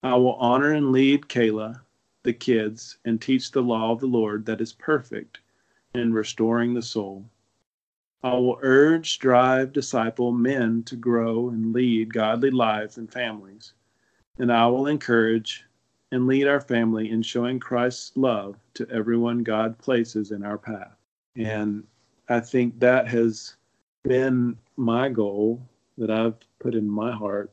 I 0.02 0.16
will 0.16 0.36
honor 0.36 0.72
and 0.72 0.92
lead 0.92 1.24
Kayla, 1.24 1.82
the 2.24 2.34
kids, 2.34 2.98
and 3.06 3.22
teach 3.22 3.52
the 3.52 3.62
law 3.62 3.92
of 3.92 4.00
the 4.00 4.08
Lord 4.08 4.46
that 4.46 4.62
is 4.62 4.74
perfect 4.74 5.40
in 5.94 6.14
restoring 6.14 6.74
the 6.74 6.82
soul. 6.82 7.26
I 8.24 8.34
will 8.36 8.58
urge, 8.62 9.20
drive, 9.20 9.74
disciple 9.74 10.32
men 10.32 10.84
to 10.84 10.96
grow 10.96 11.50
and 11.50 11.74
lead 11.74 12.14
godly 12.14 12.52
lives 12.52 12.98
and 12.98 13.12
families. 13.12 13.74
And 14.40 14.52
I 14.52 14.66
will 14.68 14.88
encourage 14.88 15.66
and 16.12 16.28
lead 16.28 16.48
our 16.48 16.62
family 16.62 17.12
in 17.12 17.22
showing 17.22 17.60
Christ's 17.60 18.16
love 18.16 18.56
to 18.76 18.90
everyone 18.90 19.44
God 19.44 19.78
places 19.78 20.32
in 20.32 20.44
our 20.44 20.58
path. 20.58 20.96
And 21.36 21.86
I 22.30 22.40
think 22.40 22.80
that 22.80 23.08
has 23.08 23.56
been 24.04 24.58
my 24.78 25.10
goal 25.10 25.62
that 25.98 26.10
I've 26.10 26.36
put 26.60 26.76
in 26.76 26.88
my 26.88 27.12
heart 27.12 27.52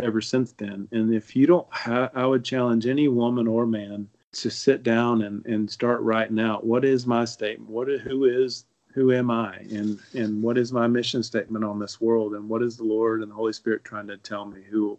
ever 0.00 0.20
since 0.20 0.52
then. 0.52 0.88
And 0.92 1.12
if 1.14 1.34
you 1.36 1.46
don't 1.46 1.66
I 1.86 2.26
would 2.26 2.44
challenge 2.44 2.86
any 2.86 3.08
woman 3.08 3.46
or 3.46 3.66
man 3.66 4.08
to 4.32 4.50
sit 4.50 4.82
down 4.82 5.22
and, 5.22 5.44
and 5.46 5.70
start 5.70 6.00
writing 6.02 6.38
out 6.38 6.64
what 6.64 6.84
is 6.84 7.06
my 7.06 7.24
statement? 7.24 7.70
What 7.70 7.88
is, 7.88 8.00
who 8.02 8.24
is 8.24 8.64
who 8.94 9.12
am 9.12 9.30
I 9.30 9.56
and 9.70 9.98
and 10.14 10.42
what 10.42 10.58
is 10.58 10.72
my 10.72 10.86
mission 10.86 11.22
statement 11.22 11.64
on 11.64 11.78
this 11.78 12.00
world 12.00 12.34
and 12.34 12.48
what 12.48 12.62
is 12.62 12.76
the 12.76 12.84
Lord 12.84 13.22
and 13.22 13.30
the 13.30 13.34
Holy 13.36 13.52
Spirit 13.52 13.84
trying 13.84 14.06
to 14.08 14.16
tell 14.16 14.44
me 14.44 14.62
who 14.68 14.98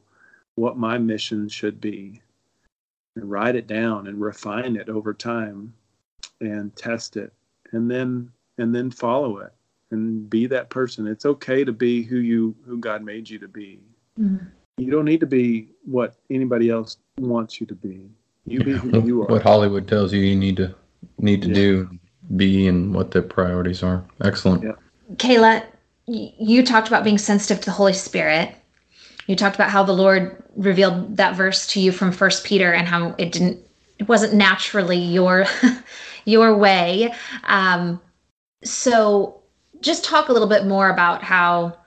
what 0.56 0.78
my 0.78 0.98
mission 0.98 1.50
should 1.50 1.82
be 1.82 2.22
and 3.16 3.30
write 3.30 3.56
it 3.56 3.68
down 3.68 4.08
and 4.08 4.22
refine 4.22 4.76
it 4.76 4.90
over 4.90 5.14
time 5.14 5.74
and 6.40 6.76
test 6.76 7.18
it 7.18 7.34
and 7.72 7.90
then 7.90 8.32
and 8.58 8.74
then 8.74 8.92
follow 8.92 9.40
it 9.40 9.54
and 9.92 10.30
be 10.30 10.48
that 10.48 10.70
person 10.70 11.08
it's 11.08 11.26
okay 11.26 11.64
to 11.64 11.74
be 11.74 12.04
who 12.04 12.18
you 12.18 12.56
who 12.66 12.78
God 12.78 13.04
made 13.04 13.30
you 13.30 13.40
to 13.40 13.48
be 13.48 13.80
mm-hmm. 14.20 14.46
You 14.80 14.92
don't 14.92 15.06
need 15.06 15.20
to 15.20 15.26
be 15.26 15.70
what 15.86 16.16
anybody 16.30 16.70
else 16.70 16.98
wants 17.18 17.60
you 17.60 17.68
to 17.68 17.76
be 17.76 18.10
you 18.46 18.64
be 18.64 18.74
who 18.74 19.06
you 19.06 19.22
are 19.22 19.28
what 19.28 19.44
Hollywood 19.44 19.88
tells 19.88 20.14
you 20.14 20.22
you 20.22 20.36
need 20.36 20.58
to 20.58 20.74
need 21.18 21.42
to 21.42 21.48
yeah. 21.50 21.54
do 21.54 22.00
be 22.36 22.68
and 22.68 22.94
what 22.94 23.12
the 23.12 23.22
priorities 23.22 23.84
are. 23.84 24.06
Excellent. 24.24 24.64
Yeah. 24.64 24.74
Kayla, 25.16 25.66
you 26.06 26.66
talked 26.66 26.88
about 26.88 27.04
being 27.04 27.18
sensitive 27.18 27.60
to 27.62 27.66
the 27.66 27.72
Holy 27.72 27.94
Spirit. 27.94 28.56
You 29.28 29.36
talked 29.36 29.56
about 29.56 29.70
how 29.70 29.84
the 29.84 29.94
Lord 29.94 30.44
revealed 30.56 31.18
that 31.18 31.36
verse 31.36 31.68
to 31.68 31.80
you 31.80 31.92
from 31.92 32.12
First 32.12 32.46
Peter 32.46 32.74
and 32.74 32.88
how 32.88 33.16
it 33.18 33.32
didn't 33.32 33.60
it 34.00 34.08
wasn't 34.08 34.34
naturally 34.34 34.98
your 34.98 35.46
your 36.26 36.56
way. 36.56 37.14
Um, 37.46 38.02
so 38.64 39.42
just 39.82 40.04
talk 40.04 40.30
a 40.30 40.34
little 40.34 40.48
bit 40.48 40.66
more 40.66 40.90
about 40.90 41.24
how 41.24 41.78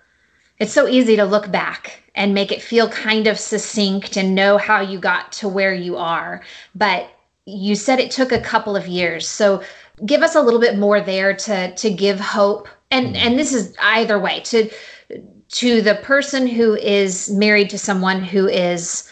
it's 0.58 0.72
so 0.72 0.86
easy 0.86 1.16
to 1.16 1.24
look 1.24 1.50
back 1.50 2.01
and 2.14 2.34
make 2.34 2.52
it 2.52 2.62
feel 2.62 2.88
kind 2.88 3.26
of 3.26 3.38
succinct 3.38 4.16
and 4.16 4.34
know 4.34 4.58
how 4.58 4.80
you 4.80 4.98
got 4.98 5.32
to 5.32 5.48
where 5.48 5.74
you 5.74 5.96
are. 5.96 6.42
But 6.74 7.10
you 7.46 7.74
said 7.74 7.98
it 7.98 8.10
took 8.10 8.32
a 8.32 8.40
couple 8.40 8.76
of 8.76 8.86
years. 8.86 9.26
So 9.26 9.62
give 10.06 10.22
us 10.22 10.34
a 10.34 10.42
little 10.42 10.60
bit 10.60 10.78
more 10.78 11.00
there 11.00 11.34
to 11.34 11.74
to 11.74 11.90
give 11.90 12.18
hope 12.20 12.68
and 12.90 13.06
mm-hmm. 13.06 13.16
and 13.16 13.38
this 13.38 13.52
is 13.52 13.74
either 13.80 14.18
way 14.18 14.40
to 14.40 14.70
to 15.48 15.82
the 15.82 15.96
person 15.96 16.46
who 16.46 16.74
is 16.76 17.30
married 17.30 17.70
to 17.70 17.78
someone 17.78 18.22
who 18.22 18.48
is 18.48 19.10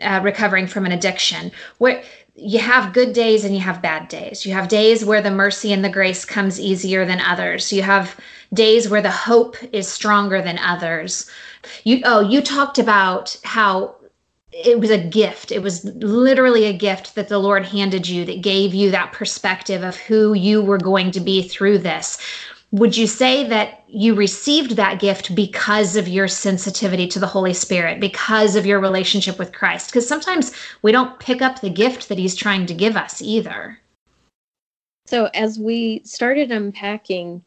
uh, 0.00 0.20
recovering 0.22 0.66
from 0.66 0.86
an 0.86 0.92
addiction 0.92 1.52
where 1.78 2.02
you 2.34 2.58
have 2.58 2.94
good 2.94 3.12
days 3.12 3.44
and 3.44 3.54
you 3.54 3.60
have 3.60 3.82
bad 3.82 4.08
days 4.08 4.46
you 4.46 4.52
have 4.52 4.68
days 4.68 5.04
where 5.04 5.20
the 5.20 5.30
mercy 5.30 5.72
and 5.72 5.84
the 5.84 5.90
grace 5.90 6.24
comes 6.24 6.58
easier 6.58 7.04
than 7.04 7.20
others 7.20 7.72
you 7.72 7.82
have 7.82 8.18
days 8.54 8.88
where 8.88 9.02
the 9.02 9.10
hope 9.10 9.56
is 9.72 9.88
stronger 9.88 10.42
than 10.42 10.58
others 10.58 11.30
you 11.84 12.00
oh 12.04 12.20
you 12.20 12.40
talked 12.42 12.78
about 12.78 13.36
how 13.44 13.96
it 14.52 14.78
was 14.78 14.90
a 14.90 15.02
gift. 15.02 15.50
It 15.50 15.62
was 15.62 15.84
literally 15.84 16.64
a 16.64 16.72
gift 16.72 17.14
that 17.14 17.28
the 17.28 17.38
Lord 17.38 17.64
handed 17.64 18.06
you 18.06 18.24
that 18.26 18.42
gave 18.42 18.74
you 18.74 18.90
that 18.90 19.12
perspective 19.12 19.82
of 19.82 19.96
who 19.96 20.34
you 20.34 20.62
were 20.62 20.78
going 20.78 21.10
to 21.12 21.20
be 21.20 21.42
through 21.42 21.78
this. 21.78 22.18
Would 22.70 22.96
you 22.96 23.06
say 23.06 23.46
that 23.48 23.82
you 23.86 24.14
received 24.14 24.72
that 24.72 24.98
gift 24.98 25.34
because 25.34 25.96
of 25.96 26.08
your 26.08 26.28
sensitivity 26.28 27.06
to 27.08 27.18
the 27.18 27.26
Holy 27.26 27.52
Spirit, 27.52 28.00
because 28.00 28.56
of 28.56 28.64
your 28.64 28.80
relationship 28.80 29.38
with 29.38 29.52
Christ? 29.52 29.90
Because 29.90 30.08
sometimes 30.08 30.52
we 30.80 30.92
don't 30.92 31.18
pick 31.18 31.42
up 31.42 31.60
the 31.60 31.70
gift 31.70 32.08
that 32.08 32.18
He's 32.18 32.34
trying 32.34 32.66
to 32.66 32.74
give 32.74 32.96
us 32.96 33.20
either. 33.20 33.78
So, 35.06 35.28
as 35.34 35.58
we 35.58 36.00
started 36.04 36.50
unpacking, 36.50 37.44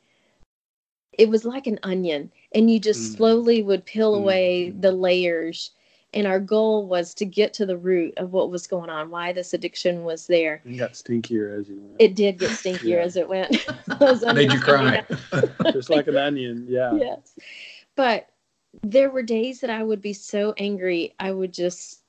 it 1.17 1.29
was 1.29 1.45
like 1.45 1.67
an 1.67 1.79
onion, 1.83 2.31
and 2.53 2.69
you 2.69 2.79
just 2.79 3.13
mm. 3.13 3.17
slowly 3.17 3.63
would 3.63 3.85
peel 3.85 4.13
mm. 4.13 4.17
away 4.17 4.69
the 4.71 4.91
layers 4.91 5.71
and 6.15 6.25
our 6.25 6.39
goal 6.39 6.87
was 6.87 7.13
to 7.13 7.25
get 7.25 7.53
to 7.53 7.65
the 7.65 7.77
root 7.77 8.13
of 8.17 8.31
what 8.31 8.49
was 8.49 8.65
going 8.67 8.89
on, 8.89 9.09
why 9.09 9.33
this 9.33 9.53
addiction 9.53 10.05
was 10.05 10.27
there. 10.27 10.61
It 10.65 10.77
got 10.77 10.93
stinkier 10.93 11.59
as 11.59 11.67
you 11.67 11.75
went. 11.75 11.95
It 11.99 12.15
did 12.15 12.39
get 12.39 12.51
stinkier 12.51 12.83
yeah. 12.83 12.97
as 12.99 13.17
it 13.17 13.27
went. 13.27 13.51
Made 14.33 14.53
you 14.53 14.59
cry. 14.59 15.03
Just 15.73 15.89
like 15.89 16.07
an 16.07 16.15
onion, 16.15 16.65
yeah. 16.69 16.93
Yes. 16.95 17.37
But 17.95 18.29
there 18.81 19.09
were 19.09 19.23
days 19.23 19.59
that 19.59 19.69
I 19.69 19.83
would 19.83 20.01
be 20.01 20.13
so 20.13 20.53
angry, 20.57 21.13
I 21.19 21.33
would 21.33 21.53
just 21.53 22.01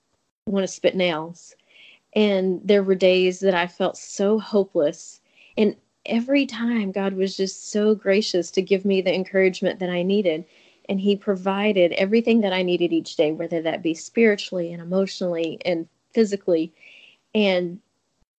want 0.46 0.64
to 0.64 0.68
spit 0.72 0.94
nails. 0.94 1.54
And 2.14 2.60
there 2.64 2.82
were 2.82 2.94
days 2.94 3.40
that 3.40 3.54
I 3.54 3.66
felt 3.66 3.96
so 3.96 4.38
hopeless. 4.38 5.20
And 5.56 5.76
every 6.06 6.46
time, 6.46 6.92
God 6.92 7.14
was 7.14 7.36
just 7.36 7.70
so 7.70 7.94
gracious 7.94 8.50
to 8.52 8.62
give 8.62 8.84
me 8.84 9.00
the 9.00 9.14
encouragement 9.14 9.78
that 9.80 9.90
I 9.90 10.02
needed 10.02 10.44
and 10.88 11.00
he 11.00 11.16
provided 11.16 11.92
everything 11.92 12.40
that 12.40 12.52
I 12.52 12.62
needed 12.62 12.92
each 12.92 13.16
day, 13.16 13.32
whether 13.32 13.62
that 13.62 13.82
be 13.82 13.94
spiritually 13.94 14.72
and 14.72 14.80
emotionally 14.80 15.58
and 15.64 15.88
physically. 16.12 16.72
And 17.34 17.80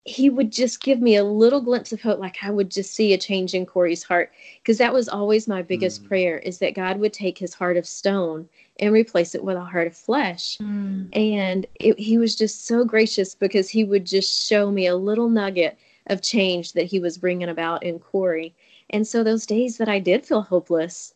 he 0.04 0.30
would 0.30 0.52
just 0.52 0.80
give 0.80 1.00
me 1.00 1.16
a 1.16 1.24
little 1.24 1.60
glimpse 1.60 1.92
of 1.92 2.00
hope, 2.00 2.20
like 2.20 2.36
I 2.42 2.50
would 2.50 2.70
just 2.70 2.94
see 2.94 3.12
a 3.12 3.18
change 3.18 3.54
in 3.54 3.66
Corey's 3.66 4.04
heart. 4.04 4.32
Because 4.62 4.78
that 4.78 4.92
was 4.92 5.08
always 5.08 5.48
my 5.48 5.62
biggest 5.62 6.04
mm. 6.04 6.08
prayer 6.08 6.38
is 6.38 6.58
that 6.58 6.74
God 6.74 7.00
would 7.00 7.12
take 7.12 7.36
his 7.36 7.54
heart 7.54 7.76
of 7.76 7.86
stone 7.86 8.48
and 8.78 8.92
replace 8.92 9.34
it 9.34 9.42
with 9.42 9.56
a 9.56 9.64
heart 9.64 9.88
of 9.88 9.96
flesh. 9.96 10.58
Mm. 10.58 11.08
And 11.16 11.66
it, 11.74 11.98
he 11.98 12.18
was 12.18 12.36
just 12.36 12.66
so 12.66 12.84
gracious 12.84 13.34
because 13.34 13.68
he 13.68 13.82
would 13.82 14.06
just 14.06 14.48
show 14.48 14.70
me 14.70 14.86
a 14.86 14.96
little 14.96 15.28
nugget 15.28 15.76
of 16.08 16.22
change 16.22 16.72
that 16.72 16.86
he 16.86 16.98
was 16.98 17.18
bringing 17.18 17.48
about 17.48 17.82
in 17.82 17.98
Corey. 17.98 18.54
And 18.90 19.06
so 19.06 19.22
those 19.22 19.46
days 19.46 19.78
that 19.78 19.88
I 19.88 19.98
did 19.98 20.24
feel 20.24 20.42
hopeless, 20.42 21.14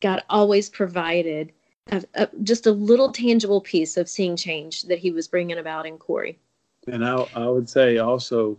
God 0.00 0.22
always 0.30 0.68
provided 0.68 1.52
a, 1.90 2.02
a, 2.14 2.28
just 2.42 2.66
a 2.66 2.72
little 2.72 3.12
tangible 3.12 3.60
piece 3.60 3.96
of 3.96 4.08
seeing 4.08 4.36
change 4.36 4.82
that 4.84 4.98
he 4.98 5.10
was 5.10 5.28
bringing 5.28 5.58
about 5.58 5.86
in 5.86 5.98
Corey. 5.98 6.38
And 6.88 7.04
I, 7.04 7.26
I 7.34 7.46
would 7.46 7.68
say 7.68 7.98
also 7.98 8.58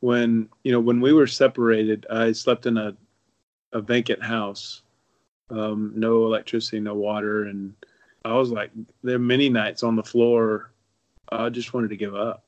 when, 0.00 0.48
you 0.62 0.72
know, 0.72 0.80
when 0.80 1.00
we 1.00 1.12
were 1.12 1.26
separated, 1.26 2.06
I 2.10 2.32
slept 2.32 2.66
in 2.66 2.76
a, 2.76 2.96
a 3.72 3.80
vacant 3.80 4.22
house, 4.22 4.82
um, 5.50 5.92
no 5.94 6.24
electricity, 6.24 6.80
no 6.80 6.94
water. 6.94 7.44
And 7.44 7.74
I 8.24 8.34
was 8.34 8.50
like, 8.50 8.70
there 9.02 9.16
are 9.16 9.20
many 9.20 9.48
nights 9.48 9.82
on 9.82 9.96
the 9.96 10.02
floor. 10.02 10.70
I 11.30 11.48
just 11.48 11.74
wanted 11.74 11.90
to 11.90 11.96
give 11.96 12.14
up 12.14 12.44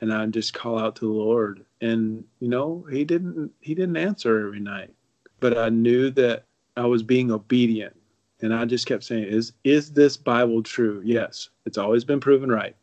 and 0.00 0.12
I'd 0.12 0.32
just 0.32 0.54
call 0.54 0.78
out 0.78 0.96
to 0.96 1.06
the 1.06 1.12
Lord. 1.12 1.64
And, 1.80 2.24
you 2.40 2.48
know, 2.48 2.86
he 2.90 3.04
didn't, 3.04 3.52
he 3.60 3.74
didn't 3.74 3.96
answer 3.96 4.46
every 4.46 4.60
night, 4.60 4.92
but 5.40 5.56
I 5.56 5.68
knew 5.68 6.10
that 6.12 6.44
I 6.76 6.86
was 6.86 7.02
being 7.02 7.30
obedient. 7.30 7.94
And 8.40 8.54
I 8.54 8.64
just 8.64 8.86
kept 8.86 9.04
saying, 9.04 9.24
is, 9.24 9.52
is 9.64 9.92
this 9.92 10.16
Bible 10.16 10.62
true? 10.62 11.02
Yes, 11.04 11.48
it's 11.66 11.78
always 11.78 12.04
been 12.04 12.20
proven 12.20 12.50
right. 12.50 12.76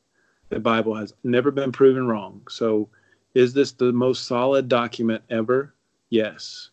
The 0.50 0.60
Bible 0.60 0.96
has 0.96 1.14
never 1.24 1.50
been 1.50 1.72
proven 1.72 2.08
wrong. 2.08 2.42
So 2.50 2.90
is 3.34 3.54
this 3.54 3.72
the 3.72 3.94
most 3.94 4.28
solid 4.28 4.68
document 4.68 5.24
ever? 5.30 5.74
Yes. 6.10 6.72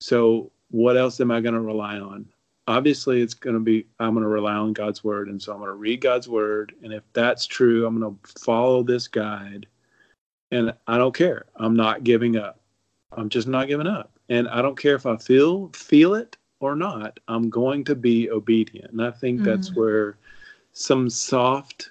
So 0.00 0.50
what 0.70 0.96
else 0.96 1.20
am 1.20 1.30
I 1.30 1.40
going 1.40 1.54
to 1.54 1.60
rely 1.60 1.98
on? 1.98 2.26
obviously 2.68 3.22
it's 3.22 3.34
going 3.34 3.54
to 3.54 3.60
be 3.60 3.86
i'm 4.00 4.12
going 4.12 4.22
to 4.22 4.28
rely 4.28 4.54
on 4.54 4.72
god's 4.72 5.04
word 5.04 5.28
and 5.28 5.40
so 5.40 5.52
i'm 5.52 5.58
going 5.58 5.68
to 5.68 5.74
read 5.74 6.00
god's 6.00 6.28
word 6.28 6.74
and 6.82 6.92
if 6.92 7.02
that's 7.12 7.46
true 7.46 7.86
i'm 7.86 7.98
going 7.98 8.18
to 8.22 8.40
follow 8.40 8.82
this 8.82 9.06
guide 9.08 9.66
and 10.50 10.72
i 10.86 10.96
don't 10.98 11.14
care. 11.14 11.46
I'm 11.56 11.76
not 11.76 12.04
giving 12.04 12.36
up. 12.36 12.60
I'm 13.12 13.28
just 13.28 13.48
not 13.48 13.68
giving 13.68 13.86
up. 13.86 14.12
And 14.28 14.48
i 14.48 14.62
don't 14.62 14.78
care 14.78 14.94
if 14.94 15.06
i 15.06 15.16
feel 15.16 15.70
feel 15.74 16.14
it 16.14 16.36
or 16.60 16.74
not 16.74 17.20
i'm 17.28 17.50
going 17.50 17.84
to 17.84 17.94
be 17.94 18.30
obedient. 18.30 18.92
And 18.92 19.02
i 19.02 19.10
think 19.10 19.40
mm-hmm. 19.40 19.48
that's 19.48 19.74
where 19.74 20.18
some 20.72 21.08
soft 21.08 21.90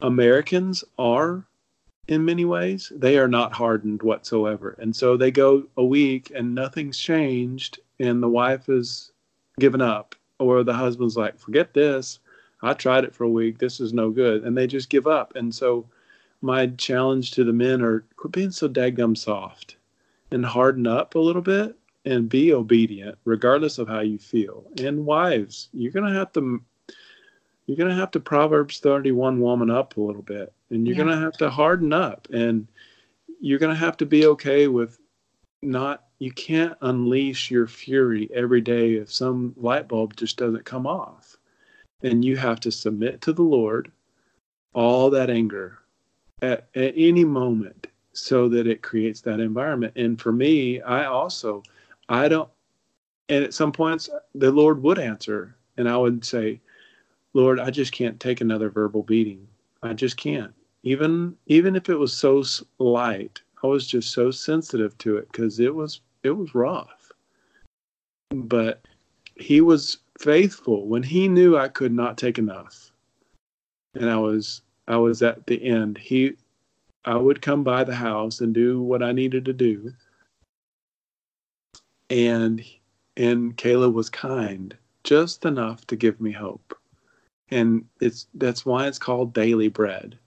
americans 0.00 0.84
are 0.98 1.48
in 2.08 2.24
many 2.24 2.44
ways. 2.46 2.90
They 2.96 3.18
are 3.18 3.28
not 3.28 3.52
hardened 3.52 4.02
whatsoever. 4.02 4.74
And 4.78 4.96
so 4.96 5.16
they 5.16 5.30
go 5.30 5.64
a 5.76 5.84
week 5.84 6.32
and 6.34 6.54
nothing's 6.54 6.98
changed 6.98 7.78
and 8.00 8.22
the 8.22 8.28
wife 8.28 8.68
is 8.68 9.12
given 9.60 9.82
up 9.82 10.14
or 10.38 10.64
the 10.64 10.72
husband's 10.72 11.16
like 11.16 11.38
forget 11.38 11.74
this. 11.74 12.18
I 12.62 12.72
tried 12.72 13.04
it 13.04 13.14
for 13.14 13.24
a 13.24 13.30
week. 13.30 13.58
This 13.58 13.78
is 13.78 13.92
no 13.92 14.10
good. 14.10 14.42
And 14.44 14.56
they 14.56 14.66
just 14.66 14.88
give 14.88 15.06
up. 15.06 15.36
And 15.36 15.54
so 15.54 15.86
my 16.40 16.66
challenge 16.66 17.32
to 17.32 17.44
the 17.44 17.52
men 17.52 17.82
are 17.82 18.04
quit 18.16 18.32
being 18.32 18.50
so 18.50 18.68
daggum 18.68 19.16
soft 19.16 19.76
and 20.30 20.44
harden 20.44 20.86
up 20.86 21.14
a 21.14 21.18
little 21.18 21.42
bit 21.42 21.76
and 22.04 22.28
be 22.28 22.52
obedient 22.52 23.18
regardless 23.24 23.78
of 23.78 23.88
how 23.88 24.00
you 24.00 24.18
feel 24.18 24.64
and 24.78 25.04
wives 25.04 25.68
you're 25.72 25.92
gonna 25.92 26.12
have 26.12 26.32
to 26.32 26.60
you're 27.66 27.76
gonna 27.76 27.94
have 27.94 28.10
to 28.10 28.20
proverbs 28.20 28.78
31 28.78 29.40
woman 29.40 29.70
up 29.70 29.96
a 29.96 30.00
little 30.00 30.22
bit 30.22 30.52
and 30.70 30.86
you're 30.86 30.96
yeah. 30.96 31.04
gonna 31.04 31.20
have 31.20 31.36
to 31.36 31.50
harden 31.50 31.92
up 31.92 32.28
and 32.32 32.66
you're 33.40 33.58
gonna 33.58 33.74
have 33.74 33.96
to 33.96 34.06
be 34.06 34.26
okay 34.26 34.68
with 34.68 34.98
not 35.62 36.04
you 36.18 36.32
can't 36.32 36.76
unleash 36.80 37.50
your 37.50 37.66
fury 37.66 38.28
every 38.34 38.60
day 38.60 38.94
if 38.94 39.12
some 39.12 39.54
light 39.56 39.88
bulb 39.88 40.16
just 40.16 40.36
doesn't 40.36 40.64
come 40.64 40.86
off. 40.86 41.36
And 42.02 42.24
you 42.24 42.36
have 42.36 42.60
to 42.60 42.72
submit 42.72 43.20
to 43.22 43.32
the 43.32 43.42
Lord 43.42 43.90
all 44.72 45.10
that 45.10 45.30
anger 45.30 45.78
at, 46.42 46.68
at 46.74 46.94
any 46.96 47.24
moment 47.24 47.86
so 48.12 48.48
that 48.48 48.66
it 48.66 48.82
creates 48.82 49.20
that 49.22 49.40
environment. 49.40 49.92
And 49.96 50.20
for 50.20 50.32
me, 50.32 50.80
I 50.80 51.04
also, 51.04 51.62
I 52.08 52.28
don't, 52.28 52.48
and 53.28 53.44
at 53.44 53.54
some 53.54 53.72
points 53.72 54.08
the 54.34 54.50
Lord 54.50 54.82
would 54.82 54.98
answer 54.98 55.54
and 55.76 55.88
I 55.88 55.96
would 55.96 56.24
say, 56.24 56.60
Lord, 57.34 57.60
I 57.60 57.70
just 57.70 57.92
can't 57.92 58.18
take 58.18 58.40
another 58.40 58.70
verbal 58.70 59.02
beating. 59.02 59.46
I 59.82 59.92
just 59.92 60.16
can't. 60.16 60.52
Even 60.82 61.36
even 61.46 61.76
if 61.76 61.88
it 61.88 61.96
was 61.96 62.12
so 62.12 62.42
light, 62.78 63.40
I 63.62 63.66
was 63.66 63.86
just 63.86 64.12
so 64.12 64.30
sensitive 64.30 64.96
to 64.98 65.18
it 65.18 65.30
because 65.30 65.60
it 65.60 65.74
was 65.74 66.00
it 66.22 66.30
was 66.30 66.54
rough. 66.54 67.12
But 68.30 68.86
he 69.36 69.60
was 69.60 69.98
faithful 70.18 70.86
when 70.86 71.02
he 71.02 71.28
knew 71.28 71.56
I 71.56 71.68
could 71.68 71.92
not 71.92 72.18
take 72.18 72.38
enough. 72.38 72.92
And 73.94 74.10
I 74.10 74.16
was 74.16 74.62
I 74.88 74.96
was 74.96 75.22
at 75.22 75.46
the 75.46 75.62
end. 75.62 75.98
He 75.98 76.34
I 77.04 77.16
would 77.16 77.40
come 77.40 77.62
by 77.62 77.84
the 77.84 77.94
house 77.94 78.40
and 78.40 78.52
do 78.52 78.82
what 78.82 79.02
I 79.02 79.12
needed 79.12 79.44
to 79.44 79.52
do. 79.52 79.92
And 82.10 82.64
and 83.16 83.56
Kayla 83.56 83.92
was 83.92 84.10
kind, 84.10 84.76
just 85.04 85.44
enough 85.44 85.86
to 85.88 85.96
give 85.96 86.20
me 86.20 86.32
hope. 86.32 86.76
And 87.50 87.84
it's 88.00 88.26
that's 88.34 88.66
why 88.66 88.86
it's 88.86 88.98
called 88.98 89.34
daily 89.34 89.68
bread. 89.68 90.18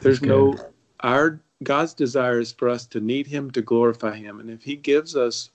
There's 0.00 0.22
no 0.22 0.56
our 1.00 1.40
God's 1.62 1.94
desire 1.94 2.40
is 2.40 2.52
for 2.52 2.68
us 2.68 2.86
to 2.86 3.00
need 3.00 3.26
Him 3.26 3.50
to 3.52 3.62
glorify 3.62 4.16
Him. 4.16 4.40
And 4.40 4.50
if 4.50 4.62
He 4.62 4.76
gives 4.76 5.14
us 5.14 5.50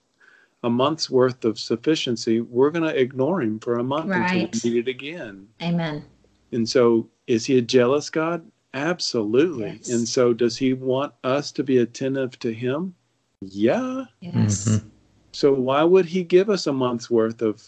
a 0.63 0.69
month's 0.69 1.09
worth 1.09 1.45
of 1.45 1.59
sufficiency, 1.59 2.41
we're 2.41 2.69
going 2.69 2.87
to 2.87 2.99
ignore 2.99 3.41
Him 3.41 3.59
for 3.59 3.79
a 3.79 3.83
month 3.83 4.09
right. 4.09 4.43
until 4.43 4.71
we 4.71 4.75
need 4.75 4.87
it 4.87 4.91
again. 4.91 5.47
Amen. 5.61 6.05
And 6.51 6.67
so, 6.67 7.09
is 7.27 7.45
He 7.45 7.57
a 7.57 7.61
jealous 7.61 8.09
God? 8.09 8.45
Absolutely. 8.73 9.79
Yes. 9.81 9.89
And 9.89 10.07
so, 10.07 10.33
does 10.33 10.57
He 10.57 10.73
want 10.73 11.13
us 11.23 11.51
to 11.53 11.63
be 11.63 11.79
attentive 11.79 12.37
to 12.39 12.53
Him? 12.53 12.93
Yeah. 13.41 14.05
Yes. 14.21 14.67
Mm-hmm. 14.67 14.87
So, 15.31 15.53
why 15.53 15.83
would 15.83 16.05
He 16.05 16.23
give 16.23 16.49
us 16.49 16.67
a 16.67 16.73
month's 16.73 17.09
worth 17.09 17.41
of 17.41 17.61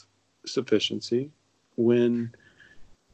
sufficiency 0.45 1.31
when 1.75 2.33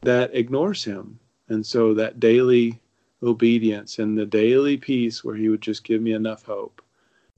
that 0.02 0.34
ignores 0.34 0.84
Him? 0.84 1.18
And 1.48 1.64
so, 1.64 1.94
that 1.94 2.20
daily 2.20 2.80
obedience 3.24 3.98
and 3.98 4.16
the 4.16 4.26
daily 4.26 4.76
peace 4.76 5.24
where 5.24 5.34
he 5.34 5.48
would 5.48 5.60
just 5.60 5.84
give 5.84 6.02
me 6.02 6.12
enough 6.12 6.44
hope. 6.44 6.82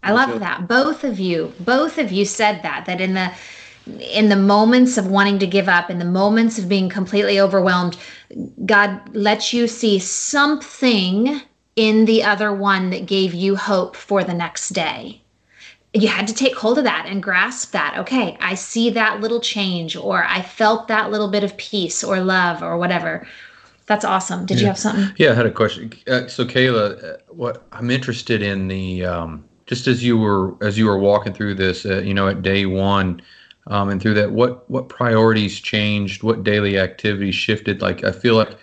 I 0.02 0.12
love 0.12 0.30
so, 0.30 0.38
that. 0.38 0.68
Both 0.68 1.04
of 1.04 1.18
you, 1.18 1.52
both 1.60 1.98
of 1.98 2.12
you 2.12 2.24
said 2.24 2.62
that 2.62 2.86
that 2.86 3.00
in 3.00 3.14
the 3.14 3.32
in 4.00 4.28
the 4.28 4.36
moments 4.36 4.98
of 4.98 5.06
wanting 5.06 5.38
to 5.38 5.46
give 5.46 5.68
up, 5.68 5.90
in 5.90 5.98
the 5.98 6.04
moments 6.04 6.58
of 6.58 6.68
being 6.68 6.88
completely 6.88 7.40
overwhelmed, 7.40 7.96
God 8.64 9.14
lets 9.14 9.52
you 9.52 9.68
see 9.68 9.98
something 9.98 11.40
in 11.76 12.04
the 12.04 12.22
other 12.22 12.52
one 12.52 12.90
that 12.90 13.06
gave 13.06 13.34
you 13.34 13.56
hope 13.56 13.96
for 13.96 14.24
the 14.24 14.34
next 14.34 14.70
day. 14.70 15.20
You 15.92 16.08
had 16.08 16.26
to 16.28 16.34
take 16.34 16.56
hold 16.56 16.78
of 16.78 16.84
that 16.84 17.06
and 17.06 17.22
grasp 17.22 17.72
that. 17.72 17.96
Okay, 17.98 18.36
I 18.40 18.54
see 18.54 18.90
that 18.90 19.20
little 19.20 19.40
change, 19.40 19.96
or 19.96 20.24
I 20.24 20.42
felt 20.42 20.88
that 20.88 21.10
little 21.10 21.28
bit 21.28 21.44
of 21.44 21.56
peace 21.56 22.04
or 22.04 22.20
love 22.20 22.62
or 22.62 22.76
whatever 22.76 23.26
that's 23.86 24.04
awesome. 24.04 24.46
Did 24.46 24.56
yeah. 24.56 24.60
you 24.60 24.66
have 24.66 24.78
something? 24.78 25.14
Yeah, 25.16 25.32
I 25.32 25.34
had 25.34 25.46
a 25.46 25.50
question. 25.50 25.92
Uh, 26.08 26.26
so, 26.26 26.44
Kayla, 26.44 27.02
uh, 27.02 27.16
what 27.28 27.66
I'm 27.72 27.90
interested 27.90 28.42
in 28.42 28.68
the 28.68 29.04
um, 29.04 29.44
just 29.66 29.86
as 29.86 30.02
you 30.02 30.18
were 30.18 30.54
as 30.64 30.76
you 30.76 30.86
were 30.86 30.98
walking 30.98 31.32
through 31.32 31.54
this, 31.54 31.86
uh, 31.86 32.00
you 32.00 32.12
know, 32.12 32.28
at 32.28 32.42
day 32.42 32.66
one, 32.66 33.22
um, 33.68 33.88
and 33.88 34.00
through 34.00 34.14
that, 34.14 34.32
what 34.32 34.68
what 34.70 34.88
priorities 34.88 35.60
changed? 35.60 36.22
What 36.22 36.44
daily 36.44 36.78
activities 36.78 37.34
shifted? 37.34 37.82
Like, 37.82 38.04
I 38.04 38.12
feel 38.12 38.36
like 38.36 38.56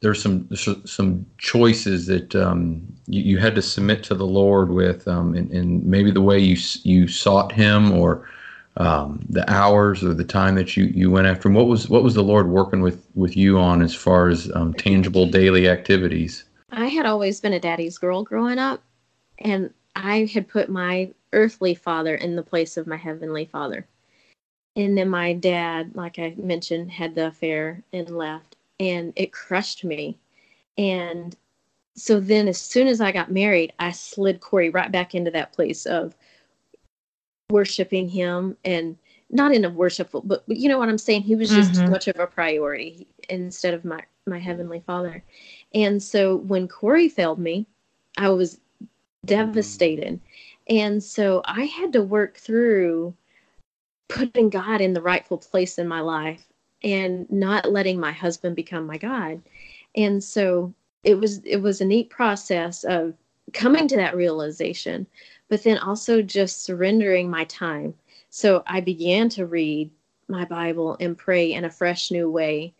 there's 0.00 0.20
some 0.22 0.48
some 0.54 1.26
choices 1.38 2.06
that 2.06 2.34
um, 2.34 2.82
you, 3.06 3.22
you, 3.22 3.38
had 3.38 3.54
to 3.54 3.62
submit 3.62 4.02
to 4.04 4.14
the 4.14 4.26
Lord 4.26 4.70
with, 4.70 5.06
um, 5.06 5.34
and, 5.34 5.50
and 5.52 5.84
maybe 5.84 6.10
the 6.10 6.20
way 6.20 6.38
you 6.38 6.56
you 6.82 7.08
sought 7.08 7.52
Him 7.52 7.92
or 7.92 8.28
um, 8.76 9.24
the 9.28 9.48
hours 9.50 10.02
or 10.02 10.14
the 10.14 10.24
time 10.24 10.54
that 10.56 10.76
you, 10.76 10.84
you 10.84 11.10
went 11.10 11.26
after? 11.26 11.48
him 11.48 11.54
What 11.54 11.68
was 11.68 11.88
what 11.88 12.02
was 12.02 12.14
the 12.14 12.22
Lord 12.22 12.48
working 12.48 12.82
with 12.82 13.06
with 13.14 13.36
you 13.36 13.58
on 13.58 13.80
as 13.80 13.94
far 13.94 14.28
as 14.28 14.50
um, 14.54 14.74
tangible 14.74 15.26
daily 15.26 15.68
activities? 15.68 16.44
I 16.70 16.86
had 16.86 17.06
always 17.06 17.40
been 17.40 17.52
a 17.52 17.60
daddy's 17.60 17.98
girl 17.98 18.22
growing 18.22 18.58
up, 18.58 18.82
and 19.38 19.72
I 19.94 20.24
had 20.32 20.48
put 20.48 20.68
my 20.68 21.10
earthly 21.32 21.74
father 21.74 22.14
in 22.14 22.36
the 22.36 22.42
place 22.42 22.76
of 22.76 22.86
my 22.86 22.96
heavenly 22.96 23.44
father. 23.46 23.86
And 24.74 24.96
then 24.96 25.10
my 25.10 25.34
dad, 25.34 25.94
like 25.94 26.18
I 26.18 26.34
mentioned, 26.36 26.90
had 26.90 27.14
the 27.14 27.26
affair 27.26 27.82
and 27.92 28.08
left, 28.08 28.56
and 28.80 29.12
it 29.16 29.32
crushed 29.32 29.84
me. 29.84 30.18
And 30.78 31.36
so 31.94 32.20
then, 32.20 32.48
as 32.48 32.58
soon 32.58 32.88
as 32.88 33.00
I 33.00 33.12
got 33.12 33.30
married, 33.30 33.72
I 33.78 33.90
slid 33.90 34.40
Corey 34.40 34.70
right 34.70 34.90
back 34.90 35.14
into 35.14 35.30
that 35.32 35.52
place 35.52 35.84
of 35.84 36.14
worshiping 37.50 38.08
him 38.08 38.56
and 38.64 38.96
not 39.30 39.52
in 39.54 39.64
a 39.64 39.70
worshipful 39.70 40.22
but, 40.22 40.42
but 40.48 40.56
you 40.56 40.68
know 40.68 40.78
what 40.78 40.88
i'm 40.88 40.98
saying 40.98 41.22
he 41.22 41.34
was 41.34 41.50
just 41.50 41.72
mm-hmm. 41.72 41.84
too 41.84 41.90
much 41.90 42.08
of 42.08 42.18
a 42.18 42.26
priority 42.26 43.06
instead 43.28 43.74
of 43.74 43.84
my 43.84 44.00
my 44.26 44.38
heavenly 44.38 44.82
father 44.86 45.22
and 45.74 46.02
so 46.02 46.36
when 46.36 46.66
corey 46.66 47.08
failed 47.08 47.38
me 47.38 47.66
i 48.18 48.28
was 48.28 48.60
devastated 49.24 50.20
and 50.68 51.02
so 51.02 51.42
i 51.44 51.64
had 51.64 51.92
to 51.92 52.02
work 52.02 52.36
through 52.36 53.14
putting 54.12 54.48
god 54.48 54.80
in 54.80 54.92
the 54.92 55.02
rightful 55.02 55.38
place 55.38 55.78
in 55.78 55.88
my 55.88 56.00
life 56.00 56.44
and 56.82 57.30
not 57.30 57.70
letting 57.70 57.98
my 57.98 58.12
husband 58.12 58.56
become 58.56 58.86
my 58.86 58.98
god 58.98 59.40
and 59.96 60.22
so 60.22 60.72
it 61.04 61.14
was 61.14 61.38
it 61.44 61.58
was 61.58 61.80
a 61.80 61.84
neat 61.84 62.10
process 62.10 62.84
of 62.84 63.14
coming 63.52 63.88
to 63.88 63.96
that 63.96 64.16
realization 64.16 65.06
but 65.52 65.64
then 65.64 65.76
also 65.76 66.22
just 66.22 66.64
surrendering 66.64 67.28
my 67.28 67.44
time. 67.44 67.92
So 68.30 68.62
I 68.66 68.80
began 68.80 69.28
to 69.28 69.44
read 69.44 69.90
my 70.26 70.46
Bible 70.46 70.96
and 70.98 71.14
pray 71.14 71.52
in 71.52 71.66
a 71.66 71.70
fresh 71.70 72.10
new 72.10 72.30
way. 72.30 72.72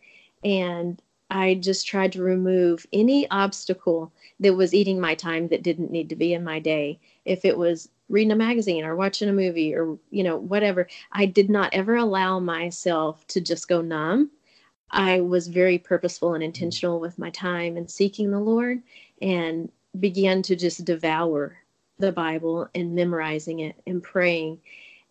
And 0.43 0.99
I 1.29 1.53
just 1.53 1.85
tried 1.85 2.13
to 2.13 2.23
remove 2.23 2.87
any 2.91 3.29
obstacle 3.29 4.11
that 4.39 4.55
was 4.55 4.73
eating 4.73 4.99
my 4.99 5.13
time 5.13 5.49
that 5.49 5.61
didn't 5.61 5.91
need 5.91 6.09
to 6.09 6.15
be 6.15 6.33
in 6.33 6.43
my 6.43 6.57
day. 6.57 6.97
If 7.25 7.45
it 7.45 7.55
was 7.55 7.89
reading 8.13 8.31
a 8.31 8.35
magazine 8.35 8.85
or 8.85 8.95
watching 8.95 9.27
a 9.27 9.33
movie 9.33 9.73
or, 9.73 9.97
you 10.11 10.23
know, 10.23 10.37
whatever, 10.37 10.87
I 11.11 11.25
did 11.25 11.49
not 11.49 11.73
ever 11.73 11.95
allow 11.95 12.39
myself 12.39 13.25
to 13.27 13.41
just 13.41 13.67
go 13.67 13.81
numb. 13.81 14.29
I 14.91 15.21
was 15.21 15.47
very 15.47 15.79
purposeful 15.79 16.35
and 16.35 16.43
intentional 16.43 16.99
with 16.99 17.17
my 17.17 17.31
time 17.31 17.75
and 17.75 17.89
seeking 17.89 18.29
the 18.29 18.39
Lord 18.39 18.83
and 19.19 19.71
began 19.99 20.43
to 20.43 20.55
just 20.55 20.85
devour 20.85 21.57
the 21.97 22.11
Bible 22.11 22.69
and 22.75 22.93
memorizing 22.93 23.61
it 23.61 23.75
and 23.87 24.03
praying 24.03 24.59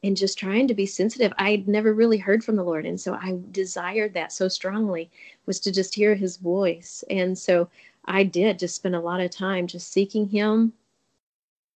and 0.05 0.16
just 0.16 0.38
trying 0.38 0.68
to 0.68 0.74
be 0.74 0.86
sensitive. 0.86 1.32
I'd 1.38 1.66
never 1.66 1.94
really 1.94 2.18
heard 2.18 2.44
from 2.44 2.55
the 2.55 2.64
Lord. 2.64 2.86
And 2.86 3.00
so 3.00 3.14
I 3.14 3.38
desired 3.50 4.14
that 4.14 4.32
so 4.32 4.46
strongly 4.46 5.11
was 5.46 5.59
to 5.61 5.72
just 5.72 5.94
hear 5.94 6.14
his 6.14 6.36
voice. 6.36 7.03
And 7.11 7.36
so 7.36 7.68
I 8.05 8.22
did 8.22 8.61
just 8.61 8.76
spend 8.76 8.94
a 8.94 9.00
lot 9.00 9.20
of 9.20 9.32
time 9.32 9.66
just 9.66 9.92
seeking 9.92 10.28
him, 10.28 10.72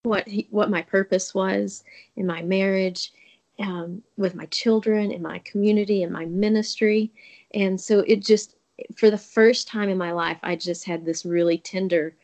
what 0.07 0.27
he, 0.29 0.47
what 0.51 0.71
my 0.71 0.83
purpose 0.83 1.35
was 1.35 1.85
in 2.17 2.27
my 2.27 2.41
marriage 2.43 3.13
um, 3.59 4.03
with 4.17 4.35
my 4.35 4.47
children 4.47 5.11
in 5.11 5.23
my 5.23 5.39
community 5.41 6.03
in 6.03 6.13
my 6.13 6.25
ministry. 6.27 7.11
And 7.55 7.81
so 7.81 8.01
it 8.01 8.25
just, 8.25 8.55
for 8.97 9.11
the 9.11 9.19
first 9.19 9.67
time 9.69 9.89
in 9.89 9.99
my 9.99 10.13
life, 10.13 10.39
I 10.43 10.57
just 10.57 10.85
had 10.85 11.05
this 11.05 11.25
really 11.25 11.59
tender 11.59 12.15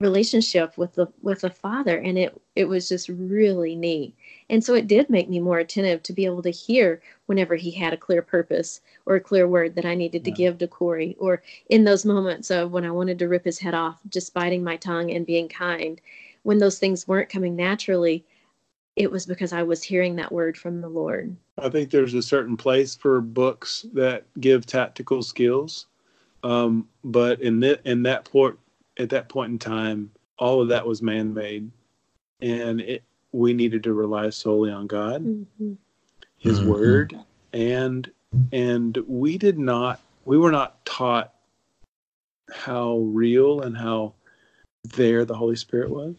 relationship 0.00 0.78
with 0.78 0.94
the 0.94 1.08
with 1.22 1.40
the 1.40 1.50
father. 1.50 1.98
And 1.98 2.16
it 2.16 2.40
it 2.54 2.64
was 2.66 2.88
just 2.88 3.08
really 3.08 3.74
neat. 3.74 4.14
And 4.48 4.62
so 4.62 4.74
it 4.74 4.86
did 4.86 5.10
make 5.10 5.28
me 5.28 5.40
more 5.40 5.58
attentive 5.58 6.02
to 6.04 6.12
be 6.12 6.24
able 6.24 6.42
to 6.42 6.50
hear 6.50 7.02
whenever 7.26 7.56
he 7.56 7.70
had 7.70 7.92
a 7.92 7.96
clear 7.96 8.22
purpose 8.22 8.80
or 9.04 9.16
a 9.16 9.20
clear 9.20 9.46
word 9.46 9.74
that 9.74 9.84
i 9.84 9.94
needed 9.94 10.24
to 10.24 10.30
give 10.30 10.56
to 10.58 10.66
corey 10.66 11.14
or 11.18 11.42
in 11.68 11.84
those 11.84 12.06
moments 12.06 12.50
of 12.50 12.72
when 12.72 12.84
i 12.86 12.90
wanted 12.90 13.18
to 13.18 13.28
rip 13.28 13.44
his 13.44 13.58
head 13.58 13.74
off 13.74 14.00
just 14.08 14.32
biting 14.32 14.64
my 14.64 14.76
tongue 14.76 15.10
and 15.10 15.26
being 15.26 15.46
kind 15.46 16.00
when 16.42 16.58
those 16.58 16.78
things 16.78 17.06
weren't 17.08 17.28
coming 17.28 17.56
naturally 17.56 18.24
it 18.96 19.10
was 19.10 19.26
because 19.26 19.52
i 19.52 19.62
was 19.62 19.82
hearing 19.82 20.16
that 20.16 20.32
word 20.32 20.56
from 20.56 20.80
the 20.80 20.88
lord 20.88 21.36
i 21.58 21.68
think 21.68 21.90
there's 21.90 22.14
a 22.14 22.22
certain 22.22 22.56
place 22.56 22.94
for 22.94 23.20
books 23.20 23.86
that 23.92 24.24
give 24.40 24.66
tactical 24.66 25.22
skills 25.22 25.86
um, 26.42 26.88
but 27.04 27.40
in 27.40 27.60
that 27.60 27.80
in 27.84 28.02
that 28.04 28.24
port 28.24 28.58
at 28.98 29.10
that 29.10 29.28
point 29.28 29.52
in 29.52 29.58
time, 29.58 30.10
all 30.38 30.60
of 30.60 30.68
that 30.68 30.86
was 30.86 31.02
man 31.02 31.32
made. 31.32 31.70
And 32.40 32.80
it, 32.80 33.02
we 33.32 33.52
needed 33.52 33.82
to 33.84 33.92
rely 33.92 34.30
solely 34.30 34.70
on 34.70 34.86
God, 34.86 35.24
mm-hmm. 35.24 35.72
His 36.38 36.60
mm-hmm. 36.60 36.68
Word, 36.68 37.18
and 37.52 38.10
and 38.52 38.96
we 39.06 39.38
did 39.38 39.58
not 39.58 40.00
we 40.24 40.38
were 40.38 40.52
not 40.52 40.84
taught 40.84 41.34
how 42.52 42.98
real 42.98 43.62
and 43.62 43.76
how 43.76 44.14
there 44.96 45.24
the 45.24 45.34
Holy 45.34 45.56
Spirit 45.56 45.90
was, 45.90 46.16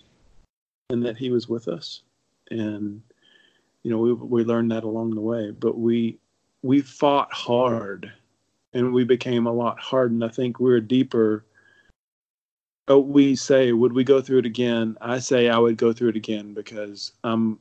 and 0.89 1.05
that 1.05 1.17
He 1.17 1.29
was 1.29 1.47
with 1.47 1.67
us, 1.67 2.01
and 2.49 3.01
you 3.83 3.91
know 3.91 3.97
we 3.99 4.13
we 4.13 4.43
learned 4.43 4.71
that 4.71 4.83
along 4.83 5.15
the 5.15 5.21
way. 5.21 5.51
But 5.51 5.77
we 5.77 6.17
we 6.61 6.81
fought 6.81 7.31
hard, 7.33 8.11
and 8.73 8.93
we 8.93 9.03
became 9.03 9.47
a 9.47 9.53
lot 9.53 9.79
hardened. 9.79 10.23
I 10.23 10.29
think 10.29 10.59
we 10.59 10.65
we're 10.65 10.81
deeper 10.81 11.45
oh, 12.89 12.99
we 12.99 13.35
say, 13.35 13.71
would 13.71 13.93
we 13.93 14.03
go 14.03 14.19
through 14.19 14.39
it 14.39 14.45
again? 14.45 14.97
I 14.99 15.19
say 15.19 15.47
I 15.47 15.57
would 15.57 15.77
go 15.77 15.93
through 15.93 16.09
it 16.09 16.15
again 16.15 16.53
because 16.53 17.13
um, 17.23 17.59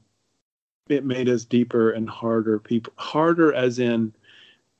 it 0.88 1.04
made 1.04 1.28
us 1.28 1.44
deeper 1.44 1.90
and 1.90 2.08
harder 2.08 2.58
people. 2.58 2.94
Harder 2.96 3.52
as 3.52 3.78
in 3.78 4.14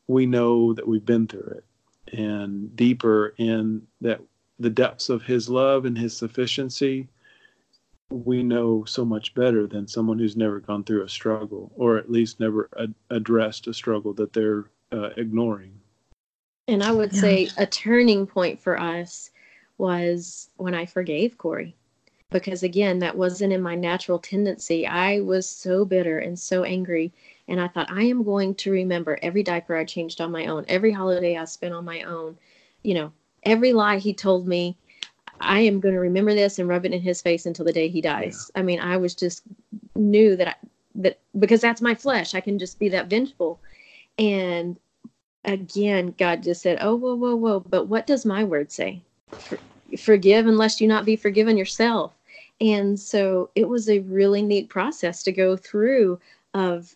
we 0.09 0.25
know 0.27 0.73
that 0.73 0.89
we've 0.89 1.05
been 1.05 1.27
through 1.27 1.59
it, 1.59 2.19
and 2.19 2.75
deeper 2.75 3.35
in 3.37 3.87
that 4.01 4.21
the 4.59 4.71
depths 4.71 5.11
of 5.11 5.23
His 5.23 5.49
love 5.49 5.85
and 5.85 5.97
His 5.97 6.17
sufficiency. 6.17 7.09
We 8.11 8.43
know 8.43 8.85
so 8.85 9.05
much 9.05 9.35
better 9.35 9.67
than 9.67 9.87
someone 9.87 10.19
who's 10.19 10.37
never 10.37 10.61
gone 10.61 10.83
through 10.85 11.03
a 11.05 11.09
struggle, 11.09 11.73
or 11.77 11.99
at 11.99 12.11
least 12.11 12.41
never 12.41 12.71
ad- 12.81 12.95
addressed 13.11 13.67
a 13.67 13.75
struggle 13.75 14.15
that 14.15 14.33
they're 14.33 14.65
uh, 14.91 15.11
ignoring. 15.17 15.79
And 16.69 16.83
I 16.83 16.91
would 16.93 17.13
yeah. 17.13 17.21
say 17.21 17.49
a 17.57 17.67
turning 17.67 18.27
point 18.27 18.61
for 18.61 18.81
us 18.81 19.31
was 19.77 20.51
when 20.57 20.75
I 20.75 20.87
forgave 20.87 21.39
Corey. 21.39 21.75
Because 22.31 22.63
again, 22.63 22.99
that 22.99 23.17
wasn't 23.17 23.55
in 23.55 23.63
my 23.63 23.75
natural 23.75 24.19
tendency. 24.19 24.87
I 24.87 25.21
was 25.21 25.49
so 25.49 25.87
bitter 25.87 26.19
and 26.19 26.39
so 26.39 26.63
angry. 26.63 27.11
And 27.47 27.59
I 27.59 27.69
thought, 27.69 27.91
I 27.91 28.03
am 28.03 28.23
going 28.23 28.55
to 28.57 28.71
remember 28.71 29.19
every 29.23 29.43
diaper 29.43 29.77
I 29.77 29.85
changed 29.85 30.21
on 30.21 30.31
my 30.31 30.47
own, 30.47 30.67
every 30.69 30.93
holiday 30.93 31.39
I 31.39 31.47
spent 31.47 31.73
on 31.73 31.87
my 31.87 32.03
own, 32.03 32.37
you 32.83 32.93
know, 32.93 33.13
every 33.45 33.73
lie 33.73 33.97
he 33.97 34.13
told 34.13 34.47
me. 34.47 34.77
I 35.41 35.61
am 35.61 35.81
going 35.81 35.95
to 35.95 36.01
remember 36.01 36.35
this 36.35 36.59
and 36.59 36.69
rub 36.69 36.85
it 36.85 36.93
in 36.93 37.01
his 37.01 37.23
face 37.23 37.47
until 37.47 37.65
the 37.65 37.73
day 37.73 37.89
he 37.89 38.01
dies. 38.01 38.51
Yeah. 38.55 38.61
I 38.61 38.65
mean, 38.65 38.81
I 38.81 38.97
was 38.97 39.15
just 39.15 39.43
knew 39.95 40.37
that 40.37 40.49
I, 40.49 40.55
that 40.97 41.19
because 41.39 41.61
that's 41.61 41.81
my 41.81 41.95
flesh, 41.95 42.35
I 42.35 42.41
can 42.41 42.59
just 42.59 42.79
be 42.79 42.89
that 42.91 43.09
vengeful. 43.09 43.61
And 44.19 44.77
again, 45.45 46.15
God 46.19 46.43
just 46.43 46.63
said, 46.63 46.79
"Oh, 46.81 46.97
whoa, 46.97 47.15
whoa, 47.15 47.37
whoa!" 47.37 47.61
But 47.61 47.85
what 47.85 48.07
does 48.07 48.27
my 48.27 48.43
word 48.45 48.73
say? 48.73 49.03
for, 49.31 49.59
forgive 49.99 50.47
unless 50.47 50.81
you 50.81 50.89
not 50.89 51.05
be 51.05 51.17
forgiven 51.17 51.57
yourself. 51.57 52.13
And 52.61 52.99
so 52.99 53.51
it 53.55 53.69
was 53.69 53.89
a 53.89 54.01
really 54.01 54.43
neat 54.43 54.69
process 54.69 55.23
to 55.25 55.33
go 55.33 55.57
through 55.57 56.19
of 56.55 56.95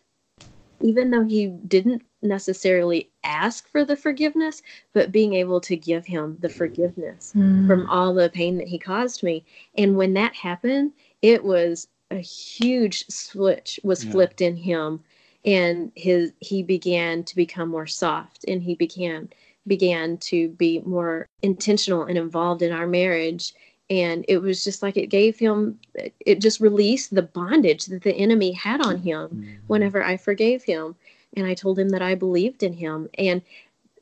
even 0.81 1.11
though 1.11 1.25
he 1.25 1.47
didn't 1.47 2.03
necessarily 2.23 3.11
ask 3.25 3.69
for 3.69 3.85
the 3.85 3.97
forgiveness, 3.97 4.63
but 4.93 5.13
being 5.13 5.35
able 5.35 5.61
to 5.61 5.77
give 5.77 6.07
him 6.07 6.37
the 6.41 6.49
forgiveness 6.49 7.33
mm. 7.37 7.67
from 7.67 7.89
all 7.89 8.15
the 8.15 8.31
pain 8.31 8.57
that 8.59 8.69
he 8.69 8.79
caused 8.79 9.23
me. 9.23 9.45
And 9.77 9.97
when 9.97 10.15
that 10.15 10.35
happened, 10.35 10.93
it 11.21 11.45
was 11.45 11.89
a 12.11 12.19
huge 12.19 13.07
switch 13.09 13.81
was 13.83 14.05
yeah. 14.05 14.13
flipped 14.13 14.41
in 14.41 14.57
him 14.57 15.01
and 15.45 15.91
his 15.97 16.33
he 16.41 16.63
began 16.63 17.25
to 17.25 17.35
become 17.35 17.69
more 17.69 17.87
soft 17.87 18.45
and 18.47 18.63
he 18.63 18.75
began 18.75 19.29
began 19.67 20.17
to 20.19 20.49
be 20.51 20.81
more 20.81 21.27
intentional 21.43 22.05
and 22.05 22.19
involved 22.19 22.63
in 22.63 22.73
our 22.73 22.87
marriage 22.87 23.55
and 23.91 24.25
it 24.29 24.39
was 24.39 24.63
just 24.63 24.83
like 24.83 24.97
it 24.97 25.09
gave 25.09 25.39
him 25.39 25.79
it 26.21 26.41
just 26.41 26.61
released 26.61 27.15
the 27.15 27.23
bondage 27.23 27.87
that 27.87 28.03
the 28.03 28.15
enemy 28.15 28.53
had 28.53 28.81
on 28.81 28.99
him 28.99 29.29
mm-hmm. 29.29 29.55
whenever 29.67 30.03
i 30.03 30.17
forgave 30.17 30.63
him 30.63 30.95
and 31.37 31.47
i 31.47 31.55
told 31.55 31.79
him 31.79 31.89
that 31.89 32.03
i 32.03 32.15
believed 32.15 32.63
in 32.63 32.73
him 32.73 33.09
and 33.19 33.43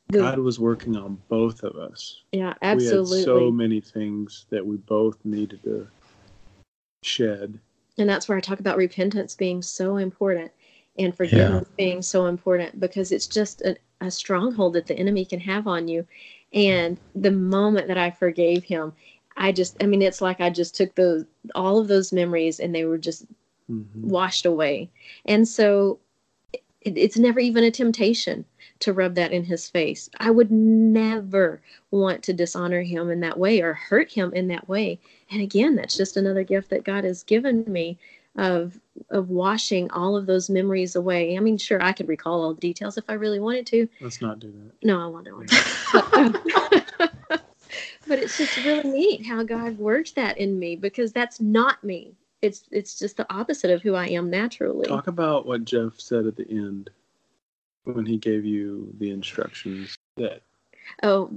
the, 0.09 0.19
god 0.19 0.39
was 0.39 0.59
working 0.59 0.95
on 0.95 1.17
both 1.29 1.63
of 1.63 1.75
us 1.75 2.21
yeah 2.31 2.53
absolutely 2.61 3.11
we 3.11 3.17
had 3.17 3.25
so 3.25 3.51
many 3.51 3.79
things 3.79 4.45
that 4.49 4.65
we 4.65 4.77
both 4.77 5.17
needed 5.23 5.61
to 5.63 5.87
shed 7.03 7.57
and 7.97 8.09
that's 8.09 8.27
where 8.27 8.37
i 8.37 8.41
talk 8.41 8.59
about 8.59 8.77
repentance 8.77 9.35
being 9.35 9.61
so 9.61 9.97
important 9.97 10.51
and 10.97 11.15
forgiveness 11.15 11.67
yeah. 11.69 11.75
being 11.85 12.01
so 12.01 12.25
important 12.25 12.79
because 12.79 13.11
it's 13.11 13.27
just 13.27 13.61
a, 13.61 13.75
a 14.01 14.11
stronghold 14.11 14.73
that 14.73 14.87
the 14.87 14.97
enemy 14.97 15.25
can 15.25 15.39
have 15.39 15.67
on 15.67 15.87
you. 15.87 16.05
And 16.53 16.97
the 17.15 17.31
moment 17.31 17.87
that 17.87 17.97
I 17.97 18.11
forgave 18.11 18.63
him, 18.63 18.93
I 19.37 19.51
just, 19.51 19.81
I 19.81 19.85
mean, 19.85 20.01
it's 20.01 20.21
like 20.21 20.41
I 20.41 20.49
just 20.49 20.75
took 20.75 20.93
those, 20.95 21.25
all 21.55 21.79
of 21.79 21.87
those 21.87 22.11
memories 22.11 22.59
and 22.59 22.75
they 22.75 22.85
were 22.85 22.97
just 22.97 23.25
mm-hmm. 23.69 24.09
washed 24.09 24.45
away. 24.45 24.89
And 25.25 25.47
so 25.47 25.99
it, 26.81 26.97
it's 26.97 27.17
never 27.17 27.39
even 27.39 27.63
a 27.63 27.71
temptation 27.71 28.45
to 28.79 28.93
rub 28.93 29.15
that 29.15 29.31
in 29.31 29.43
his 29.43 29.69
face. 29.69 30.09
I 30.19 30.31
would 30.31 30.51
never 30.51 31.61
want 31.91 32.23
to 32.23 32.33
dishonor 32.33 32.81
him 32.81 33.09
in 33.09 33.19
that 33.21 33.37
way 33.37 33.61
or 33.61 33.73
hurt 33.73 34.11
him 34.11 34.33
in 34.33 34.47
that 34.47 34.67
way. 34.67 34.99
And 35.29 35.41
again, 35.41 35.75
that's 35.75 35.95
just 35.95 36.17
another 36.17 36.43
gift 36.43 36.69
that 36.71 36.83
God 36.83 37.03
has 37.03 37.23
given 37.23 37.63
me 37.67 37.97
of 38.37 38.79
of 39.09 39.29
washing 39.29 39.91
all 39.91 40.15
of 40.15 40.25
those 40.25 40.49
memories 40.49 40.95
away. 40.95 41.35
I 41.35 41.41
mean, 41.41 41.57
sure, 41.57 41.83
I 41.83 41.91
could 41.91 42.07
recall 42.07 42.43
all 42.43 42.53
the 42.53 42.61
details 42.61 42.97
if 42.97 43.03
I 43.09 43.13
really 43.13 43.39
wanted 43.39 43.67
to. 43.67 43.87
Let's 43.99 44.21
not 44.21 44.39
do 44.39 44.51
that. 44.51 44.87
No, 44.87 45.01
I 45.01 45.07
won't 45.07 45.25
do 45.25 45.41
it. 45.41 45.51
but 48.07 48.19
it's 48.19 48.37
just 48.37 48.55
really 48.57 48.89
neat 48.89 49.25
how 49.25 49.43
God 49.43 49.77
worked 49.77 50.15
that 50.15 50.37
in 50.37 50.57
me 50.57 50.75
because 50.75 51.11
that's 51.11 51.41
not 51.41 51.83
me. 51.83 52.15
It's 52.41 52.63
it's 52.71 52.97
just 52.97 53.17
the 53.17 53.31
opposite 53.33 53.71
of 53.71 53.81
who 53.81 53.95
I 53.95 54.07
am 54.07 54.29
naturally. 54.29 54.87
Talk 54.87 55.07
about 55.07 55.45
what 55.45 55.65
Jeff 55.65 55.99
said 55.99 56.25
at 56.25 56.35
the 56.35 56.49
end 56.49 56.89
when 57.83 58.05
he 58.05 58.17
gave 58.17 58.45
you 58.45 58.93
the 58.99 59.11
instructions 59.11 59.97
that 60.17 60.41
oh 61.03 61.29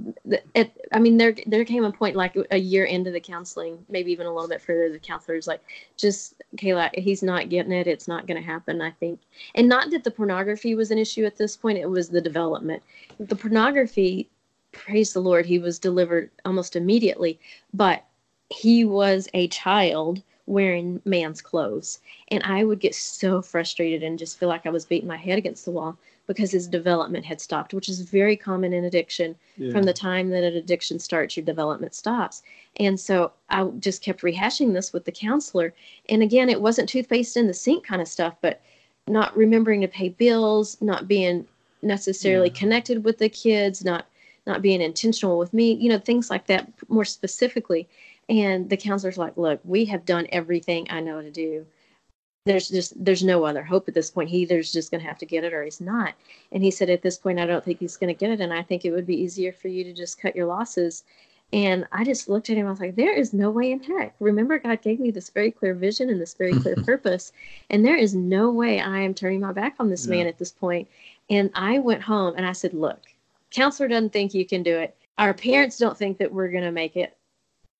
it, 0.53 0.75
i 0.91 0.99
mean 0.99 1.17
there 1.17 1.35
there 1.47 1.63
came 1.63 1.83
a 1.83 1.91
point 1.91 2.15
like 2.15 2.35
a 2.51 2.57
year 2.57 2.85
into 2.85 3.11
the 3.11 3.19
counseling 3.19 3.77
maybe 3.89 4.11
even 4.11 4.27
a 4.27 4.33
little 4.33 4.49
bit 4.49 4.61
further 4.61 4.91
the 4.91 4.99
counselor's 4.99 5.47
like 5.47 5.61
just 5.97 6.41
kayla 6.57 6.89
he's 6.97 7.23
not 7.23 7.49
getting 7.49 7.71
it. 7.71 7.87
It's 7.87 8.07
not 8.07 8.27
going 8.27 8.41
to 8.41 8.45
happen 8.45 8.81
i 8.81 8.91
think. 8.91 9.19
And 9.55 9.69
not 9.69 9.91
that 9.91 10.03
the 10.03 10.11
pornography 10.11 10.75
was 10.75 10.91
an 10.91 10.97
issue 10.97 11.25
at 11.25 11.37
this 11.37 11.55
point 11.55 11.77
it 11.77 11.89
was 11.89 12.09
the 12.09 12.21
development. 12.21 12.83
The 13.19 13.35
pornography 13.35 14.29
praise 14.71 15.13
the 15.13 15.21
lord 15.21 15.45
he 15.45 15.57
was 15.57 15.79
delivered 15.79 16.29
almost 16.43 16.75
immediately 16.75 17.39
but 17.73 18.05
he 18.49 18.83
was 18.83 19.29
a 19.33 19.47
child 19.47 20.21
wearing 20.47 21.01
man's 21.05 21.41
clothes 21.41 21.99
and 22.29 22.43
i 22.43 22.63
would 22.63 22.79
get 22.79 22.93
so 22.93 23.41
frustrated 23.41 24.03
and 24.03 24.19
just 24.19 24.37
feel 24.37 24.49
like 24.49 24.65
i 24.65 24.69
was 24.69 24.85
beating 24.85 25.07
my 25.07 25.17
head 25.17 25.37
against 25.37 25.65
the 25.65 25.71
wall 25.71 25.97
because 26.27 26.51
his 26.51 26.67
development 26.67 27.25
had 27.25 27.39
stopped, 27.39 27.73
which 27.73 27.89
is 27.89 28.01
very 28.01 28.35
common 28.35 28.73
in 28.73 28.85
addiction. 28.85 29.35
Yeah. 29.57 29.71
From 29.71 29.83
the 29.83 29.93
time 29.93 30.29
that 30.29 30.43
an 30.43 30.55
addiction 30.55 30.99
starts, 30.99 31.37
your 31.37 31.45
development 31.45 31.93
stops. 31.93 32.43
And 32.77 32.99
so 32.99 33.31
I 33.49 33.65
just 33.79 34.01
kept 34.01 34.21
rehashing 34.21 34.73
this 34.73 34.91
with 34.91 35.05
the 35.05 35.11
counselor. 35.11 35.73
And 36.09 36.23
again, 36.23 36.49
it 36.49 36.61
wasn't 36.61 36.89
toothpaste 36.89 37.37
in 37.37 37.47
the 37.47 37.53
sink 37.53 37.85
kind 37.85 38.01
of 38.01 38.07
stuff, 38.07 38.35
but 38.41 38.61
not 39.07 39.35
remembering 39.37 39.81
to 39.81 39.87
pay 39.87 40.09
bills, 40.09 40.77
not 40.81 41.07
being 41.07 41.45
necessarily 41.81 42.49
yeah. 42.49 42.59
connected 42.59 43.03
with 43.03 43.17
the 43.19 43.29
kids, 43.29 43.85
not 43.85 44.05
not 44.47 44.61
being 44.61 44.79
intentional 44.79 45.39
with 45.39 45.55
me, 45.55 45.73
you 45.73 45.89
know, 45.89 45.97
things 45.97 46.29
like 46.29 46.45
that 46.45 46.71
more 46.87 47.03
specifically. 47.03 47.87
And 48.27 48.69
the 48.69 48.77
counselor's 48.77 49.17
like, 49.17 49.37
look, 49.37 49.59
we 49.63 49.85
have 49.85 50.05
done 50.05 50.27
everything 50.31 50.87
I 50.89 50.99
know 50.99 51.21
to 51.21 51.31
do 51.31 51.65
there's 52.45 52.69
just 52.69 52.93
there's 53.03 53.23
no 53.23 53.43
other 53.43 53.63
hope 53.63 53.87
at 53.87 53.95
this 53.95 54.11
point. 54.11 54.29
He 54.29 54.43
either's 54.43 54.71
just 54.71 54.91
going 54.91 55.01
to 55.01 55.07
have 55.07 55.17
to 55.17 55.25
get 55.25 55.43
it 55.43 55.53
or 55.53 55.63
he's 55.63 55.81
not. 55.81 56.13
And 56.51 56.63
he 56.63 56.69
said 56.69 56.91
at 56.91 57.01
this 57.01 57.17
point, 57.17 57.39
I 57.39 57.47
don't 57.47 57.65
think 57.65 57.79
he's 57.79 57.97
going 57.97 58.13
to 58.13 58.19
get 58.19 58.29
it, 58.29 58.39
and 58.39 58.53
I 58.53 58.61
think 58.61 58.85
it 58.85 58.91
would 58.91 59.07
be 59.07 59.19
easier 59.19 59.51
for 59.51 59.67
you 59.67 59.83
to 59.83 59.93
just 59.93 60.21
cut 60.21 60.35
your 60.35 60.45
losses 60.45 61.03
And 61.53 61.87
I 61.91 62.03
just 62.03 62.29
looked 62.29 62.49
at 62.49 62.57
him. 62.57 62.67
I 62.67 62.69
was 62.69 62.79
like, 62.79 62.95
there 62.95 63.13
is 63.13 63.33
no 63.33 63.49
way 63.49 63.71
in 63.71 63.81
heck. 63.81 64.15
Remember, 64.19 64.59
God 64.59 64.81
gave 64.81 64.99
me 64.99 65.09
this 65.09 65.29
very 65.29 65.51
clear 65.51 65.73
vision 65.73 66.09
and 66.09 66.21
this 66.21 66.35
very 66.35 66.53
clear 66.61 66.75
purpose. 66.75 67.31
And 67.69 67.83
there 67.83 67.97
is 67.97 68.13
no 68.13 68.51
way 68.51 68.79
I 68.79 68.99
am 68.99 69.13
turning 69.15 69.41
my 69.41 69.51
back 69.51 69.75
on 69.79 69.89
this 69.89 70.05
yeah. 70.05 70.17
man 70.17 70.27
at 70.27 70.37
this 70.37 70.51
point. 70.51 70.87
And 71.29 71.49
I 71.55 71.79
went 71.79 72.03
home 72.03 72.35
and 72.37 72.45
I 72.45 72.51
said, 72.51 72.73
look, 72.73 72.99
counselor 73.49 73.89
doesn't 73.89 74.13
think 74.13 74.33
you 74.33 74.45
can 74.45 74.61
do 74.61 74.77
it. 74.77 74.95
Our 75.17 75.33
parents 75.33 75.77
don't 75.77 75.97
think 75.97 76.17
that 76.19 76.31
we're 76.31 76.49
going 76.49 76.63
to 76.63 76.71
make 76.71 76.95
it. 76.95 77.17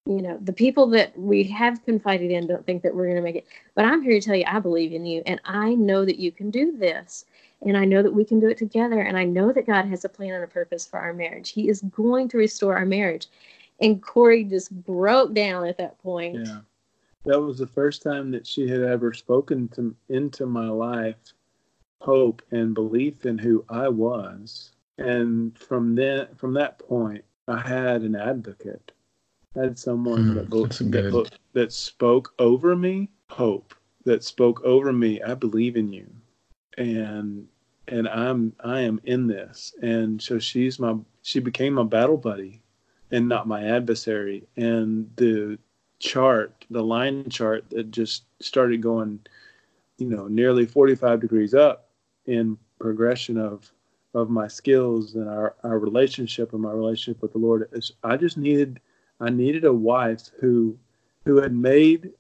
You 0.07 0.21
know, 0.21 0.37
the 0.41 0.53
people 0.53 0.87
that 0.87 1.17
we 1.17 1.43
have 1.45 1.83
confided 1.83 2.29
in 2.29 2.45
don't 2.45 2.65
think 2.65 2.83
that 2.83 2.93
we're 2.93 3.05
going 3.05 3.15
to 3.15 3.23
make 3.23 3.37
it. 3.37 3.47
But 3.73 3.85
I'm 3.85 4.03
here 4.03 4.19
to 4.19 4.21
tell 4.25 4.35
you, 4.35 4.45
I 4.47 4.59
believe 4.59 4.93
in 4.93 5.05
you 5.05 5.23
and 5.25 5.41
I 5.45 5.73
know 5.73 6.05
that 6.05 6.19
you 6.19 6.31
can 6.31 6.51
do 6.51 6.77
this. 6.77 7.25
And 7.61 7.75
I 7.75 7.85
know 7.85 8.03
that 8.03 8.13
we 8.13 8.23
can 8.23 8.39
do 8.39 8.47
it 8.47 8.57
together. 8.57 9.01
And 9.01 9.17
I 9.17 9.23
know 9.23 9.51
that 9.51 9.65
God 9.65 9.85
has 9.85 10.05
a 10.05 10.09
plan 10.09 10.33
and 10.33 10.43
a 10.43 10.47
purpose 10.47 10.85
for 10.85 10.99
our 10.99 11.13
marriage. 11.13 11.49
He 11.49 11.69
is 11.69 11.81
going 11.81 12.27
to 12.29 12.37
restore 12.37 12.77
our 12.77 12.85
marriage. 12.85 13.27
And 13.81 14.01
Corey 14.01 14.43
just 14.43 14.71
broke 14.85 15.33
down 15.33 15.65
at 15.65 15.77
that 15.77 15.97
point. 16.03 16.45
Yeah. 16.45 16.59
That 17.23 17.41
was 17.41 17.57
the 17.57 17.65
first 17.65 18.03
time 18.03 18.29
that 18.31 18.45
she 18.45 18.67
had 18.67 18.81
ever 18.81 19.11
spoken 19.11 19.67
to 19.69 19.95
into 20.09 20.45
my 20.45 20.67
life 20.67 21.33
hope 22.01 22.43
and 22.51 22.75
belief 22.75 23.25
in 23.25 23.37
who 23.39 23.65
I 23.67 23.89
was. 23.89 24.71
And 24.99 25.57
from 25.57 25.95
then 25.95 26.27
from 26.35 26.53
that 26.53 26.77
point 26.77 27.25
I 27.47 27.59
had 27.59 28.03
an 28.03 28.15
advocate. 28.15 28.91
Had 29.55 29.79
someone 29.79 30.35
mm, 30.35 30.49
that, 30.49 31.11
that, 31.11 31.31
that 31.53 31.71
spoke 31.71 32.33
over 32.39 32.75
me 32.75 33.09
hope, 33.29 33.73
that 34.03 34.23
spoke 34.23 34.61
over 34.63 34.91
me, 34.91 35.21
I 35.21 35.33
believe 35.33 35.77
in 35.77 35.91
you. 35.91 36.07
And 36.77 37.47
and 37.87 38.07
I'm 38.07 38.53
I 38.63 38.81
am 38.81 38.99
in 39.05 39.27
this. 39.27 39.73
And 39.81 40.21
so 40.21 40.39
she's 40.39 40.79
my 40.79 40.95
she 41.21 41.39
became 41.39 41.73
my 41.73 41.83
battle 41.83 42.17
buddy 42.17 42.61
and 43.11 43.29
not 43.29 43.47
my 43.47 43.63
adversary. 43.63 44.47
And 44.57 45.09
the 45.15 45.57
chart, 45.99 46.65
the 46.69 46.83
line 46.83 47.29
chart 47.29 47.69
that 47.69 47.91
just 47.91 48.23
started 48.41 48.81
going, 48.81 49.19
you 49.97 50.07
know, 50.07 50.27
nearly 50.27 50.65
45 50.65 51.21
degrees 51.21 51.53
up 51.53 51.89
in 52.25 52.57
progression 52.79 53.37
of 53.37 53.71
of 54.13 54.29
my 54.29 54.47
skills 54.47 55.15
and 55.15 55.29
our, 55.29 55.55
our 55.63 55.77
relationship 55.77 56.53
and 56.53 56.61
my 56.61 56.71
relationship 56.71 57.21
with 57.21 57.33
the 57.33 57.37
Lord. 57.37 57.69
I 58.03 58.15
just 58.15 58.37
needed 58.37 58.79
I 59.19 59.29
needed 59.29 59.65
a 59.65 59.73
wife 59.73 60.29
who 60.39 60.77
who 61.25 61.37
had 61.41 61.55
made 61.55 62.11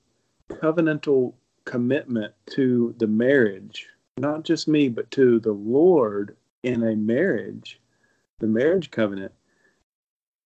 covenantal 0.49 1.33
commitment 1.65 2.33
to 2.51 2.95
the 2.97 3.07
marriage 3.07 3.87
not 4.17 4.43
just 4.43 4.67
me, 4.67 4.87
but 4.89 5.11
to 5.11 5.39
the 5.39 5.51
Lord 5.51 6.35
in 6.63 6.83
a 6.83 6.95
marriage, 6.95 7.79
the 8.39 8.47
marriage 8.47 8.91
covenant, 8.91 9.33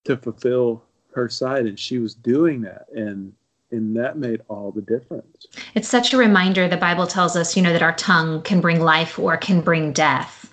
to 0.05 0.17
fulfill 0.17 0.83
her 1.13 1.29
side. 1.29 1.65
And 1.65 1.79
she 1.79 1.99
was 1.99 2.15
doing 2.15 2.61
that. 2.61 2.87
And 2.95 3.33
and 3.71 3.95
that 3.95 4.17
made 4.17 4.41
all 4.47 4.71
the 4.71 4.81
difference. 4.81 5.45
It's 5.75 5.87
such 5.87 6.11
a 6.11 6.17
reminder. 6.17 6.67
The 6.67 6.75
Bible 6.75 7.05
tells 7.05 7.35
us, 7.35 7.55
you 7.55 7.61
know, 7.61 7.71
that 7.71 7.83
our 7.83 7.93
tongue 7.93 8.41
can 8.41 8.61
bring 8.61 8.81
life 8.81 9.19
or 9.19 9.37
can 9.37 9.61
bring 9.61 9.93
death. 9.93 10.51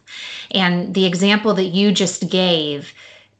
And 0.51 0.93
the 0.93 1.07
example 1.07 1.55
that 1.55 1.69
you 1.69 1.93
just 1.93 2.29
gave 2.29 2.93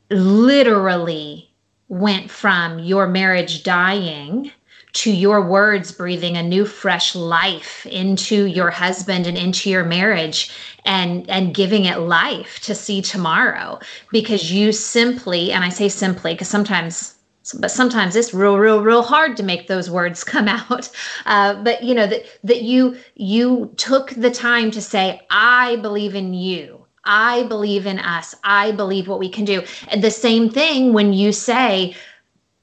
literally 0.09 1.46
went 1.89 2.31
from 2.31 2.79
your 2.81 3.07
marriage 3.07 3.63
dying 3.63 4.51
to 4.97 5.13
your 5.13 5.47
words 5.47 5.93
breathing 5.93 6.39
a 6.39 6.43
new 6.43 6.65
fresh 6.65 7.15
life 7.15 7.85
into 7.85 8.47
your 8.47 8.71
husband 8.71 9.27
and 9.27 9.37
into 9.37 9.69
your 9.69 9.85
marriage 9.85 10.51
and 10.87 11.29
and 11.29 11.55
giving 11.55 11.85
it 11.85 11.99
life 11.99 12.61
to 12.61 12.75
see 12.75 13.03
tomorrow. 13.03 13.79
Because 14.11 14.51
you 14.51 14.73
simply 14.73 15.53
and 15.53 15.63
I 15.63 15.69
say 15.69 15.91
simply 15.91 16.33
because 16.33 16.49
sometimes 16.49 17.15
but 17.61 17.71
sometimes 17.71 18.17
it's 18.17 18.33
real 18.33 18.59
real 18.59 18.83
real 18.83 19.03
hard 19.03 19.37
to 19.37 19.43
make 19.43 19.69
those 19.69 19.91
words 19.91 20.25
come 20.35 20.49
out. 20.49 20.89
Uh, 21.27 21.63
but 21.63 21.83
you 21.83 21.95
know 21.95 22.07
that 22.07 22.25
that 22.43 22.63
you 22.63 22.97
you 23.17 23.71
took 23.77 24.11
the 24.11 24.31
time 24.31 24.71
to 24.71 24.81
say 24.81 25.21
i 25.31 25.77
believe 25.77 26.15
in 26.15 26.33
you 26.33 26.76
i 27.07 27.45
believe 27.45 27.87
in 27.87 27.99
us 27.99 28.35
i 28.45 28.71
believe 28.73 29.09
what 29.09 29.19
we 29.19 29.29
can 29.29 29.45
do 29.45 29.63
and 29.89 30.05
the 30.05 30.11
same 30.11 30.51
thing 30.51 30.93
when 30.93 31.13
you 31.13 31.33
say 31.33 31.95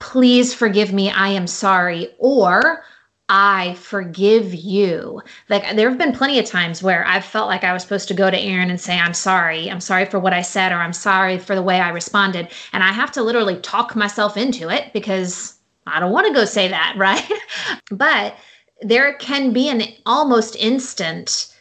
please 0.04 0.54
forgive 0.54 0.91
me, 0.91 1.10
I 1.10 1.30
am 1.30 1.48
sorry, 1.48 2.10
or 2.18 2.84
I 3.30 3.74
forgive 3.76 4.54
you. 4.54 5.22
Like 5.48 5.78
there 5.78 5.89
have 5.89 5.98
been 5.98 6.12
plenty 6.12 6.39
of 6.39 6.46
times 6.46 6.84
where 6.84 7.08
I've 7.08 7.24
felt 7.24 7.48
like 7.48 7.64
I 7.64 7.72
was 7.72 7.84
supposed 7.84 8.10
to 8.10 8.14
go 8.14 8.30
to 8.30 8.38
Aaron 8.38 8.70
and 8.70 8.82
say, 8.82 9.00
I'm 9.00 9.14
sorry. 9.14 9.72
I'm 9.72 9.80
sorry 9.80 10.04
for 10.04 10.20
what 10.20 10.34
I 10.34 10.41
said, 10.41 10.74
or 10.74 10.76
I'm 10.76 10.91
sorry 10.91 11.38
for 11.38 11.56
the 11.56 11.62
way 11.64 11.80
I 11.80 11.88
responded. 11.88 12.50
And 12.74 12.84
I 12.84 12.91
have 12.91 13.14
to 13.14 13.24
literally 13.24 13.56
talk 13.62 13.96
myself 13.96 14.36
into 14.36 14.68
it 14.68 14.91
because 14.91 15.56
I 15.88 16.02
don't 16.02 16.12
want 16.12 16.28
to 16.28 16.34
go 16.34 16.44
say 16.44 16.68
that, 16.68 16.96
right? 16.98 17.32
but 17.89 18.36
there 18.82 19.14
can 19.14 19.54
be 19.54 19.70
an 19.70 19.84
almost 20.06 20.58
instant 20.58 21.53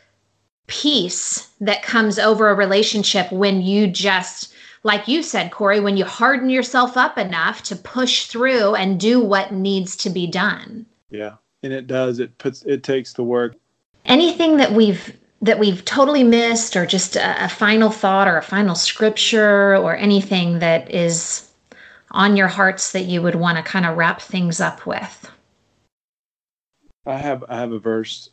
peace 0.67 1.51
that 1.61 1.83
comes 1.83 2.19
over 2.19 2.49
a 2.49 2.55
relationship 2.55 3.31
when 3.33 3.63
you 3.63 3.87
just 3.87 4.53
like 4.85 5.07
you 5.07 5.23
said, 5.23 5.53
Corey, 5.53 5.81
when 5.81 5.97
you 5.97 6.05
harden 6.05 6.51
yourself 6.51 6.97
up 6.97 7.17
enough 7.17 7.63
to 7.65 7.77
push 7.77 8.27
through 8.27 8.75
and 8.75 8.99
do 8.99 9.21
what 9.21 9.53
needs 9.53 9.95
to 9.97 10.11
be 10.11 10.27
done. 10.27 10.87
Yeah. 11.11 11.35
And 11.63 11.73
it 11.73 11.87
does. 11.87 12.19
It 12.19 12.37
puts 12.39 12.63
it 12.63 12.83
takes 12.83 13.13
the 13.13 13.23
work. 13.23 13.57
Anything 14.05 14.57
that 14.57 14.73
we've 14.73 15.17
that 15.41 15.59
we've 15.59 15.85
totally 15.85 16.25
missed 16.25 16.77
or 16.77 16.87
just 16.87 17.17
a, 17.17 17.45
a 17.45 17.49
final 17.49 17.91
thought 17.91 18.29
or 18.29 18.37
a 18.37 18.43
final 18.43 18.75
scripture 18.75 19.77
or 19.77 19.97
anything 19.97 20.59
that 20.61 20.93
is 20.93 21.49
on 22.13 22.37
your 22.37 22.49
hearts 22.49 22.93
that 22.93 23.05
you 23.05 23.23
would 23.23 23.35
want 23.35 23.57
to 23.57 23.63
kind 23.63 23.87
of 23.87 23.97
wrap 23.97 24.21
things 24.21 24.61
up 24.61 24.87
with? 24.87 25.31
I 27.07 27.19
have 27.19 27.45
I 27.49 27.57
have 27.57 27.73
a 27.73 27.79
verse 27.79 28.31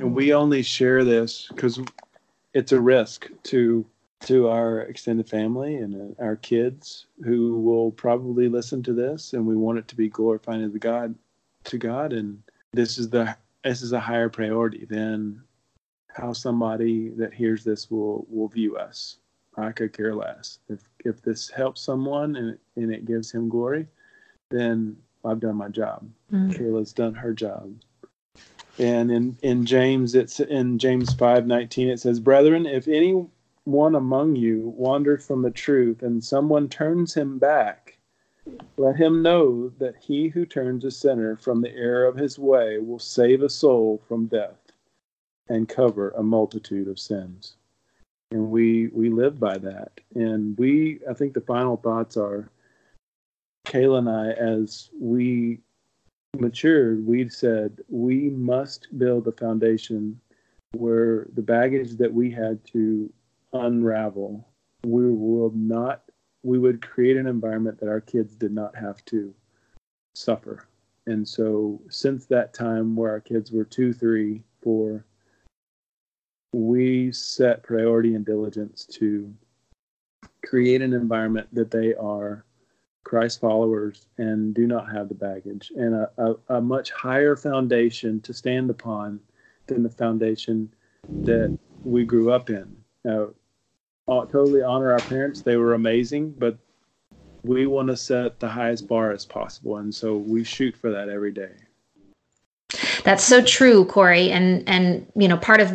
and 0.00 0.14
we 0.14 0.32
only 0.32 0.62
share 0.62 1.04
this 1.04 1.46
because 1.48 1.80
it's 2.52 2.72
a 2.72 2.80
risk 2.80 3.28
to 3.44 3.84
to 4.20 4.48
our 4.48 4.80
extended 4.82 5.28
family 5.28 5.76
and 5.76 6.16
uh, 6.18 6.22
our 6.22 6.36
kids 6.36 7.06
who 7.24 7.60
will 7.60 7.90
probably 7.90 8.48
listen 8.48 8.82
to 8.82 8.92
this 8.92 9.34
and 9.34 9.44
we 9.44 9.56
want 9.56 9.78
it 9.78 9.86
to 9.88 9.96
be 9.96 10.08
glorifying 10.08 10.72
to 10.72 10.78
God 10.78 11.14
to 11.64 11.78
God 11.78 12.12
and 12.12 12.42
this 12.72 12.98
is 12.98 13.08
the 13.10 13.36
this 13.64 13.82
is 13.82 13.92
a 13.92 14.00
higher 14.00 14.28
priority 14.28 14.84
than 14.84 15.42
how 16.14 16.32
somebody 16.32 17.10
that 17.10 17.34
hears 17.34 17.64
this 17.64 17.90
will 17.90 18.26
will 18.30 18.48
view 18.48 18.76
us. 18.76 19.18
I 19.56 19.72
could 19.72 19.92
care 19.92 20.14
less. 20.14 20.58
If 20.68 20.80
if 21.04 21.22
this 21.22 21.50
helps 21.50 21.80
someone 21.80 22.36
and 22.36 22.58
and 22.76 22.92
it 22.92 23.04
gives 23.04 23.30
him 23.30 23.48
glory, 23.48 23.86
then 24.50 24.96
I've 25.24 25.40
done 25.40 25.56
my 25.56 25.68
job. 25.68 26.08
Mm. 26.32 26.54
Kayla's 26.56 26.92
done 26.92 27.14
her 27.14 27.32
job. 27.32 27.74
And 28.78 29.10
in, 29.10 29.38
in 29.42 29.66
James, 29.66 30.14
it's 30.14 30.40
in 30.40 30.78
James 30.78 31.14
five 31.14 31.46
nineteen. 31.46 31.88
It 31.88 32.00
says, 32.00 32.18
"Brethren, 32.18 32.66
if 32.66 32.88
any 32.88 33.26
one 33.64 33.94
among 33.94 34.36
you 34.36 34.74
wanders 34.76 35.26
from 35.26 35.42
the 35.42 35.50
truth 35.50 36.02
and 36.02 36.22
someone 36.22 36.68
turns 36.68 37.14
him 37.14 37.38
back, 37.38 37.98
let 38.76 38.96
him 38.96 39.22
know 39.22 39.70
that 39.78 39.96
he 39.96 40.28
who 40.28 40.44
turns 40.44 40.84
a 40.84 40.90
sinner 40.90 41.36
from 41.36 41.62
the 41.62 41.74
error 41.74 42.04
of 42.04 42.16
his 42.16 42.38
way 42.38 42.78
will 42.78 42.98
save 42.98 43.42
a 43.42 43.48
soul 43.48 44.02
from 44.06 44.26
death 44.26 44.58
and 45.48 45.68
cover 45.68 46.10
a 46.10 46.22
multitude 46.22 46.88
of 46.88 46.98
sins. 46.98 47.56
And 48.32 48.50
we 48.50 48.88
we 48.88 49.08
live 49.08 49.38
by 49.38 49.58
that. 49.58 50.00
And 50.14 50.58
we 50.58 51.00
I 51.08 51.14
think 51.14 51.34
the 51.34 51.40
final 51.40 51.76
thoughts 51.76 52.16
are 52.16 52.50
Kayla 53.66 53.98
and 53.98 54.10
I 54.10 54.30
as 54.32 54.90
we 54.98 55.60
matured, 56.40 57.06
we 57.06 57.28
said 57.28 57.80
we 57.88 58.30
must 58.30 58.88
build 58.98 59.26
a 59.26 59.32
foundation 59.32 60.20
where 60.72 61.28
the 61.34 61.42
baggage 61.42 61.92
that 61.96 62.12
we 62.12 62.30
had 62.30 62.64
to 62.66 63.12
unravel, 63.52 64.46
we 64.84 65.10
will 65.10 65.52
not, 65.54 66.02
we 66.42 66.58
would 66.58 66.82
create 66.82 67.16
an 67.16 67.26
environment 67.26 67.78
that 67.80 67.88
our 67.88 68.00
kids 68.00 68.34
did 68.34 68.52
not 68.52 68.76
have 68.76 69.04
to 69.06 69.34
suffer. 70.14 70.66
And 71.06 71.26
so, 71.26 71.80
since 71.90 72.26
that 72.26 72.54
time 72.54 72.96
where 72.96 73.10
our 73.10 73.20
kids 73.20 73.52
were 73.52 73.64
two, 73.64 73.92
three, 73.92 74.42
four, 74.62 75.04
we 76.52 77.12
set 77.12 77.62
priority 77.62 78.14
and 78.14 78.24
diligence 78.24 78.86
to 78.86 79.34
create 80.46 80.82
an 80.82 80.92
environment 80.92 81.48
that 81.52 81.70
they 81.70 81.94
are 81.94 82.44
Christ 83.14 83.40
followers 83.40 84.06
and 84.18 84.52
do 84.52 84.66
not 84.66 84.90
have 84.90 85.08
the 85.08 85.14
baggage, 85.14 85.70
and 85.76 85.94
a, 85.94 86.10
a, 86.18 86.56
a, 86.56 86.60
much 86.60 86.90
higher 86.90 87.36
foundation 87.36 88.20
to 88.22 88.34
stand 88.34 88.70
upon 88.70 89.20
than 89.68 89.84
the 89.84 89.88
foundation 89.88 90.74
that 91.22 91.56
we 91.84 92.04
grew 92.04 92.32
up 92.32 92.50
in. 92.50 92.76
Now, 93.04 93.28
uh, 94.08 94.24
totally 94.24 94.62
honor 94.62 94.90
our 94.90 94.98
parents. 94.98 95.42
They 95.42 95.56
were 95.56 95.74
amazing, 95.74 96.32
but 96.38 96.58
we 97.44 97.68
want 97.68 97.86
to 97.86 97.96
set 97.96 98.40
the 98.40 98.48
highest 98.48 98.88
bar 98.88 99.12
as 99.12 99.24
possible, 99.24 99.76
and 99.76 99.94
so 99.94 100.16
we 100.16 100.42
shoot 100.42 100.76
for 100.76 100.90
that 100.90 101.08
every 101.08 101.30
day. 101.30 101.52
That's 103.04 103.22
so 103.22 103.44
true, 103.44 103.84
Corey. 103.84 104.32
And 104.32 104.68
and 104.68 105.06
you 105.14 105.28
know, 105.28 105.36
part 105.36 105.60
of 105.60 105.70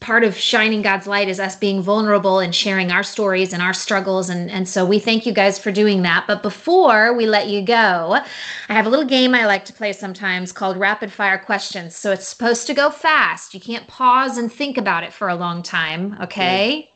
part 0.00 0.24
of 0.24 0.36
shining 0.36 0.80
God's 0.82 1.06
light 1.06 1.28
is 1.28 1.38
us 1.38 1.54
being 1.54 1.82
vulnerable 1.82 2.40
and 2.40 2.54
sharing 2.54 2.90
our 2.90 3.02
stories 3.02 3.52
and 3.52 3.62
our 3.62 3.74
struggles. 3.74 4.30
And, 4.30 4.50
and 4.50 4.68
so 4.68 4.84
we 4.84 4.98
thank 4.98 5.26
you 5.26 5.32
guys 5.32 5.58
for 5.58 5.70
doing 5.70 6.02
that. 6.02 6.26
But 6.26 6.42
before 6.42 7.14
we 7.14 7.26
let 7.26 7.48
you 7.48 7.62
go, 7.62 8.18
I 8.68 8.72
have 8.72 8.86
a 8.86 8.88
little 8.88 9.04
game 9.04 9.34
I 9.34 9.46
like 9.46 9.66
to 9.66 9.72
play 9.72 9.92
sometimes 9.92 10.52
called 10.52 10.78
rapid 10.78 11.12
fire 11.12 11.38
questions. 11.38 11.94
So 11.94 12.10
it's 12.12 12.26
supposed 12.26 12.66
to 12.66 12.74
go 12.74 12.90
fast. 12.90 13.52
You 13.52 13.60
can't 13.60 13.86
pause 13.88 14.38
and 14.38 14.50
think 14.50 14.78
about 14.78 15.04
it 15.04 15.12
for 15.12 15.28
a 15.28 15.36
long 15.36 15.62
time. 15.62 16.16
Okay. 16.22 16.90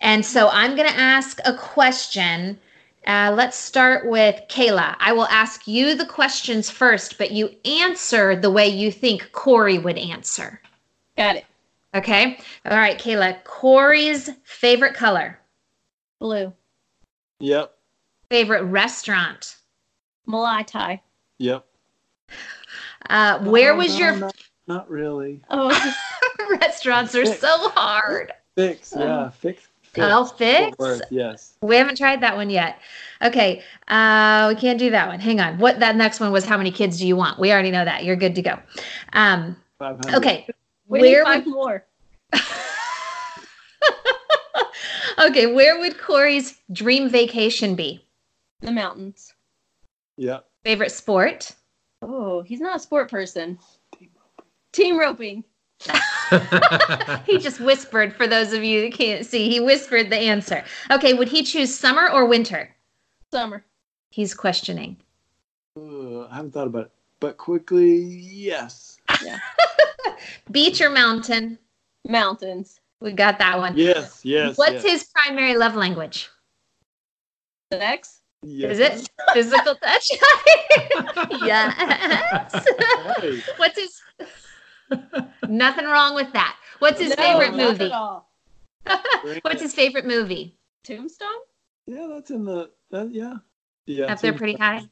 And 0.00 0.26
so 0.26 0.48
I'm 0.48 0.74
going 0.76 0.88
to 0.88 0.98
ask 0.98 1.38
a 1.44 1.56
question. 1.56 2.58
Uh, 3.06 3.32
let's 3.34 3.56
start 3.56 4.06
with 4.08 4.40
Kayla. 4.48 4.96
I 4.98 5.12
will 5.12 5.26
ask 5.26 5.68
you 5.68 5.94
the 5.94 6.06
questions 6.06 6.68
first, 6.68 7.16
but 7.16 7.30
you 7.30 7.54
answer 7.64 8.34
the 8.34 8.50
way 8.50 8.66
you 8.66 8.90
think 8.90 9.30
Corey 9.32 9.78
would 9.78 9.98
answer. 9.98 10.60
Got 11.16 11.36
it. 11.36 11.44
Okay. 11.94 12.38
All 12.66 12.76
right, 12.76 12.98
Kayla. 12.98 13.42
Corey's 13.44 14.30
favorite 14.44 14.94
color, 14.94 15.38
Blue. 16.18 16.52
Yep. 17.40 17.72
favorite 18.30 18.64
restaurant. 18.64 19.56
Malai 20.28 20.66
Thai. 20.66 21.02
Yep. 21.38 21.64
Uh, 23.10 23.38
where 23.40 23.72
No, 23.72 23.78
was 23.78 23.92
no, 23.92 23.98
your 23.98 24.16
Not, 24.16 24.36
not 24.66 24.90
really. 24.90 25.40
Oh, 25.50 25.68
restaurants 26.60 27.14
are 27.14 27.26
so 27.26 27.68
hard. 27.70 28.32
Fix. 28.56 28.94
Yeah. 28.96 29.30
Fix. 29.30 29.68
fix. 29.82 30.06
Oh, 30.10 30.24
fix. 30.24 30.78
Worth, 30.78 31.02
Yes. 31.10 31.54
We 31.60 31.76
haven't 31.76 31.96
tried 31.96 32.22
that 32.22 32.36
one 32.36 32.50
yet. 32.50 32.78
Okay. 33.22 33.62
Uh, 33.88 34.52
we 34.54 34.60
can't 34.60 34.78
do 34.78 34.90
that 34.90 35.08
one. 35.08 35.20
Hang 35.20 35.40
on. 35.40 35.58
What 35.58 35.80
that 35.80 35.96
next 35.96 36.20
one 36.20 36.32
was? 36.32 36.44
How 36.44 36.56
many 36.56 36.70
kids 36.70 36.98
do 36.98 37.06
you 37.06 37.16
want? 37.16 37.38
We 37.38 37.52
already 37.52 37.70
know 37.70 37.84
that. 37.84 38.04
You're 38.04 38.16
good 38.16 38.34
to 38.36 38.42
go. 38.42 38.58
Um, 39.12 39.56
okay. 40.14 40.46
We 40.86 41.02
need 41.02 41.12
Where 41.12 41.24
five 41.24 41.44
would 41.44 41.54
more. 41.54 41.84
okay? 45.18 45.46
Where 45.46 45.78
would 45.78 45.98
Corey's 45.98 46.58
dream 46.72 47.08
vacation 47.08 47.74
be? 47.74 48.04
The 48.60 48.72
mountains. 48.72 49.34
Yeah. 50.16 50.40
Favorite 50.64 50.92
sport? 50.92 51.52
Oh, 52.02 52.42
he's 52.42 52.60
not 52.60 52.76
a 52.76 52.80
sport 52.80 53.10
person. 53.10 53.58
Team 54.72 54.98
roping. 54.98 55.44
he 57.26 57.38
just 57.38 57.60
whispered 57.60 58.14
for 58.14 58.26
those 58.26 58.52
of 58.52 58.64
you 58.64 58.82
that 58.82 58.92
can't 58.92 59.26
see. 59.26 59.50
He 59.50 59.60
whispered 59.60 60.10
the 60.10 60.16
answer. 60.16 60.64
Okay, 60.90 61.14
would 61.14 61.28
he 61.28 61.42
choose 61.42 61.74
summer 61.74 62.08
or 62.10 62.26
winter? 62.26 62.74
Summer. 63.30 63.64
He's 64.10 64.34
questioning. 64.34 64.96
Uh, 65.76 66.26
I 66.26 66.36
haven't 66.36 66.52
thought 66.52 66.68
about 66.68 66.86
it, 66.86 66.92
but 67.20 67.36
quickly, 67.36 67.96
yes. 67.96 68.93
Beach 70.50 70.80
or 70.80 70.90
mountain? 70.90 71.58
Mountains. 72.06 72.80
We 73.00 73.12
got 73.12 73.38
that 73.38 73.58
one. 73.58 73.76
Yes. 73.76 74.20
Yes. 74.24 74.56
What's 74.56 74.82
yes. 74.84 74.84
his 74.84 75.04
primary 75.14 75.56
love 75.56 75.74
language? 75.74 76.30
Sex. 77.72 78.20
Yes. 78.42 78.72
Is 78.72 78.78
it 78.78 79.10
physical 79.32 79.74
touch? 79.76 80.10
yes. 81.42 82.52
Hey, 83.20 83.42
What's 83.56 83.78
his? 83.78 84.00
Nothing 85.48 85.86
wrong 85.86 86.14
with 86.14 86.32
that. 86.34 86.56
What's 86.78 87.00
his 87.00 87.10
No, 87.10 87.16
favorite 87.16 87.54
not 87.56 87.70
movie? 87.72 87.84
at 87.86 87.92
all. 87.92 88.30
What's 89.42 89.62
his 89.62 89.74
favorite 89.74 90.04
movie? 90.06 90.58
Tombstone. 90.84 91.28
Yeah, 91.86 92.06
that's 92.10 92.30
in 92.30 92.44
the. 92.44 92.70
That, 92.90 93.12
yeah. 93.12 93.36
Yeah. 93.86 94.06
Up 94.06 94.20
there 94.20 94.34
pretty 94.34 94.54
high. 94.56 94.82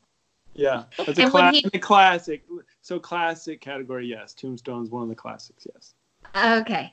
Yeah, 0.54 0.84
that's 0.98 1.18
a, 1.18 1.30
cla- 1.30 1.50
he- 1.50 1.66
a 1.72 1.78
classic. 1.78 2.44
So 2.82 2.98
classic 2.98 3.60
category, 3.60 4.06
yes. 4.06 4.34
Tombstone's 4.34 4.90
one 4.90 5.04
of 5.04 5.08
the 5.08 5.14
classics, 5.14 5.66
yes. 5.72 5.94
Okay. 6.36 6.92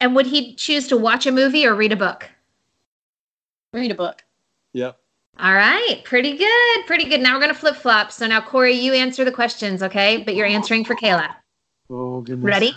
And 0.00 0.16
would 0.16 0.26
he 0.26 0.54
choose 0.56 0.88
to 0.88 0.96
watch 0.96 1.26
a 1.26 1.32
movie 1.32 1.64
or 1.64 1.74
read 1.76 1.92
a 1.92 1.96
book? 1.96 2.28
Read 3.72 3.92
a 3.92 3.94
book. 3.94 4.24
Yep. 4.72 4.98
All 5.38 5.54
right, 5.54 6.00
pretty 6.04 6.36
good, 6.36 6.86
pretty 6.86 7.04
good. 7.04 7.20
Now 7.22 7.34
we're 7.34 7.40
gonna 7.40 7.54
flip 7.54 7.76
flop. 7.76 8.12
So 8.12 8.26
now 8.26 8.40
Corey, 8.40 8.74
you 8.74 8.92
answer 8.92 9.24
the 9.24 9.32
questions, 9.32 9.82
okay? 9.82 10.18
But 10.18 10.34
you're 10.34 10.46
answering 10.46 10.84
for 10.84 10.94
Kayla. 10.94 11.34
Oh 11.88 12.20
goodness. 12.20 12.44
Ready? 12.44 12.74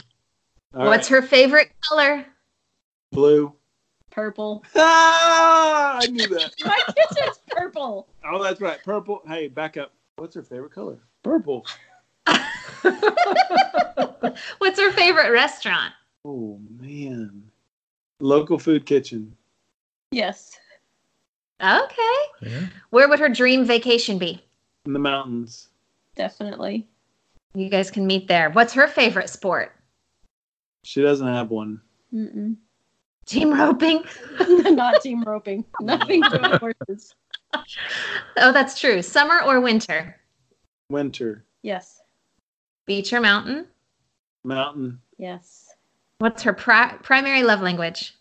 All 0.73 0.85
What's 0.85 1.11
right. 1.11 1.21
her 1.21 1.27
favorite 1.27 1.71
color? 1.81 2.25
blue? 3.11 3.51
Purple. 4.11 4.63
Ah, 4.75 5.99
I 6.01 6.07
knew 6.07 6.27
that. 6.27 6.53
My 6.65 6.79
kitchen's 6.87 7.39
purple. 7.47 8.07
Oh, 8.25 8.41
that's 8.41 8.61
right. 8.61 8.81
Purple. 8.83 9.21
Hey, 9.27 9.47
back 9.47 9.77
up. 9.77 9.93
What's 10.17 10.35
her 10.35 10.43
favorite 10.43 10.71
color? 10.71 10.97
Purple. 11.23 11.65
What's 14.57 14.79
her 14.79 14.91
favorite 14.91 15.31
restaurant? 15.31 15.93
Oh 16.25 16.59
man. 16.79 17.43
Local 18.19 18.57
food 18.57 18.85
kitchen. 18.85 19.35
Yes. 20.11 20.57
Okay. 21.61 22.17
Yeah. 22.41 22.61
Where 22.89 23.07
would 23.07 23.19
her 23.19 23.29
dream 23.29 23.65
vacation 23.65 24.17
be? 24.17 24.43
In 24.85 24.93
the 24.93 24.99
mountains. 24.99 25.69
Definitely. 26.15 26.87
You 27.53 27.69
guys 27.69 27.89
can 27.91 28.05
meet 28.05 28.27
there. 28.27 28.49
What's 28.49 28.73
her 28.73 28.87
favorite 28.87 29.29
sport? 29.29 29.73
She 30.83 31.01
doesn't 31.01 31.27
have 31.27 31.49
one. 31.49 31.81
Mm-mm. 32.13 32.57
Team 33.25 33.53
roping. 33.53 34.03
not 34.49 35.01
team 35.01 35.23
roping. 35.23 35.65
Nothing 35.81 36.23
to 36.23 36.59
horses. 36.59 37.15
Oh, 38.37 38.51
that's 38.51 38.79
true. 38.79 39.01
Summer 39.01 39.41
or 39.41 39.61
winter? 39.61 40.19
Winter. 40.89 41.45
Yes. 41.63 42.01
Beach 42.85 43.11
or 43.13 43.21
mountain? 43.21 43.67
Mountain. 44.43 44.99
Yes. 45.17 45.73
What's 46.19 46.43
her 46.43 46.53
pri- 46.53 46.97
primary 47.01 47.43
love 47.43 47.61
language? 47.61 48.13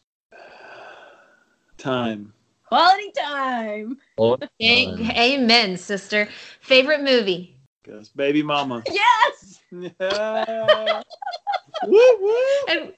Time. 1.76 2.32
Quality 2.66 3.12
time. 3.16 3.98
Oh, 4.16 4.38
A- 4.60 5.34
Amen, 5.34 5.76
sister. 5.76 6.28
Favorite 6.60 7.02
movie? 7.02 7.56
Guess 7.84 8.08
baby 8.08 8.42
mama. 8.42 8.82
Yes. 8.90 9.60
Yeah. 9.70 11.02
woo 11.84 12.16
woo. 12.20 12.36
And 12.68 12.92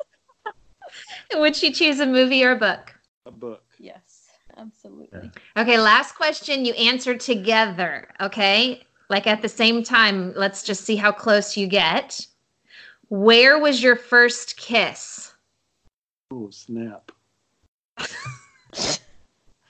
would 1.34 1.56
she 1.56 1.72
choose 1.72 1.98
a 1.98 2.06
movie 2.06 2.44
or 2.44 2.52
a 2.52 2.56
book? 2.56 2.94
A 3.24 3.30
book. 3.32 3.64
Yes. 3.78 4.28
Absolutely. 4.56 5.30
Okay, 5.56 5.78
last 5.78 6.14
question. 6.14 6.64
You 6.64 6.72
answer 6.74 7.16
together. 7.16 8.08
Okay, 8.20 8.84
like 9.08 9.26
at 9.26 9.42
the 9.42 9.48
same 9.48 9.82
time. 9.82 10.32
Let's 10.34 10.62
just 10.62 10.84
see 10.84 10.96
how 10.96 11.12
close 11.12 11.56
you 11.56 11.66
get. 11.66 12.26
Where 13.08 13.58
was 13.58 13.82
your 13.82 13.96
first 13.96 14.56
kiss? 14.56 15.32
Oh 16.30 16.50
snap. 16.50 17.12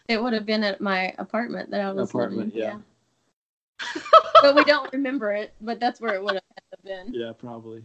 It 0.08 0.22
would 0.22 0.34
have 0.34 0.46
been 0.46 0.62
at 0.62 0.80
my 0.80 1.12
apartment 1.18 1.70
that 1.72 1.80
I 1.80 1.90
was 1.90 2.10
Apartment, 2.10 2.54
living. 2.54 2.78
yeah. 3.82 4.00
but 4.40 4.54
we 4.54 4.62
don't 4.62 4.92
remember 4.92 5.32
it. 5.32 5.52
But 5.60 5.80
that's 5.80 6.00
where 6.00 6.14
it 6.14 6.22
would 6.22 6.34
have 6.34 6.42
been. 6.84 7.12
Yeah, 7.12 7.32
probably. 7.36 7.84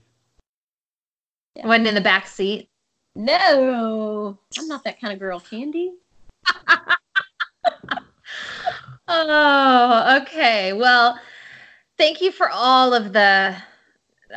Yeah. 1.55 1.65
Wasn't 1.65 1.87
in 1.87 1.95
the 1.95 2.01
back 2.01 2.27
seat. 2.27 2.69
No, 3.15 4.37
I'm 4.57 4.67
not 4.67 4.83
that 4.83 5.01
kind 5.01 5.13
of 5.13 5.19
girl. 5.19 5.39
Candy. 5.39 5.93
Oh, 9.13 10.19
okay. 10.21 10.71
Well, 10.71 11.19
thank 12.01 12.19
you 12.19 12.31
for 12.31 12.49
all 12.49 12.95
of 12.95 13.13
the 13.13 13.55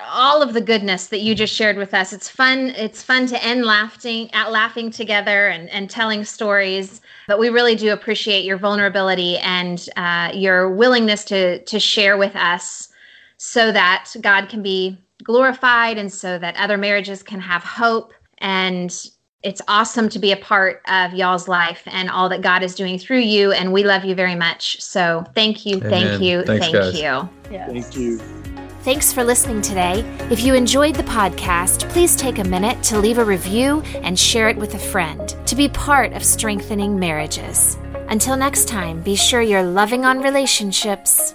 all 0.07 0.43
of 0.43 0.53
the 0.53 0.61
goodness 0.61 1.07
that 1.07 1.21
you 1.21 1.35
just 1.35 1.55
shared 1.55 1.79
with 1.79 1.95
us. 1.95 2.13
It's 2.13 2.29
fun. 2.29 2.75
It's 2.77 3.03
fun 3.03 3.27
to 3.29 3.43
end 3.43 3.65
laughing 3.65 4.29
at 4.35 4.53
laughing 4.53 4.91
together 4.91 5.49
and 5.49 5.71
and 5.71 5.89
telling 5.89 6.25
stories. 6.25 7.01
But 7.27 7.39
we 7.39 7.49
really 7.49 7.75
do 7.75 7.91
appreciate 7.91 8.45
your 8.45 8.59
vulnerability 8.59 9.39
and 9.39 9.89
uh, 9.97 10.31
your 10.35 10.69
willingness 10.69 11.25
to 11.27 11.65
to 11.65 11.81
share 11.81 12.19
with 12.19 12.37
us, 12.37 12.91
so 13.39 13.73
that 13.73 14.11
God 14.21 14.51
can 14.51 14.63
be 14.63 14.99
glorified 15.23 15.97
and 15.97 16.13
so 16.13 16.39
that 16.39 16.55
other 16.57 16.77
marriages 16.77 17.23
can 17.23 17.41
have 17.41 17.65
hope 17.65 18.13
and 18.39 19.07
it's 19.45 19.61
awesome 19.69 20.09
to 20.09 20.19
be 20.19 20.33
a 20.33 20.37
part 20.37 20.81
of 20.89 21.13
y'all's 21.13 21.47
life 21.49 21.83
and 21.87 22.09
all 22.09 22.31
that 22.31 22.41
God 22.41 22.63
is 22.63 22.75
doing 22.75 22.99
through 22.99 23.21
you. 23.21 23.53
And 23.53 23.73
we 23.73 23.85
love 23.85 24.05
you 24.05 24.15
very 24.15 24.35
much. 24.35 24.81
So 24.81 25.25
thank 25.35 25.67
you, 25.67 25.81
thank 25.81 26.23
you, 26.23 26.43
Thanks, 26.45 26.65
thank 26.67 26.75
guys. 26.75 26.95
you. 26.95 27.29
Yes. 27.53 27.71
Thank 27.71 27.97
you. 27.97 28.19
Thanks 28.85 29.13
for 29.13 29.23
listening 29.23 29.63
today. 29.63 30.01
If 30.31 30.45
you 30.45 30.55
enjoyed 30.55 30.95
the 30.95 31.05
podcast, 31.05 31.89
please 31.91 32.17
take 32.17 32.39
a 32.39 32.45
minute 32.45 32.83
to 32.85 32.99
leave 32.99 33.19
a 33.19 33.25
review 33.25 33.83
and 34.03 34.19
share 34.19 34.49
it 34.49 34.57
with 34.57 34.75
a 34.75 34.79
friend 34.79 35.35
to 35.47 35.55
be 35.55 35.69
part 35.69 36.13
of 36.15 36.25
strengthening 36.25 36.99
marriages. 36.99 37.79
Until 38.09 38.37
next 38.37 38.67
time, 38.67 39.03
be 39.03 39.15
sure 39.15 39.41
you're 39.41 39.63
loving 39.63 40.05
on 40.05 40.21
relationships 40.21 41.35